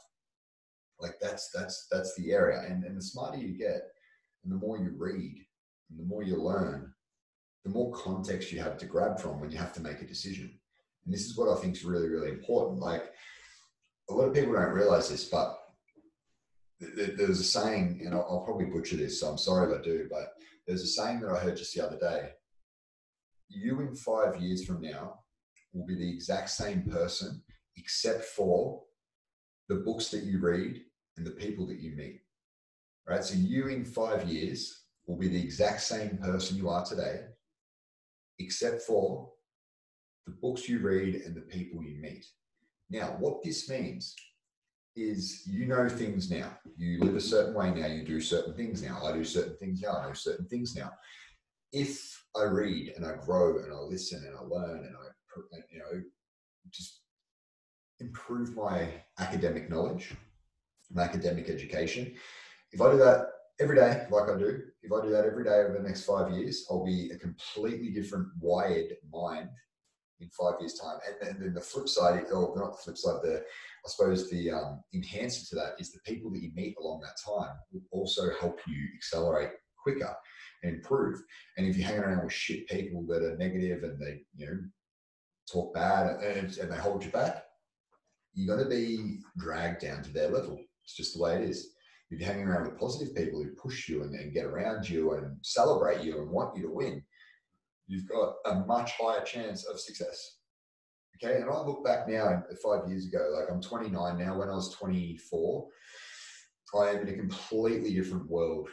Like 0.99 1.15
that's 1.21 1.51
that's 1.55 1.87
that's 1.91 2.15
the 2.17 2.33
area. 2.33 2.63
And 2.69 2.85
and 2.85 2.97
the 2.97 3.03
smarter 3.03 3.39
you 3.39 3.57
get, 3.57 3.83
and 4.45 4.53
the 4.53 4.59
more 4.59 4.79
you 4.79 4.95
read, 4.97 5.45
and 5.91 5.99
the 5.99 6.05
more 6.05 6.23
you 6.23 6.37
learn, 6.37 6.93
the 7.65 7.71
more 7.71 7.93
context 7.93 8.53
you 8.53 8.61
have 8.61 8.77
to 8.79 8.87
grab 8.87 9.19
from 9.19 9.41
when 9.41 9.51
you 9.51 9.59
have 9.59 9.73
to 9.73 9.81
make 9.81 10.03
a 10.03 10.07
decision. 10.07 10.59
And 11.05 11.15
this 11.15 11.27
is 11.27 11.37
what 11.37 11.49
I 11.49 11.61
think 11.61 11.75
is 11.75 11.85
really, 11.85 12.09
really 12.09 12.31
important. 12.31 12.81
Like 12.81 13.05
a 14.11 14.15
lot 14.15 14.29
of 14.29 14.35
people 14.35 14.53
don't 14.53 14.73
realize 14.73 15.09
this, 15.09 15.25
but 15.25 15.59
there's 16.81 17.41
a 17.41 17.45
saying, 17.45 18.03
and 18.05 18.15
I'll, 18.15 18.43
probably 18.45 18.67
butcher 18.67 18.97
this, 18.97 19.21
so 19.21 19.29
I'm 19.29 19.39
sorry 19.39 19.73
if 19.73 19.81
I 19.81 19.83
do, 19.83 20.09
but 20.11 20.29
there's 20.67 20.83
a 20.83 20.87
saying 20.87 21.21
that 21.21 21.31
I 21.31 21.39
heard 21.39 21.57
just 21.57 21.75
the 21.75 21.87
other 21.87 21.99
day. 21.99 22.31
You 23.49 23.81
in 23.81 23.95
five 23.95 24.41
years 24.41 24.65
from 24.65 24.81
now 24.81 25.21
will 25.73 25.87
be 25.87 25.95
the 25.95 26.11
exact 26.11 26.51
same 26.51 26.83
person, 26.83 27.43
except 27.77 28.25
for 28.25 28.83
the 29.69 29.77
books 29.77 30.09
that 30.09 30.25
you 30.25 30.41
read 30.41 30.83
and 31.17 31.27
the 31.27 31.31
people 31.31 31.67
that 31.69 31.81
you 31.81 31.97
meet. 31.97 32.21
Right? 33.09 33.25
So 33.25 33.35
you 33.35 33.69
in 33.69 33.85
five 33.85 34.29
years 34.29 34.85
will 35.07 35.17
be 35.17 35.29
the 35.29 35.43
exact 35.43 35.83
same 35.83 36.17
person 36.19 36.57
you 36.57 36.69
are 36.69 36.85
today, 36.85 37.21
except 38.39 38.83
for 38.83 39.31
the 40.27 40.33
books 40.33 40.69
you 40.69 40.79
read 40.79 41.17
and 41.17 41.37
the 41.37 41.43
people 41.43 41.83
you 41.83 42.01
meet. 42.01 42.25
Now, 42.91 43.17
what 43.19 43.43
this 43.43 43.69
means 43.69 44.15
is 44.97 45.43
you 45.47 45.67
know 45.67 45.89
things 45.89 46.31
now. 46.31 46.57
You 46.77 47.01
live 47.01 47.17
a 47.17 47.21
certain 47.21 47.55
way 47.55 47.71
now. 47.71 47.87
You 47.87 48.05
do 48.05 48.21
certain 48.21 48.55
things 48.55 48.83
now. 48.83 49.03
I 49.05 49.13
do 49.13 49.25
certain 49.25 49.57
things 49.57 49.83
now. 49.83 49.99
I 49.99 50.07
know 50.07 50.13
certain 50.15 50.47
things 50.47 50.75
now. 50.77 50.93
If 51.73 52.25
I 52.37 52.45
read 52.45 52.93
and 52.97 53.05
I 53.05 53.17
grow 53.17 53.59
and 53.59 53.73
I 53.73 53.77
listen 53.77 54.25
and 54.25 54.37
I 54.37 54.41
learn 54.41 54.79
and 54.79 54.95
I, 54.97 55.57
you 55.71 55.79
know, 55.81 56.03
just 56.71 57.01
improve 58.01 58.55
my 58.57 58.89
academic 59.19 59.69
knowledge, 59.69 60.15
my 60.93 61.03
academic 61.03 61.49
education. 61.51 62.15
If 62.75 62.81
I 62.81 62.91
do 62.91 62.99
that 62.99 63.29
every 63.61 63.77
day, 63.77 64.05
like 64.11 64.29
I 64.29 64.37
do, 64.37 64.63
if 64.83 64.93
I 64.93 65.01
do 65.01 65.11
that 65.11 65.25
every 65.25 65.45
day 65.45 65.61
over 65.61 65.75
the 65.75 65.89
next 65.89 66.05
five 66.05 66.33
years, 66.33 66.67
I'll 66.69 66.85
be 66.85 67.11
a 67.11 67.17
completely 67.17 67.91
different 67.91 68.27
wired 68.41 68.97
mind 69.13 69.49
in 70.19 70.29
five 70.31 70.55
years' 70.59 70.75
time. 70.75 70.99
And, 71.07 71.29
and 71.29 71.41
then 71.41 71.55
the 71.55 71.61
flip 71.61 71.89
side, 71.89 72.25
or 72.33 72.53
not 72.57 72.73
the 72.73 72.83
flip 72.83 72.99
side, 72.99 73.21
the 73.23 73.37
I 73.39 73.89
suppose 73.89 74.29
the 74.29 74.51
um, 74.51 74.83
enhancer 74.93 75.47
to 75.51 75.55
that 75.57 75.75
is 75.79 75.93
the 75.93 76.01
people 76.01 76.33
that 76.33 76.43
you 76.43 76.51
meet 76.55 76.75
along 76.81 77.03
that 77.03 77.17
time 77.25 77.55
will 77.73 77.83
also 77.93 78.31
help 78.41 78.59
you 78.67 78.89
accelerate 78.97 79.51
quicker 79.81 80.13
and 80.65 80.75
improve. 80.75 81.23
And 81.57 81.67
if 81.67 81.77
you 81.77 81.85
hang 81.85 82.01
around 82.01 82.25
with 82.25 82.33
shit 82.33 82.67
people 82.69 83.07
that 83.07 83.23
are 83.23 83.37
negative 83.37 83.85
and 83.85 84.01
they, 84.01 84.23
you 84.35 84.47
know, 84.47 84.59
talk 85.49 85.75
bad 85.75 86.21
and, 86.23 86.57
and 86.59 86.73
they 86.73 86.77
hold 86.77 87.05
you 87.05 87.11
back, 87.11 87.45
you're 88.33 88.57
going 88.57 88.69
to 88.69 88.75
be 88.75 89.21
dragged 89.37 89.83
down 89.83 90.03
to 90.03 90.11
their 90.11 90.31
level. 90.31 90.59
It's 90.83 90.97
just 90.97 91.15
the 91.15 91.23
way 91.23 91.37
it 91.37 91.51
is. 91.51 91.74
If 92.11 92.21
you're 92.21 92.29
hanging 92.29 92.47
around 92.47 92.65
with 92.65 92.79
positive 92.79 93.15
people 93.15 93.43
who 93.43 93.51
push 93.51 93.89
you 93.89 94.03
and, 94.03 94.15
and 94.15 94.33
get 94.33 94.45
around 94.45 94.89
you 94.89 95.15
and 95.15 95.37
celebrate 95.43 96.05
you 96.05 96.21
and 96.21 96.31
want 96.31 96.57
you 96.57 96.63
to 96.63 96.71
win, 96.71 97.03
you've 97.87 98.09
got 98.09 98.35
a 98.47 98.61
much 98.67 98.93
higher 98.93 99.25
chance 99.25 99.65
of 99.65 99.81
success. 99.81 100.39
Okay. 101.17 101.41
And 101.41 101.51
I 101.51 101.61
look 101.61 101.85
back 101.85 102.09
now, 102.09 102.43
five 102.63 102.89
years 102.89 103.07
ago, 103.07 103.33
like 103.39 103.51
I'm 103.51 103.61
29 103.61 104.19
now. 104.19 104.39
When 104.39 104.49
I 104.49 104.55
was 104.55 104.75
24, 104.75 105.67
I 106.77 106.91
am 106.91 107.07
in 107.07 107.15
a 107.15 107.17
completely 107.17 107.95
different 107.95 108.29
world, 108.29 108.69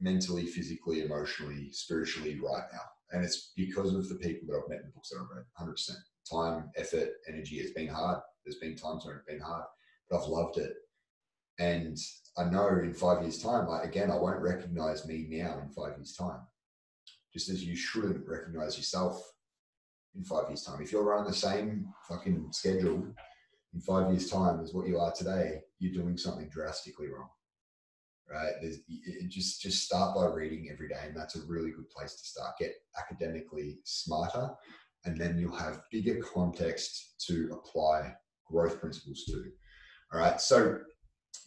mentally, 0.00 0.46
physically, 0.46 1.02
emotionally, 1.02 1.70
spiritually, 1.70 2.40
right 2.40 2.64
now. 2.72 2.80
And 3.12 3.24
it's 3.24 3.52
because 3.56 3.94
of 3.94 4.08
the 4.08 4.16
people 4.16 4.48
that 4.48 4.60
I've 4.62 4.68
met 4.68 4.80
in 4.80 4.86
the 4.86 4.92
books 4.92 5.10
that 5.10 5.18
I've 5.20 5.36
read, 5.36 5.44
100%. 5.60 5.90
Time, 6.30 6.70
effort, 6.76 7.08
energy. 7.28 7.56
It's 7.56 7.72
been 7.72 7.88
hard. 7.88 8.20
There's 8.44 8.58
been 8.58 8.76
times 8.76 9.04
when 9.04 9.16
it's 9.16 9.26
been 9.26 9.40
hard, 9.40 9.64
but 10.08 10.20
I've 10.20 10.28
loved 10.28 10.58
it. 10.58 10.72
And 11.60 11.96
I 12.36 12.44
know 12.44 12.68
in 12.68 12.92
five 12.92 13.22
years' 13.22 13.40
time, 13.40 13.68
like 13.68 13.84
again, 13.84 14.10
I 14.10 14.16
won't 14.16 14.40
recognize 14.40 15.06
me 15.06 15.26
now 15.30 15.60
in 15.62 15.68
five 15.70 15.96
years' 15.96 16.16
time 16.16 16.40
just 17.32 17.48
as 17.48 17.64
you 17.64 17.76
shouldn't 17.76 18.26
recognize 18.26 18.76
yourself 18.76 19.32
in 20.14 20.24
five 20.24 20.48
years' 20.48 20.64
time. 20.64 20.82
If 20.82 20.92
you're 20.92 21.04
running 21.04 21.30
the 21.30 21.36
same 21.36 21.88
fucking 22.08 22.48
schedule 22.52 23.06
in 23.72 23.80
five 23.80 24.10
years' 24.10 24.30
time 24.30 24.60
as 24.60 24.74
what 24.74 24.88
you 24.88 24.98
are 24.98 25.12
today, 25.12 25.60
you're 25.78 26.02
doing 26.02 26.16
something 26.16 26.48
drastically 26.48 27.08
wrong. 27.08 27.28
Right? 28.28 28.52
There's, 28.60 28.78
just 29.28 29.60
just 29.60 29.84
start 29.84 30.14
by 30.14 30.26
reading 30.26 30.68
every 30.70 30.88
day, 30.88 31.00
and 31.04 31.16
that's 31.16 31.36
a 31.36 31.46
really 31.46 31.70
good 31.70 31.90
place 31.90 32.14
to 32.14 32.24
start. 32.24 32.58
Get 32.58 32.74
academically 32.98 33.78
smarter, 33.84 34.50
and 35.04 35.18
then 35.20 35.36
you'll 35.38 35.56
have 35.56 35.82
bigger 35.90 36.20
context 36.22 37.14
to 37.26 37.50
apply 37.52 38.14
growth 38.46 38.80
principles 38.80 39.24
to. 39.26 39.44
All 40.12 40.20
right. 40.20 40.40
So 40.40 40.80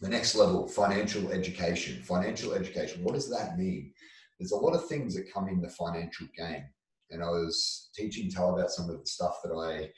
the 0.00 0.08
next 0.08 0.34
level, 0.34 0.66
financial 0.66 1.30
education. 1.30 2.02
Financial 2.02 2.52
education. 2.52 3.04
What 3.04 3.14
does 3.14 3.30
that 3.30 3.58
mean? 3.58 3.92
there's 4.38 4.52
a 4.52 4.56
lot 4.56 4.74
of 4.74 4.86
things 4.88 5.14
that 5.14 5.32
come 5.32 5.48
in 5.48 5.60
the 5.60 5.68
financial 5.68 6.26
game. 6.36 6.64
And 7.10 7.22
I 7.22 7.28
was 7.28 7.90
teaching 7.94 8.30
Tal 8.30 8.54
about 8.54 8.70
some 8.70 8.90
of 8.90 9.00
the 9.00 9.06
stuff 9.06 9.40
that 9.44 9.52
I 9.52 9.90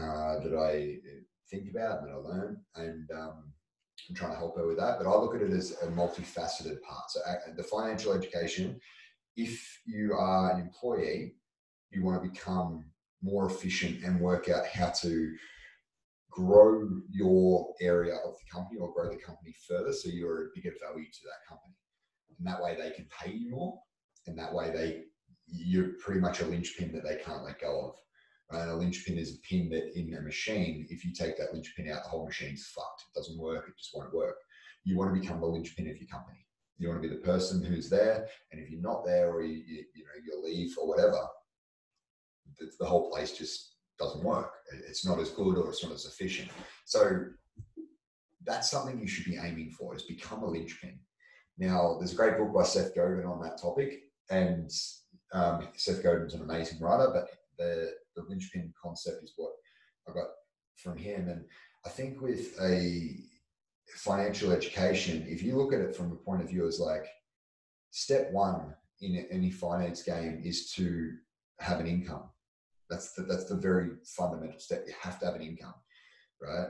uh, 0.00 0.40
that 0.40 0.56
I 0.56 0.98
think 1.50 1.70
about 1.70 2.00
and 2.00 2.08
that 2.08 2.14
I 2.14 2.16
learn, 2.16 2.60
and 2.76 3.10
um, 3.10 3.52
I'm 4.08 4.14
trying 4.14 4.32
to 4.32 4.38
help 4.38 4.56
her 4.56 4.66
with 4.66 4.78
that. 4.78 4.98
But 4.98 5.08
I 5.08 5.16
look 5.16 5.34
at 5.34 5.42
it 5.42 5.50
as 5.50 5.72
a 5.82 5.86
multifaceted 5.88 6.80
part. 6.82 7.10
So 7.10 7.20
uh, 7.28 7.34
the 7.56 7.64
financial 7.64 8.12
education, 8.12 8.80
if 9.36 9.80
you 9.86 10.14
are 10.14 10.52
an 10.52 10.60
employee, 10.60 11.34
you 11.90 12.04
want 12.04 12.22
to 12.22 12.30
become 12.30 12.84
more 13.22 13.46
efficient 13.46 14.04
and 14.04 14.20
work 14.20 14.48
out 14.48 14.66
how 14.66 14.90
to 14.90 15.34
grow 16.30 16.88
your 17.10 17.74
area 17.80 18.14
of 18.14 18.34
the 18.38 18.50
company 18.52 18.78
or 18.78 18.92
grow 18.92 19.10
the 19.10 19.16
company 19.16 19.54
further 19.66 19.92
so 19.92 20.08
you're 20.08 20.44
a 20.44 20.48
bigger 20.54 20.72
value 20.80 21.06
to 21.06 21.20
that 21.24 21.48
company 21.48 21.74
and 22.38 22.46
that 22.46 22.62
way 22.62 22.76
they 22.76 22.90
can 22.90 23.06
pay 23.20 23.32
you 23.32 23.50
more, 23.50 23.78
and 24.26 24.38
that 24.38 24.52
way 24.52 24.70
they 24.70 25.02
you're 25.46 25.94
pretty 26.04 26.20
much 26.20 26.40
a 26.40 26.46
linchpin 26.46 26.92
that 26.92 27.02
they 27.02 27.16
can't 27.16 27.44
let 27.44 27.60
go 27.60 27.88
of. 27.88 27.94
Right? 28.52 28.62
And 28.62 28.70
a 28.70 28.76
linchpin 28.76 29.18
is 29.18 29.34
a 29.34 29.48
pin 29.48 29.70
that 29.70 29.98
in 29.98 30.14
a 30.14 30.20
machine, 30.20 30.86
if 30.90 31.04
you 31.04 31.12
take 31.12 31.38
that 31.38 31.52
linchpin 31.52 31.90
out, 31.90 32.04
the 32.04 32.10
whole 32.10 32.26
machine's 32.26 32.66
fucked. 32.66 33.04
It 33.08 33.18
doesn't 33.18 33.38
work. 33.38 33.66
It 33.68 33.78
just 33.78 33.90
won't 33.94 34.12
work. 34.12 34.36
You 34.84 34.96
want 34.96 35.14
to 35.14 35.20
become 35.20 35.40
the 35.40 35.46
linchpin 35.46 35.88
of 35.88 35.96
your 35.96 36.08
company. 36.08 36.46
You 36.76 36.88
want 36.88 37.02
to 37.02 37.08
be 37.08 37.14
the 37.14 37.22
person 37.22 37.64
who's 37.64 37.90
there, 37.90 38.28
and 38.52 38.60
if 38.60 38.70
you're 38.70 38.80
not 38.80 39.04
there, 39.04 39.30
or 39.32 39.42
you, 39.42 39.62
you, 39.66 39.84
you 39.94 40.04
know 40.04 40.22
you 40.24 40.44
leave 40.44 40.76
or 40.78 40.86
whatever, 40.86 41.18
the, 42.58 42.70
the 42.78 42.86
whole 42.86 43.10
place 43.10 43.32
just 43.32 43.74
doesn't 43.98 44.24
work. 44.24 44.52
It's 44.88 45.06
not 45.06 45.18
as 45.18 45.30
good 45.30 45.56
or 45.58 45.70
it's 45.70 45.82
not 45.82 45.92
as 45.92 46.06
efficient. 46.06 46.50
So 46.84 47.26
that's 48.44 48.70
something 48.70 48.98
you 48.98 49.08
should 49.08 49.26
be 49.26 49.36
aiming 49.36 49.70
for: 49.70 49.94
is 49.94 50.02
become 50.02 50.42
a 50.42 50.46
linchpin. 50.46 50.98
Now, 51.58 51.96
there's 51.98 52.12
a 52.12 52.16
great 52.16 52.38
book 52.38 52.54
by 52.54 52.62
Seth 52.62 52.94
Godin 52.94 53.24
on 53.24 53.42
that 53.42 53.60
topic, 53.60 54.00
and 54.30 54.70
um, 55.32 55.68
Seth 55.76 56.02
Godin's 56.02 56.34
an 56.34 56.42
amazing 56.42 56.80
writer, 56.80 57.10
but 57.12 57.28
the, 57.58 57.92
the 58.14 58.22
linchpin 58.28 58.72
concept 58.80 59.24
is 59.24 59.32
what 59.36 59.52
I 60.08 60.12
got 60.12 60.28
from 60.76 60.96
him. 60.96 61.28
And 61.28 61.44
I 61.84 61.88
think 61.88 62.20
with 62.20 62.56
a 62.62 63.16
financial 63.96 64.52
education, 64.52 65.26
if 65.28 65.42
you 65.42 65.56
look 65.56 65.72
at 65.72 65.80
it 65.80 65.96
from 65.96 66.12
a 66.12 66.16
point 66.16 66.42
of 66.42 66.48
view 66.48 66.66
as 66.66 66.78
like 66.78 67.06
step 67.90 68.30
one 68.30 68.74
in 69.00 69.26
any 69.30 69.50
finance 69.50 70.02
game 70.02 70.40
is 70.44 70.70
to 70.72 71.12
have 71.60 71.80
an 71.80 71.86
income. 71.86 72.30
That's 72.90 73.12
the, 73.12 73.22
that's 73.22 73.44
the 73.44 73.56
very 73.56 73.90
fundamental 74.16 74.58
step. 74.58 74.84
You 74.86 74.94
have 75.00 75.18
to 75.20 75.26
have 75.26 75.34
an 75.34 75.42
income, 75.42 75.74
right? 76.40 76.68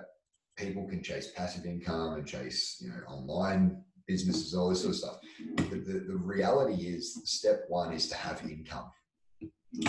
People 0.57 0.89
can 0.89 1.03
chase 1.03 1.31
passive 1.37 1.65
income 1.65 2.15
and 2.15 2.27
chase, 2.27 2.79
you 2.81 2.89
know, 2.89 3.01
online 3.07 3.83
businesses, 4.09 4.55
all 4.55 4.71
this 4.71 4.81
sort 4.81 4.95
of 4.95 4.99
stuff. 4.99 5.19
The, 5.57 5.77
the, 5.77 6.05
the 6.09 6.17
reality 6.17 6.89
is 6.89 7.21
step 7.25 7.65
one 7.69 7.93
is 7.93 8.09
to 8.09 8.17
have 8.17 8.43
income. 8.43 8.91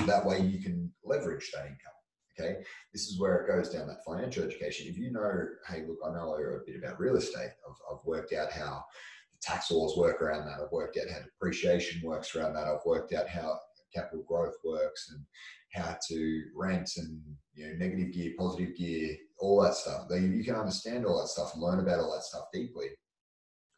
That 0.05 0.25
way 0.25 0.41
you 0.41 0.61
can 0.61 0.91
leverage 1.03 1.49
that 1.53 1.65
income. 1.65 1.93
Okay. 2.39 2.61
This 2.93 3.07
is 3.07 3.19
where 3.19 3.37
it 3.37 3.47
goes 3.47 3.69
down 3.69 3.87
that 3.87 4.05
financial 4.05 4.43
education. 4.43 4.87
If 4.87 4.97
you 4.97 5.11
know, 5.11 5.45
hey, 5.67 5.85
look, 5.87 5.97
I 6.05 6.11
know 6.11 6.33
a 6.35 6.59
bit 6.65 6.81
about 6.81 6.99
real 6.99 7.17
estate. 7.17 7.49
I've, 7.67 7.75
I've 7.91 8.05
worked 8.05 8.33
out 8.33 8.51
how 8.51 8.83
the 9.31 9.37
tax 9.41 9.71
laws 9.71 9.97
work 9.97 10.21
around 10.21 10.45
that. 10.45 10.59
I've 10.63 10.71
worked 10.71 10.97
out 10.97 11.11
how 11.11 11.19
depreciation 11.19 12.01
works 12.07 12.35
around 12.35 12.53
that. 12.53 12.67
I've 12.67 12.85
worked 12.85 13.13
out 13.13 13.27
how 13.27 13.59
capital 13.93 14.23
growth 14.27 14.55
works 14.63 15.09
and 15.11 15.25
how 15.73 15.97
to 16.07 16.43
rent 16.55 16.89
and 16.97 17.21
you 17.53 17.67
know 17.67 17.73
negative 17.77 18.13
gear, 18.13 18.33
positive 18.37 18.75
gear, 18.75 19.15
all 19.39 19.61
that 19.61 19.75
stuff. 19.75 20.07
You 20.11 20.43
can 20.43 20.55
understand 20.55 21.05
all 21.05 21.21
that 21.21 21.27
stuff 21.27 21.55
learn 21.55 21.79
about 21.79 21.99
all 21.99 22.13
that 22.13 22.23
stuff 22.23 22.45
deeply 22.53 22.87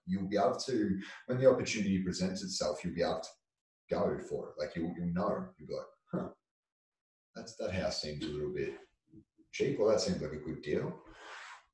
you'll 0.05 0.27
be 0.27 0.37
able 0.37 0.55
to, 0.55 0.99
when 1.27 1.39
the 1.39 1.49
opportunity 1.49 2.01
presents 2.03 2.43
itself, 2.43 2.83
you'll 2.83 2.93
be 2.95 3.01
able 3.01 3.21
to 3.21 3.95
go 3.95 4.17
for 4.29 4.49
it. 4.49 4.55
Like 4.59 4.75
you'll, 4.75 4.93
you'll 4.97 5.13
know, 5.13 5.45
you'll 5.57 5.67
be 5.67 5.73
like, 5.73 5.85
huh, 6.13 6.29
that's, 7.35 7.55
that 7.55 7.73
house 7.73 8.01
seems 8.01 8.23
a 8.23 8.29
little 8.29 8.53
bit 8.53 8.73
cheap, 9.51 9.79
Well, 9.79 9.89
that 9.89 10.01
seems 10.01 10.21
like 10.21 10.33
a 10.33 10.37
good 10.37 10.61
deal. 10.61 10.93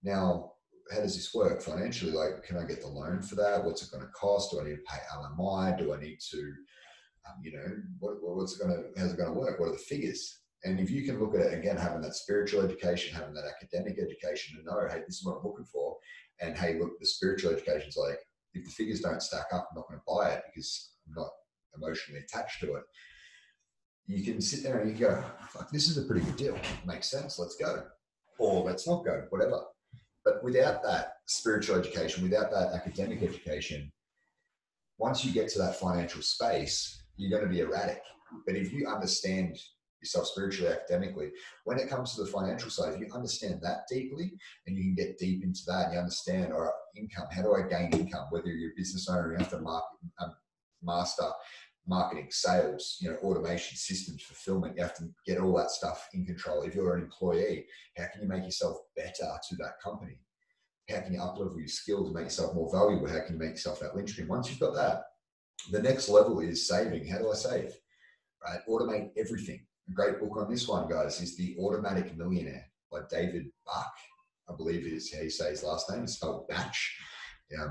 Now, 0.04 0.54
how 0.91 1.00
does 1.00 1.16
this 1.16 1.34
work 1.34 1.62
financially? 1.62 2.12
Like, 2.12 2.44
can 2.44 2.58
I 2.58 2.64
get 2.64 2.82
the 2.82 2.88
loan 2.88 3.22
for 3.22 3.36
that? 3.36 3.64
What's 3.64 3.84
it 3.84 3.91
going 3.91 4.06
to 4.06 4.12
cost? 4.12 4.52
Do 4.52 4.62
I 4.62 4.66
need 4.66 4.76
to 4.76 4.82
pay 4.88 5.00
LMI? 5.14 5.78
Do 5.78 5.94
I 5.94 6.00
need 6.00 6.20
to, 6.32 6.54
Um, 7.28 7.42
you 7.44 7.54
know, 7.54 7.66
what, 8.00 8.16
what's 8.22 8.58
going 8.58 8.72
to, 8.72 9.00
how's 9.00 9.14
it 9.14 9.18
going 9.18 9.34
to 9.34 9.40
work? 9.40 9.60
What 9.60 9.70
are 9.70 9.74
the 9.74 9.78
figures? 9.78 10.40
And 10.64 10.80
if 10.80 10.90
you 10.90 11.04
can 11.04 11.20
look 11.20 11.36
at 11.36 11.42
it 11.42 11.58
again, 11.58 11.78
having 11.78 12.02
that 12.02 12.16
spiritual 12.16 12.62
education, 12.62 13.16
having 13.16 13.34
that 13.36 13.46
academic 13.46 14.00
education 14.00 14.58
to 14.58 14.64
know, 14.64 14.88
hey, 14.90 15.02
this 15.06 15.18
is 15.18 15.26
what 15.26 15.38
I'm 15.38 15.44
looking 15.44 15.66
for. 15.66 15.98
And 16.42 16.58
hey, 16.58 16.80
look, 16.80 17.00
the 17.00 17.06
spiritual 17.06 17.52
education 17.52 17.90
is 17.90 17.98
like, 17.98 18.20
if 18.54 18.66
the 18.66 18.72
figures 18.72 19.02
don't 19.02 19.22
stack 19.22 19.48
up, 19.52 19.70
I'm 19.70 19.76
not 19.76 19.88
going 19.88 20.00
to 20.00 20.06
buy 20.08 20.32
it 20.32 20.44
because 20.48 20.94
I'm 21.08 21.14
not 21.16 21.30
emotionally 21.76 22.22
attached 22.22 22.60
to 22.62 22.76
it. 22.76 22.84
You 24.08 24.24
can 24.24 24.42
sit 24.42 24.64
there 24.64 24.80
and 24.80 24.90
you 24.90 24.98
go, 24.98 25.24
fuck, 25.50 25.70
this 25.70 25.90
is 25.90 25.98
a 25.98 26.04
pretty 26.04 26.26
good 26.26 26.38
deal. 26.38 26.58
Makes 26.86 27.12
sense. 27.12 27.38
Let's 27.38 27.56
go. 27.56 27.84
Or 28.40 28.64
let's 28.64 28.88
not 28.88 29.06
go, 29.06 29.26
whatever. 29.30 29.62
But 30.24 30.44
without 30.44 30.82
that 30.84 31.14
spiritual 31.26 31.78
education, 31.78 32.24
without 32.24 32.52
that 32.52 32.74
academic 32.74 33.22
education, 33.22 33.92
once 34.98 35.24
you 35.24 35.32
get 35.32 35.50
to 35.50 35.60
that 35.60 35.80
financial 35.80 36.22
space, 36.22 37.04
you're 37.18 37.32
going 37.38 37.49
to 37.49 37.53
be 37.53 37.61
erratic. 37.61 38.01
But 38.45 38.55
if 38.55 38.72
you 38.72 38.88
understand 38.88 39.57
yourself 40.01 40.28
spiritually, 40.28 40.72
academically, 40.72 41.32
when 41.65 41.80
it 41.80 41.89
comes 41.89 42.15
to 42.15 42.24
the 42.24 42.30
financial 42.30 42.70
side, 42.70 42.93
if 42.93 42.99
you 42.99 43.07
understand 43.13 43.59
that 43.63 43.88
deeply 43.89 44.32
and 44.65 44.78
you 44.78 44.84
can 44.84 44.95
get 44.95 45.18
deep 45.18 45.43
into 45.43 45.61
that, 45.68 45.86
and 45.86 45.93
you 45.93 45.99
understand, 45.99 46.53
right, 46.53 46.70
income, 46.95 47.28
how 47.32 47.41
do 47.41 47.55
I 47.55 47.68
gain 47.68 47.91
income? 47.93 48.28
Whether 48.30 48.47
you're 48.47 48.72
a 48.72 48.78
business 48.78 49.09
owner, 49.09 49.32
you 49.32 49.38
have 49.38 49.49
to 49.49 49.59
market, 49.59 49.97
um, 50.22 50.34
master 50.84 51.30
marketing, 51.88 52.28
sales, 52.30 52.97
you 52.99 53.09
know, 53.09 53.18
automation, 53.18 53.78
systems, 53.78 54.22
fulfillment. 54.22 54.76
You 54.76 54.84
have 54.84 54.95
to 54.95 55.05
get 55.26 55.39
all 55.39 55.55
that 55.55 55.72
stuff 55.72 56.07
in 56.13 56.26
control. 56.26 56.63
If 56.63 56.76
you're 56.76 56.95
an 56.95 57.03
employee, 57.03 57.65
how 57.95 58.05
can 58.11 58.22
you 58.22 58.28
make 58.28 58.43
yourself 58.43 58.78
better 58.95 59.32
to 59.49 59.55
that 59.57 59.80
company? 59.82 60.20
How 60.89 60.99
can 60.99 61.13
you 61.13 61.20
uplevel 61.20 61.57
your 61.57 61.68
skills, 61.68 62.09
to 62.09 62.13
make 62.13 62.26
yourself 62.26 62.53
more 62.53 62.70
valuable? 62.72 63.07
How 63.07 63.26
can 63.26 63.34
you 63.34 63.39
make 63.39 63.51
yourself 63.51 63.80
that 63.80 63.95
linchpin? 63.95 64.28
Once 64.28 64.49
you've 64.49 64.59
got 64.59 64.76
that, 64.76 65.03
the 65.72 65.82
next 65.82 66.10
level 66.10 66.39
is 66.39 66.68
saving. 66.68 67.08
How 67.08 67.20
do 67.20 67.32
I 67.32 67.36
save? 67.36 67.74
Right? 68.43 68.60
Automate 68.70 69.10
everything. 69.18 69.66
A 69.89 69.93
great 69.93 70.20
book 70.20 70.38
on 70.38 70.49
this 70.49 70.68
one, 70.68 70.89
guys, 70.89 71.22
is 71.22 71.36
The 71.38 71.55
Automatic 71.60 72.16
Millionaire 72.18 72.66
by 72.91 72.99
David 73.10 73.47
Bach. 73.66 73.93
I 74.49 74.55
believe 74.55 74.86
is 74.86 75.14
how 75.14 75.22
you 75.22 75.30
say 75.30 75.49
his 75.49 75.64
last 75.64 75.89
name. 75.89 76.03
It's 76.03 76.14
spelled 76.14 76.47
Batch, 76.47 76.97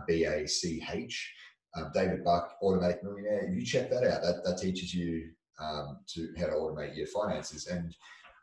B 0.07 0.24
A 0.24 0.47
C 0.47 0.82
H 0.93 1.32
um, 1.76 1.91
David 1.95 2.24
Buck, 2.24 2.57
Automatic 2.62 3.03
Millionaire. 3.03 3.49
If 3.49 3.55
you 3.55 3.64
check 3.64 3.91
that 3.91 4.05
out, 4.05 4.22
that, 4.22 4.43
that 4.45 4.59
teaches 4.59 4.95
you 4.95 5.30
um, 5.61 5.99
to 6.14 6.28
how 6.39 6.47
to 6.47 6.53
automate 6.53 6.97
your 6.97 7.07
finances. 7.07 7.66
And 7.66 7.95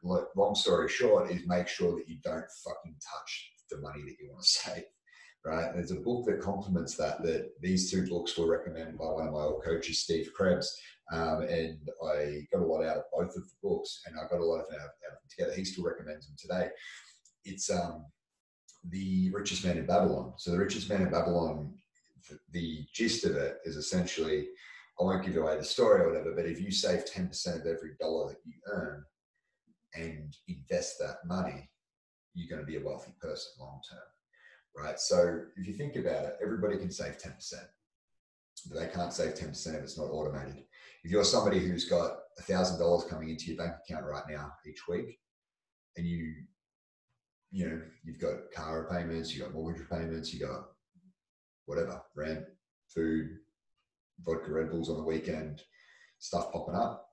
long 0.03 0.55
story 0.55 0.89
short 0.89 1.31
is 1.31 1.41
make 1.47 1.67
sure 1.67 1.95
that 1.95 2.07
you 2.07 2.17
don't 2.23 2.45
fucking 2.63 2.95
touch 2.95 3.51
the 3.69 3.77
money 3.77 4.01
that 4.03 4.15
you 4.19 4.29
want 4.31 4.43
to 4.43 4.49
save. 4.49 4.83
Right? 5.45 5.73
There's 5.73 5.91
a 5.91 5.95
book 5.95 6.25
that 6.25 6.39
complements 6.39 6.95
that. 6.95 7.21
That 7.23 7.51
these 7.61 7.91
two 7.91 8.07
books 8.07 8.37
were 8.37 8.47
recommended 8.47 8.97
by 8.97 9.05
one 9.05 9.27
of 9.27 9.33
my 9.33 9.39
old 9.39 9.63
coaches, 9.63 9.99
Steve 9.99 10.31
Krebs, 10.33 10.79
um, 11.11 11.41
and 11.41 11.77
I 12.05 12.47
got 12.51 12.61
a 12.61 12.65
lot 12.65 12.85
out 12.85 12.97
of 12.97 13.03
both 13.11 13.35
of 13.35 13.43
the 13.43 13.55
books, 13.61 14.01
and 14.05 14.15
I 14.17 14.23
got 14.29 14.39
a 14.39 14.45
lot 14.45 14.61
of 14.61 14.73
out, 14.73 14.79
out 14.79 15.11
of 15.11 15.19
them 15.19 15.29
together. 15.29 15.53
He 15.53 15.65
still 15.65 15.83
recommends 15.83 16.27
them 16.27 16.37
today. 16.39 16.69
It's 17.43 17.69
um, 17.69 18.05
the 18.89 19.31
richest 19.31 19.65
man 19.65 19.77
in 19.77 19.85
Babylon. 19.85 20.33
So 20.37 20.51
the 20.51 20.59
richest 20.59 20.89
man 20.89 21.01
in 21.01 21.11
Babylon 21.11 21.73
the 22.51 22.85
gist 22.93 23.25
of 23.25 23.35
it 23.35 23.57
is 23.65 23.75
essentially 23.75 24.47
I 24.99 25.03
won't 25.03 25.25
give 25.25 25.37
away 25.37 25.57
the 25.57 25.63
story 25.63 26.01
or 26.01 26.09
whatever, 26.09 26.33
but 26.35 26.45
if 26.45 26.61
you 26.61 26.71
save 26.71 27.05
10% 27.05 27.61
of 27.61 27.65
every 27.65 27.95
dollar 27.99 28.29
that 28.29 28.37
you 28.45 28.53
earn 28.67 29.03
and 29.95 30.35
invest 30.47 30.99
that 30.99 31.25
money, 31.25 31.69
you're 32.35 32.49
going 32.49 32.61
to 32.61 32.71
be 32.71 32.77
a 32.77 32.85
wealthy 32.85 33.11
person 33.19 33.53
long 33.59 33.81
term. 33.89 33.99
Right. 34.75 34.99
So 34.99 35.41
if 35.55 35.67
you 35.67 35.73
think 35.73 35.95
about 35.95 36.25
it, 36.25 36.37
everybody 36.41 36.77
can 36.77 36.89
save 36.89 37.19
10%, 37.19 37.53
but 38.69 38.79
they 38.79 38.87
can't 38.87 39.13
save 39.13 39.35
10% 39.35 39.75
if 39.75 39.83
it's 39.83 39.97
not 39.97 40.05
automated. 40.05 40.63
If 41.03 41.11
you're 41.11 41.23
somebody 41.23 41.59
who's 41.59 41.87
got 41.87 42.17
$1,000 42.41 43.09
coming 43.09 43.29
into 43.29 43.45
your 43.45 43.57
bank 43.57 43.75
account 43.87 44.05
right 44.05 44.23
now 44.27 44.51
each 44.67 44.87
week, 44.87 45.19
and 45.95 46.07
you, 46.07 46.33
you 47.51 47.69
know, 47.69 47.81
you've 48.03 48.19
got 48.19 48.51
car 48.51 48.81
repayments, 48.81 49.33
you've 49.33 49.45
got 49.45 49.53
mortgage 49.53 49.81
repayments, 49.81 50.33
you've 50.33 50.49
got 50.49 50.65
whatever, 51.65 52.01
rent, 52.15 52.45
food, 52.87 53.29
vodka 54.25 54.51
Red 54.51 54.71
Bulls 54.71 54.89
on 54.89 54.97
the 54.97 55.03
weekend, 55.03 55.61
stuff 56.17 56.51
popping 56.51 56.75
up, 56.75 57.09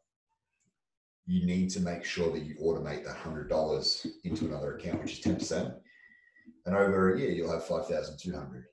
you 1.26 1.46
need 1.46 1.70
to 1.70 1.80
make 1.80 2.04
sure 2.04 2.32
that 2.32 2.42
you 2.42 2.54
automate 2.56 3.04
that 3.04 3.16
$100 3.16 4.06
into 4.24 4.46
another 4.46 4.76
account, 4.76 5.02
which 5.02 5.18
is 5.18 5.24
10%. 5.24 5.74
And 6.66 6.76
over 6.76 7.14
a 7.14 7.18
year, 7.18 7.30
you'll 7.30 7.52
have 7.52 7.64
5,200. 7.64 8.64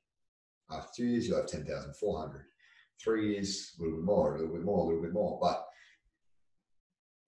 After 0.70 0.90
two 0.96 1.06
years, 1.06 1.28
you'll 1.28 1.38
have 1.38 1.48
10,400. 1.48 2.46
Three 3.02 3.34
years, 3.34 3.74
a 3.78 3.84
little 3.84 3.98
bit 3.98 4.06
more, 4.06 4.36
a 4.36 4.40
little 4.40 4.56
bit 4.56 4.66
more, 4.66 4.80
a 4.80 4.88
little 4.88 5.02
bit 5.02 5.14
more. 5.14 5.40
But 5.42 5.66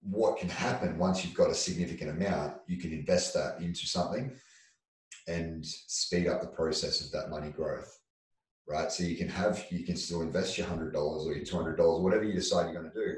what 0.02 0.38
can 0.38 0.48
happen 0.48 0.98
once 0.98 1.24
you've 1.24 1.34
got 1.34 1.50
a 1.50 1.54
significant 1.54 2.10
amount, 2.10 2.54
you 2.66 2.78
can 2.78 2.92
invest 2.92 3.34
that 3.34 3.60
into 3.60 3.86
something 3.86 4.32
and 5.28 5.64
speed 5.64 6.26
up 6.26 6.40
the 6.40 6.48
process 6.48 7.04
of 7.04 7.12
that 7.12 7.30
money 7.30 7.50
growth 7.50 8.00
right? 8.70 8.90
So 8.90 9.02
you 9.02 9.16
can 9.16 9.28
have, 9.28 9.66
you 9.70 9.84
can 9.84 9.96
still 9.96 10.22
invest 10.22 10.56
your 10.56 10.66
hundred 10.66 10.92
dollars 10.92 11.26
or 11.26 11.34
your 11.34 11.44
two 11.44 11.56
hundred 11.56 11.76
dollars, 11.76 12.02
whatever 12.02 12.24
you 12.24 12.32
decide 12.32 12.70
you're 12.70 12.80
going 12.80 12.92
to 12.92 12.98
do. 12.98 13.16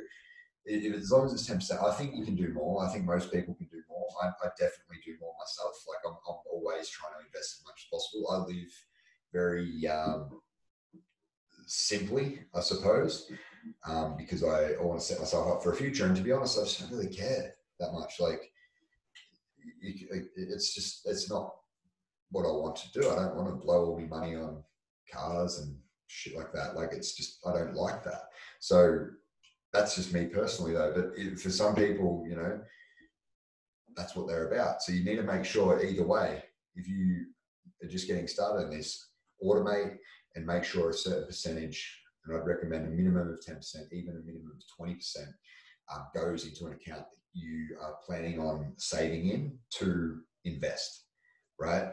If, 0.64 0.95
as 0.95 1.11
long 1.11 1.26
as 1.26 1.32
it's 1.34 1.47
ten 1.47 1.57
percent, 1.57 1.82
I 1.82 1.93
think 1.93 2.16
you 2.16 2.24
can 2.24 2.34
do 2.34 2.53
more. 2.53 2.84
I 2.84 2.93
think 2.93 3.05
most 3.05 3.30
people 3.30 3.55
can 3.55 3.66
do 3.66 3.82
more. 4.03 4.11
I, 4.22 4.46
I 4.46 4.50
definitely 4.59 4.98
do 5.07 5.14
more 5.20 5.34
myself. 5.38 5.72
Like 5.86 6.03
I'm, 6.07 6.18
I'm, 6.28 6.42
always 6.50 6.88
trying 6.90 7.14
to 7.14 7.26
invest 7.26 7.59
as 7.59 7.64
much 7.64 7.86
as 7.86 7.90
possible. 7.90 8.30
I 8.30 8.36
live 8.50 8.72
very 9.32 9.86
um, 9.88 10.40
simply, 11.66 12.40
I 12.55 12.61
suppose, 12.61 13.30
um, 13.88 14.16
because 14.16 14.42
I, 14.44 14.72
I 14.74 14.82
want 14.82 15.00
to 15.00 15.07
set 15.07 15.18
myself 15.18 15.50
up 15.50 15.62
for 15.62 15.72
a 15.72 15.76
future. 15.76 16.07
And 16.07 16.16
to 16.16 16.22
be 16.22 16.32
honest, 16.32 16.59
I 16.59 16.64
just 16.64 16.80
don't 16.80 16.92
really 16.92 17.14
care 17.14 17.55
that 17.80 17.92
much. 17.92 18.20
Like 18.20 18.53
it's 19.80 20.74
just 20.74 21.07
it's 21.07 21.30
not 21.30 21.55
what 22.30 22.46
I 22.46 22.50
want 22.50 22.76
to 22.76 23.00
do. 23.00 23.11
I 23.11 23.16
don't 23.16 23.36
want 23.36 23.48
to 23.48 23.64
blow 23.64 23.86
all 23.86 23.98
my 23.98 24.07
money 24.07 24.36
on 24.36 24.62
cars 25.12 25.59
and 25.59 25.76
shit 26.07 26.36
like 26.36 26.53
that. 26.53 26.76
Like 26.76 26.92
it's 26.92 27.14
just 27.14 27.38
I 27.46 27.53
don't 27.53 27.74
like 27.74 28.05
that. 28.05 28.24
So 28.61 29.07
that's 29.72 29.96
just 29.96 30.12
me 30.12 30.26
personally 30.26 30.72
though. 30.72 30.92
But 30.94 31.40
for 31.40 31.50
some 31.50 31.74
people, 31.74 32.24
you 32.28 32.36
know, 32.36 32.61
that's 33.97 34.16
what 34.16 34.28
they're 34.28 34.53
about. 34.53 34.82
So 34.82 34.93
you 34.93 35.05
need 35.05 35.16
to 35.16 35.22
make 35.22 35.45
sure 35.45 35.82
either 35.82 36.07
way, 36.07 36.43
if 36.74 36.88
you 36.88 37.26
are 37.82 37.88
just 37.88 38.07
getting 38.07 38.26
started 38.26 38.64
in 38.64 38.70
this, 38.70 39.09
automate 39.45 39.97
and 40.36 40.47
make 40.47 40.64
sure 40.64 40.90
a 40.90 40.95
certain 40.95 41.26
percentage, 41.26 42.01
and 42.24 42.36
I'd 42.36 42.47
recommend 42.47 42.86
a 42.86 42.90
minimum 42.90 43.28
of 43.28 43.40
10%, 43.40 43.59
even 43.93 44.16
a 44.16 44.26
minimum 44.26 44.53
of 44.57 44.86
20%, 44.86 44.97
um, 45.93 46.07
goes 46.14 46.47
into 46.47 46.66
an 46.66 46.74
account 46.74 47.03
that 47.03 47.18
you 47.34 47.76
are 47.82 47.97
planning 48.07 48.38
on 48.38 48.72
saving 48.76 49.28
in 49.28 49.59
to 49.78 50.20
invest, 50.45 51.07
right? 51.59 51.93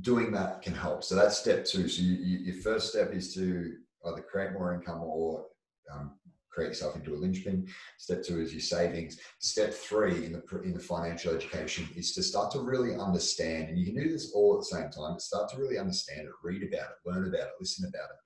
doing 0.00 0.30
that 0.32 0.62
can 0.62 0.74
help. 0.74 1.02
So 1.02 1.14
that's 1.14 1.38
step 1.38 1.64
two. 1.64 1.88
So 1.88 2.02
you, 2.02 2.14
you, 2.14 2.38
your 2.38 2.62
first 2.62 2.90
step 2.90 3.12
is 3.12 3.34
to 3.34 3.74
either 4.06 4.22
create 4.22 4.52
more 4.52 4.72
income 4.74 5.02
or 5.02 5.46
um, 5.92 6.12
create 6.50 6.68
yourself 6.68 6.96
into 6.96 7.14
a 7.14 7.16
linchpin. 7.16 7.66
Step 7.98 8.22
two 8.22 8.40
is 8.40 8.52
your 8.52 8.60
savings. 8.60 9.18
Step 9.40 9.72
three 9.72 10.24
in 10.24 10.32
the 10.32 10.60
in 10.62 10.74
the 10.74 10.80
financial 10.80 11.34
education 11.34 11.88
is 11.96 12.12
to 12.14 12.22
start 12.22 12.50
to 12.52 12.60
really 12.60 12.96
understand, 12.96 13.68
and 13.68 13.78
you 13.78 13.86
can 13.86 14.02
do 14.02 14.10
this 14.10 14.32
all 14.34 14.54
at 14.54 14.60
the 14.60 14.76
same 14.76 14.90
time. 14.90 15.14
But 15.14 15.22
start 15.22 15.50
to 15.50 15.58
really 15.58 15.78
understand 15.78 16.22
it, 16.22 16.32
read 16.42 16.62
about 16.62 16.90
it, 16.90 17.08
learn 17.10 17.28
about 17.28 17.48
it, 17.48 17.60
listen 17.60 17.88
about 17.88 18.10
it, 18.10 18.16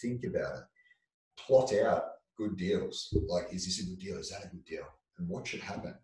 think 0.00 0.24
about 0.24 0.56
it, 0.56 0.64
plot 1.38 1.72
out 1.74 2.04
good 2.38 2.56
deals. 2.56 3.14
Like, 3.28 3.52
is 3.52 3.66
this 3.66 3.80
a 3.80 3.90
good 3.90 3.98
deal? 3.98 4.18
Is 4.18 4.30
that 4.30 4.44
a 4.44 4.48
good 4.48 4.64
deal? 4.64 4.84
And 5.18 5.28
what 5.28 5.46
should 5.46 5.60
happen? 5.60 5.94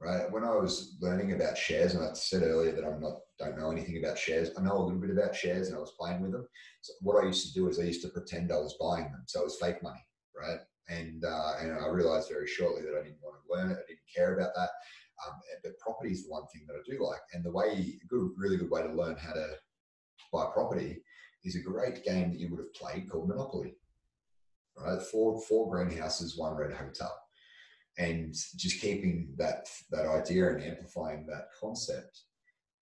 right? 0.00 0.30
When 0.30 0.44
I 0.44 0.54
was 0.54 0.96
learning 1.00 1.32
about 1.32 1.56
shares, 1.56 1.94
and 1.94 2.04
I 2.04 2.12
said 2.12 2.42
earlier 2.42 2.72
that 2.72 2.84
I'm 2.84 3.00
not 3.00 3.20
don't 3.38 3.58
know 3.58 3.70
anything 3.70 3.98
about 3.98 4.18
shares. 4.18 4.50
I 4.56 4.62
know 4.62 4.78
a 4.78 4.82
little 4.82 5.00
bit 5.00 5.10
about 5.10 5.34
shares, 5.34 5.68
and 5.68 5.76
I 5.76 5.80
was 5.80 5.94
playing 5.98 6.22
with 6.22 6.32
them. 6.32 6.46
So 6.82 6.94
what 7.00 7.22
I 7.22 7.26
used 7.26 7.46
to 7.46 7.58
do 7.58 7.68
is 7.68 7.78
I 7.78 7.84
used 7.84 8.02
to 8.02 8.08
pretend 8.08 8.52
I 8.52 8.56
was 8.56 8.76
buying 8.80 9.04
them, 9.04 9.24
so 9.26 9.40
it 9.40 9.44
was 9.44 9.58
fake 9.60 9.82
money, 9.82 10.04
right? 10.38 10.58
And 10.88 11.24
uh, 11.24 11.54
and 11.60 11.72
I 11.72 11.88
realized 11.88 12.28
very 12.28 12.46
shortly 12.46 12.82
that 12.82 12.98
I 12.98 13.02
didn't 13.02 13.22
want 13.22 13.36
to 13.42 13.52
learn 13.52 13.70
it. 13.70 13.78
I 13.78 13.86
didn't 13.88 14.14
care 14.14 14.36
about 14.36 14.54
that. 14.54 14.70
Um, 15.26 15.34
but 15.62 15.78
property 15.78 16.12
is 16.12 16.24
the 16.24 16.30
one 16.30 16.46
thing 16.52 16.66
that 16.68 16.74
I 16.74 16.82
do 16.88 17.04
like, 17.04 17.20
and 17.32 17.42
the 17.42 17.50
way, 17.50 17.98
a 18.02 18.06
good, 18.06 18.30
really 18.36 18.58
good 18.58 18.70
way 18.70 18.82
to 18.82 18.92
learn 18.92 19.16
how 19.16 19.32
to 19.32 19.48
buy 20.32 20.46
property 20.52 21.02
is 21.42 21.56
a 21.56 21.60
great 21.60 22.04
game 22.04 22.30
that 22.30 22.38
you 22.38 22.50
would 22.50 22.60
have 22.60 22.74
played 22.74 23.08
called 23.10 23.28
Monopoly. 23.28 23.74
Right, 24.78 25.00
four 25.00 25.40
four 25.40 25.70
greenhouses, 25.70 26.36
one 26.36 26.54
red 26.54 26.72
hotel 26.72 27.18
and 27.98 28.32
just 28.32 28.80
keeping 28.80 29.28
that 29.36 29.68
that 29.90 30.06
idea 30.06 30.50
and 30.50 30.62
amplifying 30.62 31.26
that 31.26 31.48
concept 31.58 32.22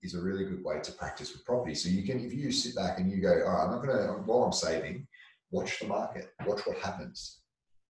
is 0.03 0.15
a 0.15 0.21
really 0.21 0.45
good 0.45 0.63
way 0.65 0.81
to 0.81 0.93
practice 0.93 1.33
with 1.33 1.45
property. 1.45 1.75
So 1.75 1.89
you 1.89 2.03
can, 2.03 2.21
if 2.21 2.35
you 2.35 2.53
sit 2.53 2.75
back 2.75 3.01
and 3.01 3.11
you 3.11 3.23
go, 3.23 3.43
all 3.47 3.53
right, 3.53 3.65
I'm 3.65 3.71
not 3.71 3.83
going 3.83 3.97
to, 3.97 4.13
while 4.27 4.45
I'm 4.45 4.53
saving, 4.53 5.07
watch 5.51 5.79
the 5.79 5.87
market, 5.87 6.29
watch 6.45 6.61
what 6.67 6.77
happens, 6.77 7.41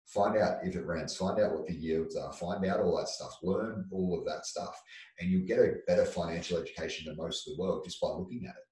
find 0.06 0.36
out 0.36 0.58
if 0.64 0.76
it 0.76 0.86
rents, 0.86 1.16
find 1.16 1.40
out 1.40 1.52
what 1.52 1.66
the 1.66 1.74
yields 1.74 2.16
are, 2.16 2.32
find 2.32 2.64
out 2.66 2.80
all 2.80 2.96
that 2.96 3.08
stuff, 3.08 3.36
learn 3.42 3.86
all 3.90 4.18
of 4.18 4.26
that 4.26 4.46
stuff, 4.46 4.74
and 5.20 5.30
you'll 5.30 5.46
get 5.46 5.58
a 5.58 5.74
better 5.86 6.04
financial 6.04 6.58
education 6.58 7.06
than 7.06 7.16
most 7.16 7.46
of 7.46 7.54
the 7.54 7.62
world 7.62 7.84
just 7.84 8.00
by 8.00 8.08
looking 8.08 8.44
at 8.46 8.54
it 8.54 8.66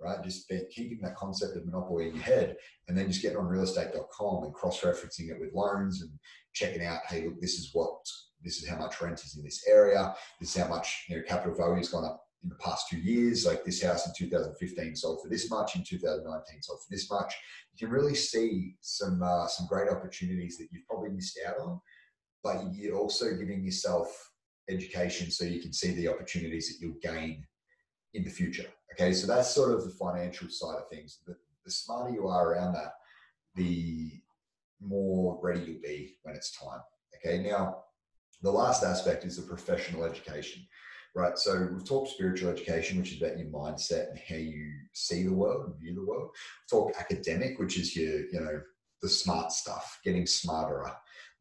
right? 0.00 0.22
Just 0.24 0.50
keeping 0.70 0.98
that 1.02 1.16
concept 1.16 1.56
of 1.56 1.66
monopoly 1.66 2.08
in 2.08 2.14
your 2.14 2.24
head 2.24 2.56
and 2.88 2.96
then 2.96 3.08
just 3.08 3.22
getting 3.22 3.36
on 3.36 3.46
realestate.com 3.46 4.44
and 4.44 4.54
cross 4.54 4.80
referencing 4.80 5.30
it 5.30 5.38
with 5.38 5.52
loans 5.54 6.02
and 6.02 6.10
checking 6.52 6.84
out, 6.84 7.00
hey, 7.08 7.26
look, 7.26 7.40
this 7.40 7.54
is 7.54 7.70
what, 7.72 7.98
this 8.42 8.62
is 8.62 8.68
how 8.68 8.76
much 8.76 9.00
rent 9.00 9.20
is 9.20 9.36
in 9.36 9.44
this 9.44 9.64
area. 9.68 10.14
This 10.40 10.56
is 10.56 10.62
how 10.62 10.68
much, 10.68 11.04
you 11.08 11.16
know, 11.16 11.22
capital 11.28 11.54
value 11.54 11.76
has 11.76 11.90
gone 11.90 12.04
up 12.04 12.22
in 12.42 12.48
the 12.48 12.54
past 12.56 12.88
two 12.88 12.98
years. 12.98 13.46
Like 13.46 13.64
this 13.64 13.82
house 13.82 14.06
in 14.06 14.12
2015 14.16 14.96
sold 14.96 15.20
for 15.22 15.28
this 15.28 15.50
much, 15.50 15.76
in 15.76 15.84
2019 15.84 16.62
sold 16.62 16.80
for 16.80 16.90
this 16.90 17.10
much. 17.10 17.34
You 17.72 17.86
can 17.86 17.94
really 17.94 18.14
see 18.14 18.76
some, 18.80 19.22
uh, 19.22 19.46
some 19.46 19.66
great 19.66 19.90
opportunities 19.90 20.56
that 20.58 20.68
you've 20.70 20.86
probably 20.86 21.10
missed 21.10 21.38
out 21.46 21.58
on, 21.58 21.80
but 22.42 22.74
you're 22.74 22.98
also 22.98 23.36
giving 23.36 23.64
yourself 23.64 24.30
education 24.68 25.30
so 25.30 25.44
you 25.44 25.60
can 25.60 25.72
see 25.72 25.92
the 25.92 26.08
opportunities 26.08 26.68
that 26.68 26.84
you'll 26.84 26.98
gain 27.02 27.44
in 28.14 28.24
the 28.24 28.30
future. 28.30 28.66
Okay, 28.92 29.12
so 29.12 29.26
that's 29.26 29.54
sort 29.54 29.72
of 29.72 29.84
the 29.84 29.90
financial 29.90 30.48
side 30.48 30.78
of 30.78 30.88
things. 30.88 31.18
The, 31.26 31.36
the 31.64 31.70
smarter 31.70 32.12
you 32.12 32.26
are 32.28 32.52
around 32.52 32.74
that, 32.74 32.94
the 33.54 34.12
more 34.80 35.38
ready 35.42 35.60
you'll 35.60 35.82
be 35.82 36.16
when 36.22 36.34
it's 36.34 36.56
time. 36.58 36.80
Okay, 37.16 37.42
now 37.42 37.84
the 38.42 38.50
last 38.50 38.82
aspect 38.82 39.24
is 39.24 39.36
the 39.36 39.42
professional 39.42 40.04
education, 40.04 40.66
right? 41.14 41.36
So 41.38 41.68
we've 41.72 41.84
talked 41.84 42.10
spiritual 42.10 42.50
education, 42.50 42.98
which 42.98 43.12
is 43.12 43.20
about 43.20 43.38
your 43.38 43.48
mindset 43.48 44.10
and 44.10 44.18
how 44.28 44.36
you 44.36 44.70
see 44.92 45.24
the 45.24 45.32
world 45.32 45.66
and 45.66 45.78
view 45.78 45.94
the 45.94 46.04
world. 46.04 46.30
We've 46.32 46.78
talked 46.78 47.00
academic, 47.00 47.58
which 47.58 47.78
is 47.78 47.96
your, 47.96 48.26
you 48.30 48.40
know, 48.40 48.60
the 49.02 49.08
smart 49.08 49.52
stuff, 49.52 49.98
getting 50.04 50.26
smarter, 50.26 50.84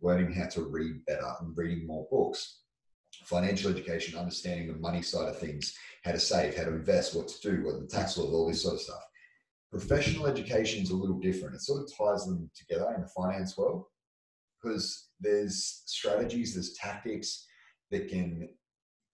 learning 0.01 0.33
how 0.33 0.47
to 0.47 0.61
read 0.63 1.05
better 1.05 1.31
and 1.41 1.55
reading 1.57 1.85
more 1.85 2.07
books. 2.09 2.61
Financial 3.25 3.69
education, 3.69 4.17
understanding 4.17 4.67
the 4.67 4.79
money 4.79 5.01
side 5.01 5.27
of 5.27 5.37
things, 5.37 5.75
how 6.03 6.11
to 6.11 6.19
save, 6.19 6.55
how 6.55 6.63
to 6.63 6.69
invest, 6.69 7.15
what 7.15 7.27
to 7.27 7.41
do, 7.41 7.63
what 7.65 7.79
the 7.79 7.87
tax 7.87 8.17
laws, 8.17 8.31
all 8.31 8.47
this 8.47 8.63
sort 8.63 8.75
of 8.75 8.81
stuff. 8.81 9.03
Professional 9.71 10.25
education 10.25 10.81
is 10.81 10.89
a 10.89 10.95
little 10.95 11.19
different. 11.19 11.55
It 11.55 11.61
sort 11.61 11.81
of 11.81 11.91
ties 11.95 12.25
them 12.25 12.49
together 12.55 12.93
in 12.95 13.01
the 13.01 13.07
finance 13.07 13.57
world 13.57 13.83
because 14.61 15.09
there's 15.19 15.83
strategies, 15.85 16.53
there's 16.53 16.73
tactics 16.73 17.45
that 17.91 18.07
can 18.07 18.49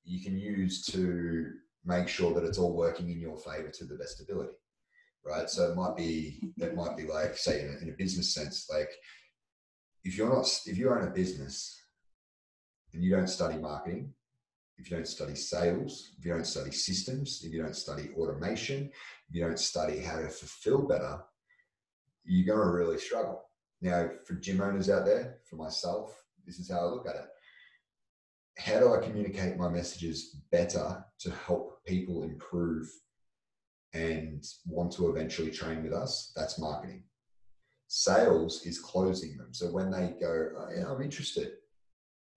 you 0.05 0.23
can 0.23 0.37
use 0.37 0.85
to 0.85 1.51
make 1.83 2.07
sure 2.07 2.33
that 2.33 2.43
it's 2.43 2.57
all 2.57 2.75
working 2.75 3.09
in 3.09 3.19
your 3.19 3.37
favor 3.37 3.69
to 3.69 3.85
the 3.85 3.95
best 3.95 4.21
ability 4.21 4.53
right 5.25 5.49
so 5.49 5.69
it 5.69 5.75
might 5.75 5.95
be 5.95 6.39
it 6.57 6.75
might 6.75 6.95
be 6.95 7.03
like 7.03 7.37
say 7.37 7.61
in 7.61 7.67
a, 7.67 7.83
in 7.83 7.89
a 7.89 7.97
business 7.97 8.33
sense 8.33 8.67
like 8.71 8.89
if 10.03 10.17
you're 10.17 10.33
not 10.33 10.47
if 10.65 10.77
you 10.77 10.89
own 10.89 11.03
a 11.03 11.11
business 11.11 11.81
and 12.93 13.03
you 13.03 13.11
don't 13.11 13.29
study 13.29 13.57
marketing 13.57 14.13
if 14.77 14.89
you 14.89 14.95
don't 14.95 15.07
study 15.07 15.35
sales 15.35 16.11
if 16.17 16.25
you 16.25 16.31
don't 16.31 16.45
study 16.45 16.71
systems 16.71 17.41
if 17.43 17.53
you 17.53 17.61
don't 17.61 17.75
study 17.75 18.09
automation 18.17 18.89
if 19.29 19.35
you 19.35 19.43
don't 19.43 19.59
study 19.59 19.99
how 19.99 20.17
to 20.17 20.29
fulfill 20.29 20.87
better 20.87 21.19
you're 22.23 22.55
going 22.55 22.67
to 22.67 22.73
really 22.73 22.97
struggle 22.97 23.45
now, 23.81 24.09
for 24.25 24.33
gym 24.35 24.61
owners 24.61 24.89
out 24.89 25.05
there, 25.05 25.37
for 25.49 25.57
myself, 25.57 26.23
this 26.45 26.59
is 26.59 26.71
how 26.71 26.79
I 26.79 26.85
look 26.85 27.07
at 27.07 27.15
it. 27.15 27.27
How 28.57 28.79
do 28.79 28.93
I 28.93 28.99
communicate 28.99 29.57
my 29.57 29.69
messages 29.69 30.37
better 30.51 31.03
to 31.19 31.31
help 31.31 31.83
people 31.85 32.23
improve 32.23 32.89
and 33.93 34.43
want 34.65 34.91
to 34.93 35.09
eventually 35.09 35.51
train 35.51 35.83
with 35.83 35.93
us? 35.93 36.31
That's 36.35 36.59
marketing. 36.59 37.03
Sales 37.87 38.65
is 38.65 38.79
closing 38.79 39.37
them. 39.37 39.49
So 39.51 39.67
when 39.67 39.91
they 39.91 40.15
go, 40.19 40.49
oh, 40.57 40.67
yeah, 40.75 40.89
I'm 40.89 41.01
interested, 41.01 41.51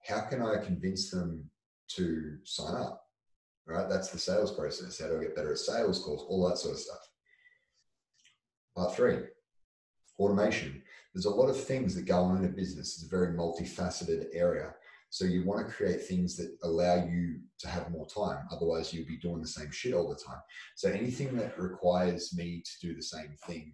how 0.06 0.20
can 0.22 0.42
I 0.42 0.62
convince 0.64 1.10
them 1.10 1.48
to 1.96 2.38
sign 2.44 2.74
up? 2.74 3.02
Right? 3.66 3.88
That's 3.88 4.10
the 4.10 4.18
sales 4.18 4.52
process. 4.52 5.00
How 5.00 5.08
do 5.08 5.18
I 5.18 5.22
get 5.22 5.36
better 5.36 5.52
at 5.52 5.58
sales 5.58 6.02
calls? 6.02 6.24
All 6.28 6.48
that 6.48 6.58
sort 6.58 6.74
of 6.74 6.80
stuff. 6.80 7.08
Part 8.76 8.94
three, 8.94 9.18
automation 10.18 10.82
there's 11.18 11.24
a 11.24 11.30
lot 11.30 11.48
of 11.48 11.60
things 11.60 11.94
that 11.94 12.06
go 12.06 12.22
on 12.22 12.38
in 12.38 12.44
a 12.44 12.48
business. 12.48 12.94
It's 12.94 13.04
a 13.04 13.08
very 13.08 13.36
multifaceted 13.36 14.26
area. 14.32 14.72
So 15.10 15.24
you 15.24 15.44
want 15.44 15.66
to 15.66 15.72
create 15.72 16.02
things 16.02 16.36
that 16.36 16.54
allow 16.62 16.96
you 16.96 17.40
to 17.60 17.68
have 17.68 17.90
more 17.90 18.06
time. 18.06 18.46
Otherwise, 18.52 18.92
you'll 18.92 19.06
be 19.06 19.16
doing 19.16 19.40
the 19.40 19.48
same 19.48 19.70
shit 19.70 19.94
all 19.94 20.08
the 20.08 20.22
time. 20.22 20.40
So 20.76 20.90
anything 20.90 21.34
that 21.36 21.58
requires 21.58 22.34
me 22.36 22.62
to 22.62 22.86
do 22.86 22.94
the 22.94 23.02
same 23.02 23.34
thing 23.46 23.72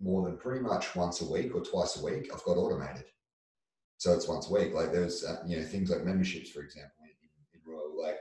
more 0.00 0.24
than 0.24 0.36
pretty 0.36 0.60
much 0.60 0.94
once 0.94 1.20
a 1.22 1.30
week 1.30 1.54
or 1.54 1.62
twice 1.62 1.96
a 1.96 2.04
week, 2.04 2.30
I've 2.32 2.44
got 2.44 2.58
automated. 2.58 3.06
So 3.96 4.12
it's 4.12 4.28
once 4.28 4.48
a 4.48 4.52
week. 4.52 4.74
Like 4.74 4.92
there's, 4.92 5.24
uh, 5.24 5.42
you 5.46 5.56
know, 5.56 5.64
things 5.64 5.90
like 5.90 6.04
memberships, 6.04 6.50
for 6.50 6.62
example, 6.62 6.92
in, 7.02 7.58
in 7.58 7.72
Royal. 7.72 8.00
Like 8.00 8.18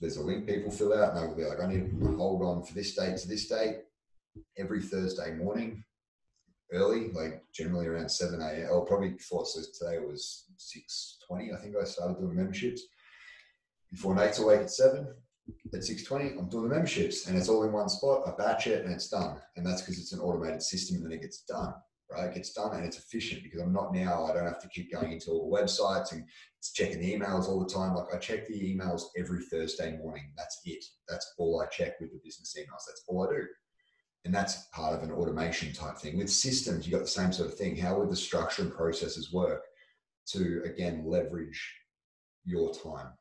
there's 0.00 0.16
a 0.16 0.22
link 0.22 0.46
people 0.46 0.70
fill 0.70 0.92
out, 0.92 1.14
and 1.14 1.22
they 1.22 1.26
will 1.26 1.36
be 1.36 1.44
like, 1.44 1.60
I 1.60 1.66
need 1.66 1.88
to 1.88 2.16
hold 2.16 2.42
on 2.42 2.64
for 2.64 2.74
this 2.74 2.94
date 2.94 3.16
to 3.18 3.28
this 3.28 3.48
date 3.48 3.76
every 4.58 4.82
Thursday 4.82 5.34
morning 5.34 5.84
early, 6.72 7.10
like 7.12 7.42
generally 7.52 7.86
around 7.86 8.08
7 8.08 8.40
a.m. 8.40 8.68
Or 8.70 8.82
oh, 8.82 8.84
probably 8.84 9.10
before, 9.10 9.46
so 9.46 9.60
today 9.60 9.98
was 9.98 10.46
6.20, 10.58 11.54
I 11.54 11.60
think 11.60 11.74
I 11.80 11.84
started 11.84 12.18
doing 12.18 12.36
memberships. 12.36 12.82
Before 13.90 14.14
Nate's 14.14 14.38
awake 14.38 14.62
at 14.62 14.70
7, 14.70 15.06
at 15.72 15.80
6.20, 15.80 16.38
I'm 16.38 16.48
doing 16.48 16.68
the 16.68 16.74
memberships 16.74 17.26
and 17.26 17.36
it's 17.36 17.48
all 17.48 17.64
in 17.64 17.72
one 17.72 17.88
spot. 17.88 18.22
I 18.26 18.32
batch 18.36 18.66
it 18.66 18.84
and 18.84 18.92
it's 18.92 19.08
done. 19.08 19.38
And 19.56 19.66
that's 19.66 19.82
because 19.82 19.98
it's 19.98 20.12
an 20.12 20.20
automated 20.20 20.62
system 20.62 20.96
and 20.96 21.04
then 21.04 21.12
it 21.12 21.22
gets 21.22 21.42
done, 21.42 21.74
right? 22.10 22.24
It 22.24 22.34
gets 22.34 22.52
done 22.52 22.74
and 22.74 22.84
it's 22.84 22.98
efficient 22.98 23.42
because 23.42 23.60
I'm 23.60 23.72
not 23.72 23.94
now, 23.94 24.24
I 24.24 24.32
don't 24.32 24.46
have 24.46 24.62
to 24.62 24.68
keep 24.68 24.92
going 24.92 25.12
into 25.12 25.30
all 25.30 25.50
the 25.50 25.62
websites 25.62 26.12
and 26.12 26.24
checking 26.74 27.00
the 27.00 27.14
emails 27.14 27.46
all 27.46 27.60
the 27.60 27.72
time. 27.72 27.94
Like 27.94 28.14
I 28.14 28.18
check 28.18 28.46
the 28.46 28.54
emails 28.54 29.02
every 29.18 29.42
Thursday 29.44 29.96
morning. 29.98 30.32
That's 30.36 30.60
it. 30.64 30.84
That's 31.08 31.34
all 31.38 31.60
I 31.60 31.66
check 31.66 32.00
with 32.00 32.12
the 32.12 32.20
business 32.24 32.56
emails. 32.58 32.86
That's 32.88 33.04
all 33.06 33.28
I 33.28 33.36
do 33.36 33.46
and 34.24 34.34
that's 34.34 34.66
part 34.72 34.94
of 34.94 35.02
an 35.02 35.12
automation 35.12 35.72
type 35.72 35.98
thing. 35.98 36.16
With 36.16 36.30
systems, 36.30 36.86
you 36.86 36.92
got 36.92 37.02
the 37.02 37.06
same 37.06 37.32
sort 37.32 37.50
of 37.50 37.58
thing. 37.58 37.76
How 37.76 37.98
would 37.98 38.10
the 38.10 38.16
structure 38.16 38.62
and 38.62 38.72
processes 38.72 39.32
work 39.32 39.62
to 40.28 40.62
again 40.64 41.04
leverage 41.06 41.74
your 42.44 42.72
time? 42.72 43.12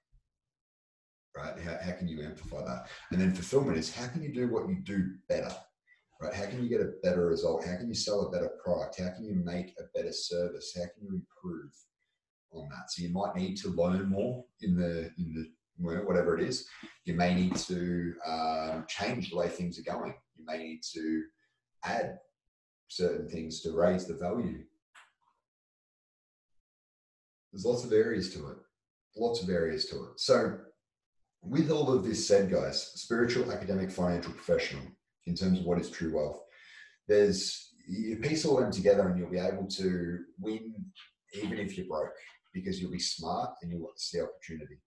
Right? 1.35 1.59
How, 1.59 1.77
how 1.83 1.91
can 1.93 2.07
you 2.07 2.23
amplify 2.23 2.63
that? 2.63 2.87
And 3.11 3.19
then 3.19 3.33
fulfillment 3.33 3.77
is 3.77 3.93
how 3.93 4.07
can 4.07 4.23
you 4.23 4.33
do 4.33 4.47
what 4.47 4.69
you 4.69 4.75
do 4.75 5.15
better? 5.27 5.53
Right? 6.21 6.33
How 6.33 6.45
can 6.45 6.63
you 6.63 6.69
get 6.69 6.79
a 6.79 6.93
better 7.01 7.27
result? 7.27 7.65
How 7.65 7.75
can 7.75 7.89
you 7.89 7.95
sell 7.95 8.21
a 8.21 8.31
better 8.31 8.51
product? 8.63 8.99
How 8.99 9.09
can 9.09 9.25
you 9.25 9.35
make 9.35 9.73
a 9.79 9.97
better 9.97 10.13
service? 10.13 10.73
How 10.75 10.83
can 10.83 11.03
you 11.03 11.21
improve 11.21 11.71
on 12.53 12.69
that? 12.69 12.91
So 12.91 13.03
you 13.03 13.09
might 13.09 13.35
need 13.35 13.57
to 13.57 13.69
learn 13.69 14.09
more 14.09 14.45
in 14.61 14.77
the 14.77 15.11
in 15.17 15.33
the 15.33 15.51
whatever 16.05 16.37
it 16.37 16.47
is. 16.47 16.65
You 17.03 17.15
may 17.15 17.33
need 17.33 17.55
to 17.55 18.13
um, 18.25 18.85
change 18.87 19.31
the 19.31 19.37
way 19.37 19.49
things 19.49 19.77
are 19.79 19.91
going 19.91 20.13
you 20.43 20.57
may 20.57 20.63
need 20.63 20.81
to 20.93 21.23
add 21.83 22.17
certain 22.87 23.27
things 23.27 23.61
to 23.61 23.71
raise 23.71 24.05
the 24.05 24.15
value. 24.15 24.63
There's 27.51 27.65
lots 27.65 27.83
of 27.83 27.93
areas 27.93 28.33
to 28.33 28.47
it. 28.49 28.57
Lots 29.15 29.43
of 29.43 29.49
areas 29.49 29.85
to 29.87 29.95
it. 30.05 30.19
So, 30.19 30.57
with 31.41 31.69
all 31.69 31.91
of 31.91 32.03
this 32.03 32.27
said, 32.27 32.49
guys, 32.49 32.81
spiritual, 32.95 33.51
academic, 33.51 33.91
financial, 33.91 34.31
professional, 34.31 34.83
in 35.27 35.35
terms 35.35 35.59
of 35.59 35.65
what 35.65 35.79
is 35.79 35.89
true 35.89 36.15
wealth, 36.15 36.41
there's 37.07 37.73
you 37.85 38.17
piece 38.17 38.45
all 38.45 38.59
them 38.59 38.71
together 38.71 39.07
and 39.09 39.19
you'll 39.19 39.29
be 39.29 39.37
able 39.37 39.67
to 39.67 40.19
win 40.39 40.73
even 41.33 41.59
if 41.59 41.77
you're 41.77 41.87
broke 41.87 42.13
because 42.53 42.79
you'll 42.79 42.91
be 42.91 42.99
smart 42.99 43.49
and 43.61 43.71
you'll 43.71 43.91
see 43.97 44.21
opportunity 44.21 44.77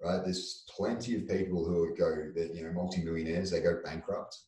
right 0.00 0.22
there's 0.22 0.64
plenty 0.70 1.16
of 1.16 1.28
people 1.28 1.64
who 1.64 1.80
would 1.80 1.98
go 1.98 2.30
that 2.36 2.54
you 2.54 2.62
know 2.62 2.72
multimillionaires 2.72 3.50
they 3.50 3.60
go 3.60 3.80
bankrupt 3.84 4.38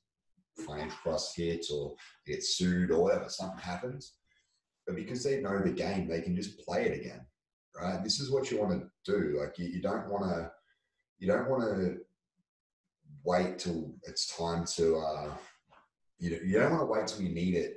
financial 0.58 0.98
crisis 1.02 1.34
hits 1.34 1.70
or 1.70 1.94
they 2.26 2.34
get 2.34 2.44
sued 2.44 2.90
or 2.90 3.02
whatever, 3.02 3.28
something 3.28 3.58
happens. 3.58 4.14
But 4.86 4.96
because 4.96 5.22
they 5.22 5.40
know 5.40 5.60
the 5.60 5.70
game, 5.70 6.08
they 6.08 6.20
can 6.20 6.34
just 6.34 6.58
play 6.64 6.86
it 6.86 7.00
again, 7.00 7.20
right? 7.80 8.02
This 8.02 8.20
is 8.20 8.30
what 8.30 8.50
you 8.50 8.58
want 8.58 8.80
to 8.80 9.12
do. 9.12 9.38
Like 9.40 9.58
you, 9.58 9.66
you 9.66 9.82
don't 9.82 10.08
want 10.08 10.24
to, 10.24 10.50
you 11.18 11.28
don't 11.28 11.48
want 11.50 11.62
to 11.62 11.98
wait 13.24 13.58
till 13.58 13.94
it's 14.04 14.36
time 14.36 14.64
to, 14.76 14.96
uh, 14.98 15.30
you, 16.18 16.40
you 16.44 16.58
don't 16.58 16.72
want 16.72 16.82
to 16.82 16.86
wait 16.86 17.06
till 17.06 17.22
you 17.22 17.34
need 17.34 17.54
it 17.54 17.74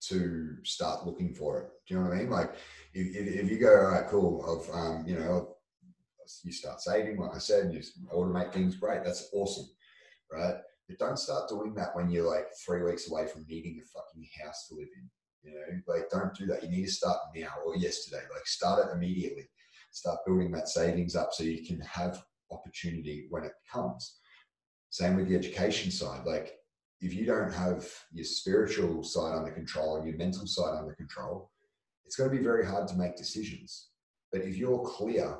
to 0.00 0.56
start 0.64 1.04
looking 1.06 1.34
for 1.34 1.60
it. 1.60 1.68
Do 1.86 1.94
you 1.94 2.00
know 2.00 2.08
what 2.08 2.16
I 2.16 2.20
mean? 2.20 2.30
Like 2.30 2.54
if, 2.94 3.16
if, 3.16 3.44
if 3.44 3.50
you 3.50 3.58
go, 3.58 3.68
all 3.68 3.90
right, 3.90 4.08
cool, 4.08 4.44
of, 4.44 4.74
um, 4.74 5.04
you 5.06 5.18
know, 5.18 5.56
you 6.42 6.52
start 6.52 6.80
saving, 6.80 7.18
like 7.18 7.34
I 7.34 7.38
said, 7.38 7.72
you 7.72 7.80
automate 8.14 8.52
things, 8.52 8.76
great, 8.76 9.04
that's 9.04 9.28
awesome, 9.32 9.68
right? 10.32 10.56
But 10.88 10.98
don't 10.98 11.18
start 11.18 11.48
doing 11.48 11.74
that 11.74 11.94
when 11.94 12.10
you're 12.10 12.28
like 12.28 12.46
three 12.64 12.82
weeks 12.82 13.10
away 13.10 13.26
from 13.26 13.44
needing 13.48 13.78
a 13.78 13.86
fucking 13.86 14.26
house 14.42 14.68
to 14.68 14.74
live 14.74 14.88
in. 14.96 15.10
You 15.42 15.54
know, 15.54 15.94
like 15.94 16.10
don't 16.10 16.34
do 16.34 16.46
that. 16.46 16.62
You 16.62 16.70
need 16.70 16.86
to 16.86 16.90
start 16.90 17.18
now 17.34 17.52
or 17.64 17.76
yesterday. 17.76 18.22
Like 18.32 18.46
start 18.46 18.86
it 18.86 18.92
immediately. 18.94 19.48
Start 19.90 20.20
building 20.26 20.50
that 20.52 20.68
savings 20.68 21.14
up 21.14 21.32
so 21.32 21.44
you 21.44 21.64
can 21.64 21.80
have 21.80 22.22
opportunity 22.50 23.26
when 23.30 23.44
it 23.44 23.52
comes. 23.70 24.18
Same 24.90 25.16
with 25.16 25.28
the 25.28 25.36
education 25.36 25.90
side. 25.90 26.24
Like 26.24 26.54
if 27.00 27.14
you 27.14 27.26
don't 27.26 27.52
have 27.52 27.88
your 28.12 28.24
spiritual 28.24 29.02
side 29.04 29.36
under 29.36 29.50
control 29.50 29.96
and 29.96 30.08
your 30.08 30.16
mental 30.16 30.46
side 30.46 30.78
under 30.78 30.94
control, 30.94 31.50
it's 32.04 32.16
going 32.16 32.30
to 32.30 32.36
be 32.36 32.42
very 32.42 32.66
hard 32.66 32.88
to 32.88 32.96
make 32.96 33.16
decisions. 33.16 33.88
But 34.32 34.42
if 34.42 34.56
you're 34.56 34.80
clear 34.80 35.36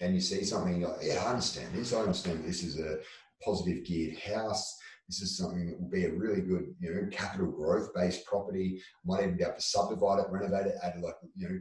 and 0.00 0.14
you 0.14 0.20
see 0.20 0.44
something, 0.44 0.80
you're 0.80 0.90
like, 0.90 0.98
yeah, 1.02 1.24
I 1.24 1.30
understand 1.30 1.74
this. 1.74 1.92
I 1.92 2.00
understand 2.00 2.44
this 2.44 2.62
is 2.62 2.78
a, 2.78 2.98
positive 3.44 3.84
geared 3.84 4.18
house. 4.18 4.76
This 5.08 5.20
is 5.20 5.36
something 5.36 5.66
that 5.66 5.80
will 5.80 5.90
be 5.90 6.04
a 6.04 6.12
really 6.12 6.40
good, 6.40 6.74
you 6.80 6.94
know, 6.94 7.08
capital 7.10 7.50
growth 7.50 7.92
based 7.94 8.24
property. 8.24 8.80
Might 9.04 9.22
even 9.22 9.36
be 9.36 9.42
able 9.42 9.54
to 9.54 9.60
subdivide 9.60 10.20
it, 10.20 10.30
renovate 10.30 10.66
it, 10.66 10.76
add 10.82 11.00
like, 11.00 11.16
you 11.36 11.48
know, 11.48 11.58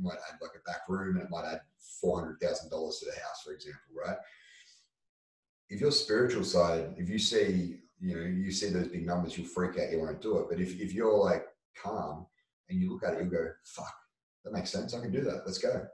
might 0.00 0.18
add 0.28 0.38
like 0.40 0.52
a 0.56 0.70
back 0.70 0.88
room 0.88 1.16
and 1.16 1.24
it 1.24 1.30
might 1.30 1.44
add 1.44 1.60
four 2.00 2.20
hundred 2.20 2.40
thousand 2.40 2.70
dollars 2.70 2.98
to 2.98 3.06
the 3.06 3.12
house, 3.12 3.42
for 3.44 3.52
example, 3.52 3.80
right? 3.94 4.16
If 5.70 5.80
your 5.80 5.92
spiritual 5.92 6.44
side, 6.44 6.94
if 6.96 7.08
you 7.08 7.18
see, 7.18 7.80
you 8.00 8.16
know, 8.16 8.22
you 8.22 8.50
see 8.50 8.70
those 8.70 8.88
big 8.88 9.06
numbers, 9.06 9.36
you'll 9.36 9.46
freak 9.46 9.78
out, 9.78 9.90
you 9.90 10.00
won't 10.00 10.20
do 10.20 10.38
it. 10.38 10.46
But 10.50 10.60
if, 10.60 10.78
if 10.80 10.92
you're 10.92 11.16
like 11.16 11.46
calm 11.80 12.26
and 12.68 12.80
you 12.80 12.92
look 12.92 13.02
at 13.02 13.14
it, 13.14 13.24
you 13.24 13.30
go, 13.30 13.48
fuck, 13.64 13.94
that 14.44 14.52
makes 14.52 14.70
sense. 14.70 14.94
I 14.94 15.00
can 15.00 15.12
do 15.12 15.22
that. 15.22 15.42
Let's 15.46 15.58
go. 15.58 15.86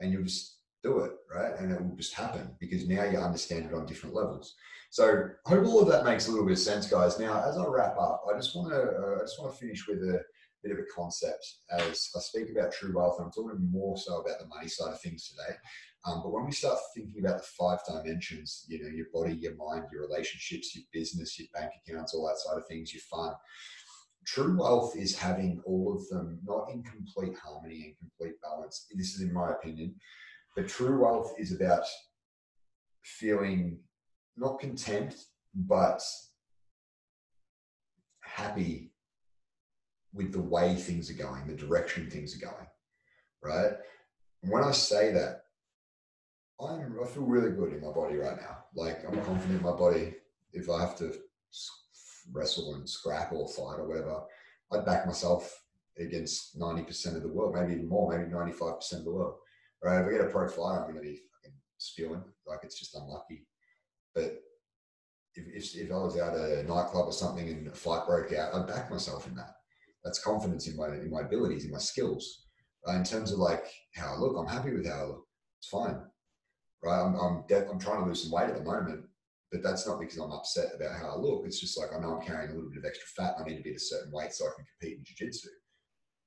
And 0.00 0.12
you'll 0.12 0.24
just 0.24 0.53
do 0.84 1.00
it, 1.00 1.12
right? 1.34 1.58
and 1.58 1.72
it 1.72 1.82
will 1.82 1.96
just 1.96 2.14
happen 2.14 2.54
because 2.60 2.86
now 2.86 3.02
you 3.04 3.18
understand 3.18 3.64
it 3.64 3.74
on 3.74 3.86
different 3.86 4.14
levels. 4.14 4.54
So 4.90 5.28
I 5.46 5.48
hope 5.48 5.66
all 5.66 5.80
of 5.80 5.88
that 5.88 6.04
makes 6.04 6.28
a 6.28 6.30
little 6.30 6.46
bit 6.46 6.52
of 6.52 6.58
sense, 6.58 6.86
guys. 6.86 7.18
Now, 7.18 7.42
as 7.48 7.56
I 7.56 7.64
wrap 7.66 7.96
up, 7.98 8.22
I 8.30 8.36
just 8.36 8.54
want 8.54 8.70
to 8.70 8.76
uh, 8.76 9.16
I 9.16 9.20
just 9.22 9.40
want 9.40 9.52
to 9.52 9.58
finish 9.58 9.88
with 9.88 9.98
a 9.98 10.20
bit 10.62 10.72
of 10.72 10.78
a 10.78 10.94
concept 10.94 11.44
as 11.70 12.10
I 12.14 12.20
speak 12.20 12.50
about 12.50 12.72
true 12.72 12.94
wealth. 12.94 13.16
I'm 13.18 13.32
talking 13.32 13.68
more 13.70 13.96
so 13.96 14.20
about 14.20 14.38
the 14.38 14.46
money 14.46 14.68
side 14.68 14.92
of 14.92 15.00
things 15.00 15.28
today. 15.28 15.56
Um, 16.06 16.20
but 16.22 16.32
when 16.32 16.44
we 16.44 16.52
start 16.52 16.78
thinking 16.94 17.24
about 17.24 17.38
the 17.38 17.48
five 17.58 17.78
dimensions, 17.88 18.66
you 18.68 18.82
know, 18.82 18.88
your 18.88 19.06
body, 19.12 19.34
your 19.34 19.56
mind, 19.56 19.84
your 19.90 20.06
relationships, 20.06 20.76
your 20.76 20.84
business, 20.92 21.38
your 21.38 21.48
bank 21.54 21.72
accounts, 21.86 22.14
all 22.14 22.26
that 22.26 22.38
side 22.38 22.58
of 22.58 22.66
things, 22.68 22.92
your 22.92 23.02
fun. 23.10 23.32
True 24.26 24.56
wealth 24.58 24.96
is 24.96 25.18
having 25.18 25.62
all 25.66 25.94
of 25.94 26.08
them 26.08 26.40
not 26.44 26.70
in 26.70 26.82
complete 26.82 27.36
harmony 27.36 27.84
and 27.84 27.98
complete 27.98 28.40
balance. 28.42 28.86
This 28.94 29.14
is 29.14 29.22
in 29.22 29.32
my 29.32 29.50
opinion. 29.50 29.94
But 30.54 30.68
true 30.68 31.02
wealth 31.02 31.34
is 31.38 31.52
about 31.52 31.84
feeling 33.02 33.78
not 34.36 34.60
content, 34.60 35.14
but 35.54 36.02
happy 38.20 38.92
with 40.12 40.32
the 40.32 40.40
way 40.40 40.76
things 40.76 41.10
are 41.10 41.14
going, 41.14 41.46
the 41.46 41.54
direction 41.54 42.08
things 42.08 42.36
are 42.36 42.46
going, 42.46 42.66
right? 43.42 43.72
When 44.42 44.62
I 44.62 44.70
say 44.70 45.12
that, 45.12 45.42
I'm, 46.60 46.96
I 47.02 47.06
feel 47.06 47.24
really 47.24 47.50
good 47.50 47.72
in 47.72 47.80
my 47.80 47.90
body 47.90 48.16
right 48.16 48.40
now. 48.40 48.64
Like 48.74 49.04
I'm 49.06 49.20
confident 49.24 49.58
in 49.58 49.62
my 49.62 49.76
body. 49.76 50.14
If 50.52 50.70
I 50.70 50.80
have 50.80 50.96
to 50.98 51.12
wrestle 52.32 52.74
and 52.74 52.88
scrap 52.88 53.32
or 53.32 53.48
fight 53.48 53.80
or 53.80 53.88
whatever, 53.88 54.22
I'd 54.72 54.84
back 54.84 55.04
myself 55.06 55.62
against 55.98 56.58
90% 56.58 57.16
of 57.16 57.22
the 57.22 57.28
world, 57.28 57.54
maybe 57.54 57.74
even 57.74 57.88
more, 57.88 58.16
maybe 58.16 58.30
95% 58.30 58.92
of 58.92 59.04
the 59.04 59.10
world. 59.10 59.34
Right? 59.84 60.00
If 60.00 60.06
I 60.06 60.10
get 60.12 60.22
a 60.22 60.30
pro 60.30 60.48
fighter, 60.48 60.80
I'm 60.80 60.92
going 60.92 60.94
to 60.94 61.02
be 61.02 61.20
fucking 61.42 61.58
spewing. 61.76 62.24
Like 62.46 62.60
it's 62.62 62.78
just 62.78 62.94
unlucky. 62.96 63.46
But 64.14 64.40
if, 65.34 65.44
if, 65.46 65.76
if 65.76 65.92
I 65.92 65.96
was 65.96 66.18
out 66.18 66.34
at 66.34 66.58
a 66.58 66.62
nightclub 66.62 67.06
or 67.06 67.12
something 67.12 67.46
and 67.46 67.68
a 67.68 67.74
fight 67.74 68.06
broke 68.06 68.32
out, 68.32 68.54
I'd 68.54 68.66
back 68.66 68.90
myself 68.90 69.26
in 69.26 69.34
that. 69.34 69.56
That's 70.02 70.24
confidence 70.24 70.68
in 70.68 70.76
my 70.76 70.88
in 70.88 71.10
my 71.10 71.20
abilities, 71.20 71.66
in 71.66 71.70
my 71.70 71.78
skills. 71.78 72.46
Right? 72.86 72.96
In 72.96 73.04
terms 73.04 73.30
of 73.30 73.38
like 73.38 73.66
how 73.94 74.14
I 74.14 74.16
look, 74.16 74.36
I'm 74.38 74.46
happy 74.46 74.72
with 74.72 74.86
how 74.86 75.00
I 75.00 75.04
look. 75.04 75.26
It's 75.60 75.68
fine. 75.68 76.00
Right? 76.82 77.00
I'm 77.02 77.14
I'm, 77.16 77.44
de- 77.46 77.68
I'm 77.68 77.78
trying 77.78 78.00
to 78.02 78.06
lose 78.06 78.22
some 78.22 78.32
weight 78.32 78.48
at 78.48 78.56
the 78.56 78.64
moment, 78.64 79.04
but 79.52 79.62
that's 79.62 79.86
not 79.86 80.00
because 80.00 80.18
I'm 80.18 80.32
upset 80.32 80.72
about 80.74 80.98
how 80.98 81.10
I 81.10 81.16
look. 81.16 81.44
It's 81.44 81.60
just 81.60 81.78
like 81.78 81.90
I 81.94 82.00
know 82.00 82.16
I'm 82.16 82.26
carrying 82.26 82.50
a 82.50 82.54
little 82.54 82.70
bit 82.70 82.78
of 82.78 82.86
extra 82.86 83.08
fat. 83.16 83.34
I 83.38 83.44
need 83.44 83.56
to 83.58 83.62
be 83.62 83.70
at 83.70 83.76
a 83.76 83.80
certain 83.80 84.12
weight 84.12 84.32
so 84.32 84.46
I 84.46 84.50
can 84.56 84.66
compete 84.80 84.98
in 84.98 85.04
jiu-jitsu. 85.04 85.48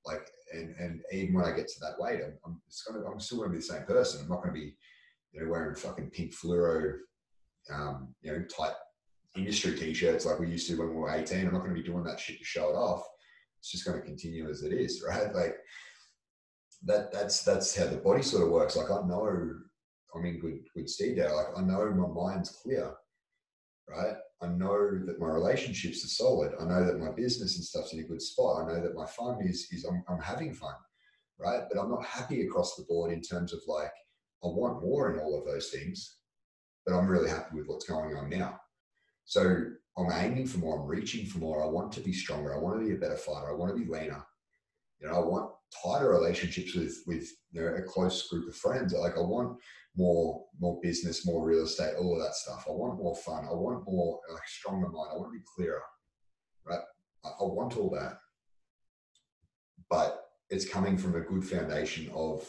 Like, 0.08 0.28
and 0.54 0.76
and 0.80 1.02
even 1.12 1.36
when 1.36 1.46
I 1.46 1.56
get 1.56 1.68
to 1.68 1.80
that 1.82 2.00
weight, 2.00 2.22
I'm 2.24 2.38
I'm, 2.46 2.62
gonna, 2.88 3.06
I'm 3.12 3.20
still 3.20 3.40
going 3.40 3.50
to 3.50 3.54
be 3.54 3.60
the 3.60 3.64
same 3.64 3.84
person. 3.84 4.22
I'm 4.22 4.30
not 4.30 4.42
going 4.42 4.56
to 4.56 4.60
be, 4.60 4.76
you 5.34 5.42
know, 5.42 5.52
wearing 5.52 5.76
fucking 5.76 6.10
pink 6.12 6.34
fluoro, 6.34 6.98
um, 7.74 8.16
you 8.22 8.32
know, 8.32 8.44
tight 8.46 8.74
industry 9.36 9.78
t-shirts 9.78 10.26
like 10.26 10.40
we 10.40 10.48
used 10.48 10.68
to 10.68 10.78
when 10.78 10.90
we 10.90 10.96
were 10.96 11.12
18. 11.12 11.46
I'm 11.46 11.54
not 11.54 11.60
going 11.60 11.76
to 11.76 11.82
be 11.82 11.88
doing 11.88 12.04
that 12.06 12.20
shit 12.20 12.40
to 12.40 12.44
show 12.46 12.70
it 12.70 12.76
off. 12.76 13.04
It's 13.60 13.72
just 13.72 13.86
going 13.86 14.00
to 14.00 14.06
continue 14.06 14.50
as 14.50 14.64
it 14.64 14.74
is, 14.74 15.04
right? 15.08 15.34
Like 15.34 15.58
that. 16.84 17.12
That's 17.12 17.44
that's 17.44 17.76
how 17.76 17.88
the 17.88 17.98
body 17.98 18.24
sort 18.24 18.44
of 18.44 18.50
works. 18.50 18.76
Like 18.76 18.92
I 18.92 19.06
know 19.06 19.28
I'm 20.16 20.26
in 20.26 20.40
good 20.40 20.60
good 20.76 20.90
stead 20.90 21.18
there. 21.18 21.36
Like 21.36 21.48
I 21.56 21.62
know 21.62 21.90
my 21.92 22.08
mind's 22.08 22.50
clear, 22.50 22.94
right? 23.90 24.16
I 24.42 24.48
know 24.48 25.00
that 25.06 25.20
my 25.20 25.28
relationships 25.28 26.04
are 26.06 26.10
solid. 26.10 26.54
I 26.60 26.66
know 26.66 26.86
that 26.86 27.00
my 27.00 27.12
business 27.12 27.56
and 27.56 27.66
stuff's 27.66 27.94
in 27.94 28.00
a 28.00 28.04
good 28.04 28.22
spot. 28.22 28.64
I 28.64 28.74
know 28.74 28.82
that 28.82 28.96
my 28.96 29.06
fun 29.06 29.40
is 29.42 29.68
is 29.72 29.86
I'm, 29.86 30.04
I'm 30.08 30.20
having 30.20 30.54
fun, 30.54 30.76
right? 31.40 31.64
But 31.72 31.80
I'm 31.80 31.90
not 31.90 32.06
happy 32.06 32.42
across 32.42 32.76
the 32.76 32.84
board 32.84 33.12
in 33.12 33.22
terms 33.22 33.54
of 33.54 33.60
like 33.68 33.92
I 34.44 34.48
want 34.48 34.84
more 34.84 35.12
in 35.12 35.20
all 35.20 35.38
of 35.38 35.46
those 35.46 35.70
things, 35.70 36.18
but 36.86 36.96
I'm 36.96 37.08
really 37.08 37.30
happy 37.30 37.56
with 37.56 37.68
what's 37.68 37.88
going 37.88 38.16
on 38.16 38.30
now. 38.30 38.60
So 39.26 39.66
I'm 39.98 40.12
aiming 40.12 40.48
for 40.48 40.60
more. 40.60 40.80
I'm 40.80 40.86
reaching 40.86 41.26
for 41.26 41.40
more. 41.40 41.64
I 41.64 41.68
want 41.68 41.92
to 41.94 42.02
be 42.02 42.14
stronger. 42.14 42.54
I 42.54 42.60
want 42.60 42.80
to 42.80 42.86
be 42.86 42.94
a 42.94 43.00
better 43.00 43.18
fighter. 43.18 43.50
I 43.50 43.56
want 43.56 43.76
to 43.76 43.84
be 43.84 43.92
leaner. 43.92 44.24
You 45.00 45.08
know, 45.08 45.16
I 45.16 45.20
want 45.20 45.52
tighter 45.84 46.10
relationships 46.10 46.76
with 46.76 46.96
with 47.08 47.28
you 47.52 47.62
know 47.62 47.76
a 47.76 47.82
close 47.82 48.28
group 48.30 48.48
of 48.48 48.56
friends. 48.56 48.94
Like 48.94 49.18
I 49.18 49.22
want 49.22 49.58
more 49.96 50.46
more 50.60 50.80
business, 50.82 51.26
more 51.26 51.46
real 51.46 51.64
estate, 51.64 51.96
all 52.00 52.16
of 52.16 52.22
that 52.24 52.36
stuff. 52.36 52.66
I 52.68 52.72
want 52.72 53.00
more 53.00 53.16
fun. 53.16 53.46
I 53.46 53.54
want 53.54 53.84
more 53.88 54.20
like 54.32 54.48
stronger 54.48 54.90
mind. 54.90 55.10
I 55.14 55.18
want 55.18 55.34
to 55.34 55.40
be 55.40 55.46
clearer, 55.56 55.82
right? 56.66 56.80
I, 57.26 57.30
I 57.30 57.44
want 57.44 57.78
all 57.78 57.90
that, 57.92 58.20
but 59.90 60.24
it's 60.50 60.68
coming 60.68 60.98
from 60.98 61.16
a 61.16 61.22
good 61.22 61.44
foundation 61.44 62.10
of 62.14 62.48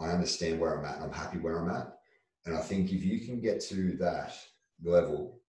I 0.00 0.08
understand 0.08 0.60
where 0.60 0.78
I'm 0.78 0.84
at 0.84 0.96
and 0.96 1.04
I'm 1.04 1.12
happy 1.12 1.38
where 1.38 1.58
I'm 1.58 1.70
at. 1.70 1.92
And 2.44 2.56
I 2.56 2.60
think 2.60 2.92
if 2.92 3.04
you 3.04 3.20
can 3.26 3.40
get 3.40 3.60
to 3.68 3.96
that 3.98 4.34
level, 4.82 5.40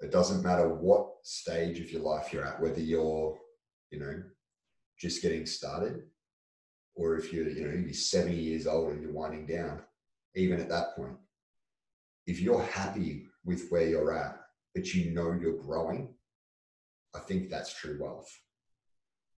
it 0.00 0.10
doesn't 0.10 0.42
matter 0.42 0.68
what 0.68 1.08
stage 1.22 1.80
of 1.80 1.90
your 1.90 2.02
life 2.02 2.32
you're 2.32 2.44
at, 2.44 2.60
whether 2.60 2.80
you're, 2.80 3.38
you 3.90 4.00
know, 4.00 4.22
just 5.02 5.20
getting 5.20 5.44
started 5.44 6.04
or 6.94 7.16
if 7.16 7.32
you're, 7.32 7.48
you 7.48 7.66
know, 7.66 7.74
you're 7.74 7.92
70 7.92 8.36
years 8.36 8.66
old 8.68 8.92
and 8.92 9.02
you're 9.02 9.12
winding 9.12 9.46
down, 9.46 9.82
even 10.36 10.60
at 10.60 10.68
that 10.68 10.94
point, 10.94 11.16
if 12.26 12.40
you're 12.40 12.62
happy 12.62 13.26
with 13.44 13.66
where 13.70 13.88
you're 13.88 14.16
at, 14.16 14.38
but 14.74 14.94
you 14.94 15.10
know 15.10 15.32
you're 15.32 15.58
growing, 15.58 16.14
I 17.16 17.18
think 17.18 17.50
that's 17.50 17.74
true 17.74 17.98
wealth. 18.00 18.30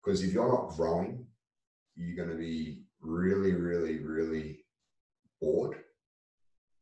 Because 0.04 0.22
if 0.22 0.34
you're 0.34 0.48
not 0.48 0.76
growing, 0.76 1.26
you're 1.96 2.16
going 2.16 2.36
to 2.36 2.42
be 2.42 2.82
really, 3.00 3.52
really, 3.52 4.00
really 4.00 4.58
bored, 5.40 5.78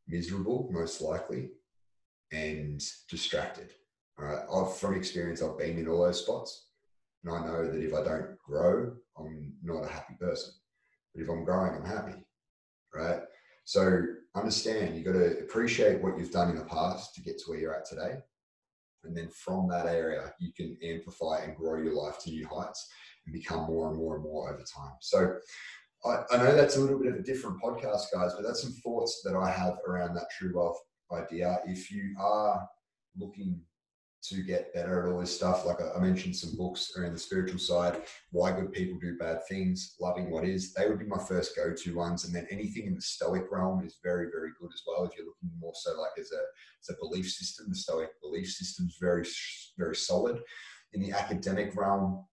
miserable, 0.09 0.69
most 0.73 1.01
likely, 1.01 1.51
and 2.33 2.83
distracted. 3.09 3.71
All 4.19 4.25
right. 4.25 4.45
I've, 4.53 4.77
from 4.77 4.95
experience, 4.95 5.41
I've 5.41 5.59
been 5.59 5.79
in 5.79 5.87
all 5.87 6.03
those 6.03 6.25
spots. 6.25 6.67
And 7.25 7.35
I 7.35 7.47
know 7.47 7.71
that 7.71 7.83
if 7.83 7.95
I 7.95 8.03
don't 8.03 8.39
grow, 8.45 8.93
I'm 9.19 9.55
not 9.63 9.85
a 9.85 9.89
happy 9.89 10.15
person. 10.21 10.53
But 11.15 11.23
if 11.23 11.29
I'm 11.29 11.45
growing, 11.45 11.75
I'm 11.75 11.85
happy. 11.85 12.15
Right. 12.95 13.21
So 13.65 14.03
understand 14.35 14.97
you've 14.97 15.05
got 15.05 15.13
to 15.13 15.39
appreciate 15.41 16.03
what 16.03 16.19
you've 16.19 16.33
done 16.33 16.51
in 16.51 16.57
the 16.57 16.65
past 16.65 17.15
to 17.15 17.23
get 17.23 17.39
to 17.39 17.45
where 17.47 17.59
you're 17.59 17.75
at 17.75 17.87
today. 17.87 18.17
And 19.05 19.17
then 19.17 19.29
from 19.31 19.69
that 19.69 19.87
area, 19.87 20.33
you 20.39 20.53
can 20.53 20.77
amplify 20.83 21.41
and 21.45 21.57
grow 21.57 21.81
your 21.81 21.95
life 21.95 22.19
to 22.21 22.31
new 22.31 22.47
heights 22.47 22.89
and 23.27 23.33
become 23.33 23.67
more 23.67 23.89
and 23.89 23.97
more 23.97 24.17
and 24.17 24.25
more 24.25 24.53
over 24.53 24.63
time. 24.63 24.95
So 25.01 25.37
I, 26.05 26.23
I 26.33 26.37
know 26.39 26.55
that's 26.55 26.77
a 26.77 26.81
little 26.81 26.99
bit 26.99 27.13
of 27.13 27.19
a 27.19 27.23
different 27.23 27.61
podcast, 27.63 28.05
guys, 28.13 28.35
but 28.35 28.43
that's 28.45 28.63
some 28.63 28.73
thoughts 28.85 29.23
that 29.25 29.37
I 29.37 29.51
have 29.51 29.79
around 29.87 30.15
that 30.15 30.31
true 30.37 30.53
wealth 30.55 30.79
idea. 31.13 31.61
If 31.67 31.91
you 31.91 32.15
are 32.19 32.69
looking 33.17 33.61
to 34.23 34.43
get 34.43 34.73
better 34.73 35.03
at 35.03 35.13
all 35.13 35.21
this 35.21 35.35
stuff. 35.35 35.67
Like 35.67 35.79
I 35.81 35.99
mentioned 35.99 36.37
some 36.37 36.57
books 36.57 36.93
around 36.97 37.13
the 37.13 37.19
spiritual 37.19 37.59
side, 37.59 38.03
why 38.31 38.53
good 38.53 38.73
people 38.73 38.99
do 39.01 39.19
bad 39.19 39.41
things, 39.49 39.97
loving 40.01 40.31
what 40.31 40.45
is. 40.45 40.73
They 40.73 40.89
would 40.89 41.01
be 41.01 41.07
my 41.07 41.19
first 41.19 41.57
go-to 41.57 41.95
ones. 41.97 42.25
And 42.25 42.35
then 42.35 42.47
anything 42.51 42.87
in 42.87 42.95
the 42.95 43.03
Stoic 43.03 43.51
realm 43.51 43.85
is 43.85 43.99
very, 44.03 44.29
very 44.31 44.51
good 44.61 44.71
as 44.73 44.83
well. 44.87 45.05
If 45.05 45.17
you're 45.17 45.27
looking 45.27 45.51
more 45.59 45.73
so 45.75 45.91
like 46.01 46.19
as 46.19 46.31
a, 46.31 46.43
as 46.81 46.97
a 46.97 47.01
belief 47.01 47.31
system, 47.31 47.67
the 47.69 47.75
Stoic 47.75 48.11
belief 48.23 48.49
system 48.49 48.87
is 48.87 48.97
very, 49.01 49.27
very 49.77 49.97
solid. 49.97 50.41
In 50.93 51.03
the 51.03 51.13
academic 51.13 51.75
realm, 51.75 52.25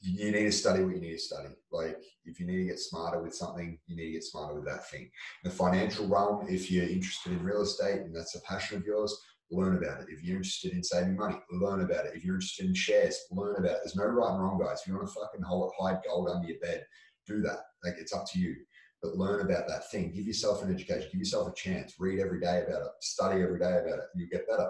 you 0.00 0.32
need 0.32 0.32
to 0.32 0.52
study 0.52 0.82
what 0.82 0.94
you 0.94 1.00
need 1.00 1.12
to 1.12 1.18
study. 1.18 1.48
Like 1.70 1.98
if 2.24 2.40
you 2.40 2.46
need 2.46 2.56
to 2.56 2.64
get 2.64 2.80
smarter 2.80 3.22
with 3.22 3.34
something, 3.34 3.78
you 3.86 3.96
need 3.96 4.06
to 4.06 4.12
get 4.12 4.24
smarter 4.24 4.54
with 4.54 4.64
that 4.66 4.88
thing. 4.88 5.02
In 5.02 5.50
the 5.50 5.50
financial 5.50 6.06
realm, 6.06 6.46
if 6.48 6.70
you're 6.70 6.88
interested 6.88 7.32
in 7.32 7.42
real 7.44 7.62
estate 7.62 8.00
and 8.00 8.16
that's 8.16 8.34
a 8.34 8.40
passion 8.40 8.78
of 8.78 8.86
yours, 8.86 9.16
learn 9.50 9.76
about 9.76 10.00
it. 10.00 10.06
If 10.10 10.22
you're 10.22 10.36
interested 10.36 10.72
in 10.72 10.82
saving 10.82 11.16
money, 11.16 11.36
learn 11.50 11.80
about 11.80 12.06
it. 12.06 12.12
If 12.14 12.24
you're 12.24 12.34
interested 12.34 12.66
in 12.66 12.74
shares, 12.74 13.18
learn 13.30 13.56
about 13.56 13.76
it. 13.76 13.78
There's 13.82 13.96
no 13.96 14.04
right 14.04 14.32
and 14.32 14.42
wrong, 14.42 14.60
guys. 14.62 14.80
If 14.80 14.88
you 14.88 14.94
want 14.94 15.08
to 15.08 15.14
fucking 15.14 15.42
hold, 15.42 15.72
hide 15.78 16.00
gold 16.06 16.28
under 16.28 16.46
your 16.46 16.58
bed, 16.60 16.84
do 17.26 17.40
that. 17.42 17.60
Like 17.84 17.94
it's 17.98 18.14
up 18.14 18.26
to 18.32 18.38
you. 18.38 18.54
But 19.02 19.14
learn 19.14 19.40
about 19.40 19.68
that 19.68 19.90
thing. 19.90 20.12
Give 20.12 20.26
yourself 20.26 20.62
an 20.62 20.74
education. 20.74 21.08
Give 21.12 21.20
yourself 21.20 21.48
a 21.48 21.54
chance. 21.54 21.94
Read 21.98 22.18
every 22.18 22.40
day 22.40 22.64
about 22.66 22.82
it. 22.82 22.92
Study 23.00 23.42
every 23.42 23.58
day 23.58 23.78
about 23.78 24.00
it. 24.00 24.06
And 24.12 24.20
you 24.20 24.28
get 24.28 24.48
better. 24.48 24.68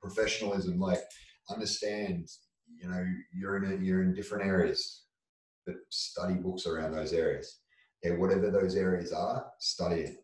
Professionalism, 0.00 0.78
like 0.78 1.00
understand, 1.50 2.28
you 2.80 2.88
know, 2.88 3.04
you're 3.34 3.56
in 3.56 3.72
a, 3.72 3.82
you're 3.82 4.02
in 4.02 4.14
different 4.14 4.46
areas, 4.46 5.04
but 5.66 5.76
study 5.88 6.34
books 6.34 6.66
around 6.66 6.92
those 6.92 7.12
areas. 7.12 7.60
Okay, 8.04 8.16
whatever 8.16 8.50
those 8.50 8.76
areas 8.76 9.12
are, 9.12 9.46
study 9.58 10.02
it 10.02 10.16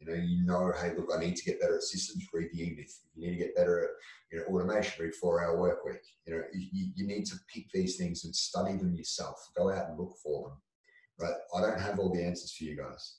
you 0.00 0.06
know, 0.06 0.14
you 0.14 0.44
know, 0.44 0.72
hey, 0.80 0.92
look, 0.96 1.10
I 1.14 1.20
need 1.20 1.36
to 1.36 1.44
get 1.44 1.60
better 1.60 1.76
at 1.76 1.82
systems. 1.82 2.26
Read 2.32 2.50
the. 2.52 2.58
You 2.58 3.26
need 3.30 3.38
to 3.38 3.44
get 3.44 3.56
better 3.56 3.84
at 3.84 3.90
you 4.32 4.38
know 4.38 4.44
automation. 4.46 5.04
Read 5.04 5.14
Four 5.14 5.42
Hour 5.42 5.60
Work 5.60 5.84
Week. 5.84 6.02
You 6.26 6.34
know, 6.34 6.42
you, 6.52 6.88
you 6.94 7.06
need 7.06 7.26
to 7.26 7.36
pick 7.52 7.66
these 7.72 7.96
things 7.96 8.24
and 8.24 8.34
study 8.34 8.76
them 8.76 8.94
yourself. 8.94 9.36
Go 9.56 9.70
out 9.70 9.88
and 9.88 9.98
look 9.98 10.14
for 10.22 10.48
them. 10.48 10.58
Right? 11.20 11.36
I 11.56 11.60
don't 11.60 11.80
have 11.80 11.98
all 11.98 12.12
the 12.12 12.24
answers 12.24 12.52
for 12.52 12.64
you 12.64 12.76
guys, 12.76 13.18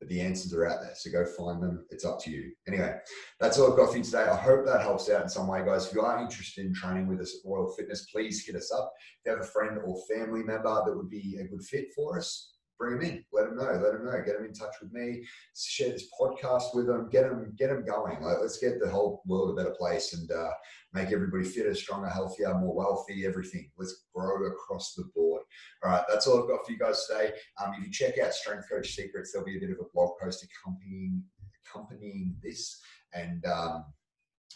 but 0.00 0.08
the 0.08 0.20
answers 0.20 0.54
are 0.54 0.66
out 0.66 0.80
there. 0.80 0.94
So 0.94 1.10
go 1.10 1.26
find 1.26 1.62
them. 1.62 1.84
It's 1.90 2.06
up 2.06 2.18
to 2.22 2.30
you. 2.30 2.50
Anyway, 2.66 2.94
that's 3.38 3.58
all 3.58 3.70
I've 3.70 3.76
got 3.76 3.90
for 3.90 3.98
you 3.98 4.04
today. 4.04 4.24
I 4.24 4.36
hope 4.36 4.64
that 4.64 4.80
helps 4.80 5.10
out 5.10 5.22
in 5.22 5.28
some 5.28 5.46
way, 5.46 5.62
guys. 5.64 5.86
If 5.86 5.94
you 5.94 6.00
are 6.00 6.22
interested 6.22 6.64
in 6.64 6.74
training 6.74 7.08
with 7.08 7.20
us 7.20 7.34
at 7.34 7.48
Royal 7.48 7.72
Fitness, 7.76 8.06
please 8.10 8.44
hit 8.44 8.56
us 8.56 8.72
up. 8.72 8.90
If 8.96 9.26
you 9.26 9.36
have 9.36 9.46
a 9.46 9.50
friend 9.50 9.78
or 9.84 10.02
family 10.10 10.42
member 10.42 10.82
that 10.84 10.96
would 10.96 11.10
be 11.10 11.38
a 11.40 11.44
good 11.44 11.62
fit 11.62 11.88
for 11.94 12.18
us, 12.18 12.55
bring 12.78 12.98
them 12.98 13.08
in. 13.08 13.24
Let 13.32 13.46
them 13.46 13.56
know. 13.56 13.64
Let 13.64 13.92
them 13.92 14.04
know. 14.04 14.22
Get 14.24 14.36
them 14.36 14.46
in 14.46 14.52
touch 14.52 14.74
with 14.80 14.92
me. 14.92 15.24
Share 15.56 15.90
this 15.90 16.08
podcast 16.18 16.74
with 16.74 16.86
them. 16.86 17.08
Get 17.10 17.24
them. 17.24 17.52
Get 17.56 17.68
them 17.68 17.84
going. 17.84 18.22
Like, 18.22 18.38
let's 18.40 18.58
get 18.58 18.80
the 18.80 18.90
whole 18.90 19.22
world 19.26 19.50
a 19.50 19.62
better 19.62 19.74
place 19.78 20.14
and 20.14 20.30
uh, 20.30 20.50
make 20.92 21.12
everybody 21.12 21.44
fitter, 21.44 21.74
stronger, 21.74 22.08
healthier, 22.08 22.54
more 22.54 22.74
wealthy. 22.74 23.26
Everything. 23.26 23.70
Let's 23.76 24.04
grow 24.14 24.46
across 24.46 24.94
the 24.94 25.04
board. 25.14 25.42
All 25.84 25.90
right, 25.90 26.04
that's 26.08 26.26
all 26.26 26.42
I've 26.42 26.48
got 26.48 26.64
for 26.66 26.72
you 26.72 26.78
guys 26.78 27.06
today. 27.06 27.32
Um, 27.62 27.74
if 27.78 27.86
you 27.86 27.92
check 27.92 28.18
out 28.18 28.34
Strength 28.34 28.66
Coach 28.70 28.94
Secrets, 28.94 29.32
there'll 29.32 29.46
be 29.46 29.56
a 29.56 29.60
bit 29.60 29.70
of 29.70 29.78
a 29.80 29.88
blog 29.94 30.18
post 30.20 30.44
accompanying 30.44 31.22
accompanying 31.66 32.36
this, 32.42 32.80
and 33.12 33.44
um, 33.46 33.84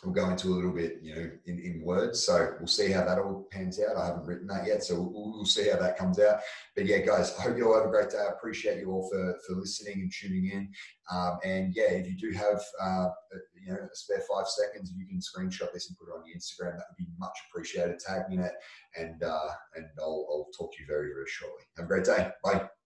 we'll 0.03 0.14
go 0.14 0.30
into 0.30 0.48
a 0.48 0.57
little 0.57 0.72
bit, 0.72 0.98
you 1.03 1.14
know, 1.14 1.30
in, 1.46 1.59
in 1.59 1.82
words. 1.84 2.24
So 2.24 2.55
we'll 2.59 2.66
see 2.66 2.90
how 2.90 3.05
that 3.05 3.18
all 3.18 3.46
pans 3.51 3.78
out. 3.80 3.96
I 3.96 4.07
haven't 4.07 4.26
written 4.26 4.46
that 4.46 4.66
yet, 4.66 4.82
so 4.82 4.94
we'll, 5.01 5.32
we'll 5.32 5.44
see 5.44 5.68
how 5.68 5.78
that 5.78 5.98
comes 5.98 6.18
out. 6.18 6.40
But 6.74 6.86
yeah, 6.86 6.98
guys, 6.98 7.34
I 7.38 7.42
hope 7.42 7.57
you 7.57 7.68
all 7.68 7.78
have 7.78 7.86
a 7.86 7.90
great 7.90 8.11
day. 8.11 8.18
I 8.18 8.32
appreciate 8.32 8.78
you 8.78 8.90
all 8.90 9.09
for, 9.11 9.36
for 9.46 9.57
listening 9.57 10.01
and 10.01 10.12
tuning 10.12 10.51
in. 10.51 10.72
Um, 11.12 11.38
and 11.44 11.74
yeah, 11.74 11.90
if 11.90 12.07
you 12.07 12.16
do 12.16 12.36
have, 12.36 12.62
uh, 12.80 13.09
you 13.61 13.72
know, 13.72 13.78
a 13.78 13.96
spare 13.96 14.22
five 14.32 14.48
seconds, 14.48 14.92
you 14.96 15.07
can 15.07 15.18
screenshot 15.18 15.72
this 15.72 15.88
and 15.88 15.98
put 15.98 16.09
it 16.09 16.16
on 16.16 16.24
your 16.26 16.36
Instagram. 16.36 16.78
That 16.78 16.86
would 16.90 16.96
be 16.96 17.11
much 17.18 17.36
appreciated. 17.51 17.98
Tag 17.98 18.28
me 18.28 18.36
in 18.36 18.42
it, 18.42 18.53
and 18.96 19.22
uh, 19.22 19.48
and 19.74 19.86
I'll, 19.98 20.26
I'll 20.30 20.48
talk 20.57 20.72
to 20.74 20.80
you 20.80 20.86
very 20.86 21.09
very 21.09 21.26
shortly. 21.26 21.64
Have 21.76 21.84
a 21.84 21.88
great 21.88 22.05
day. 22.05 22.30
Bye. 22.42 22.70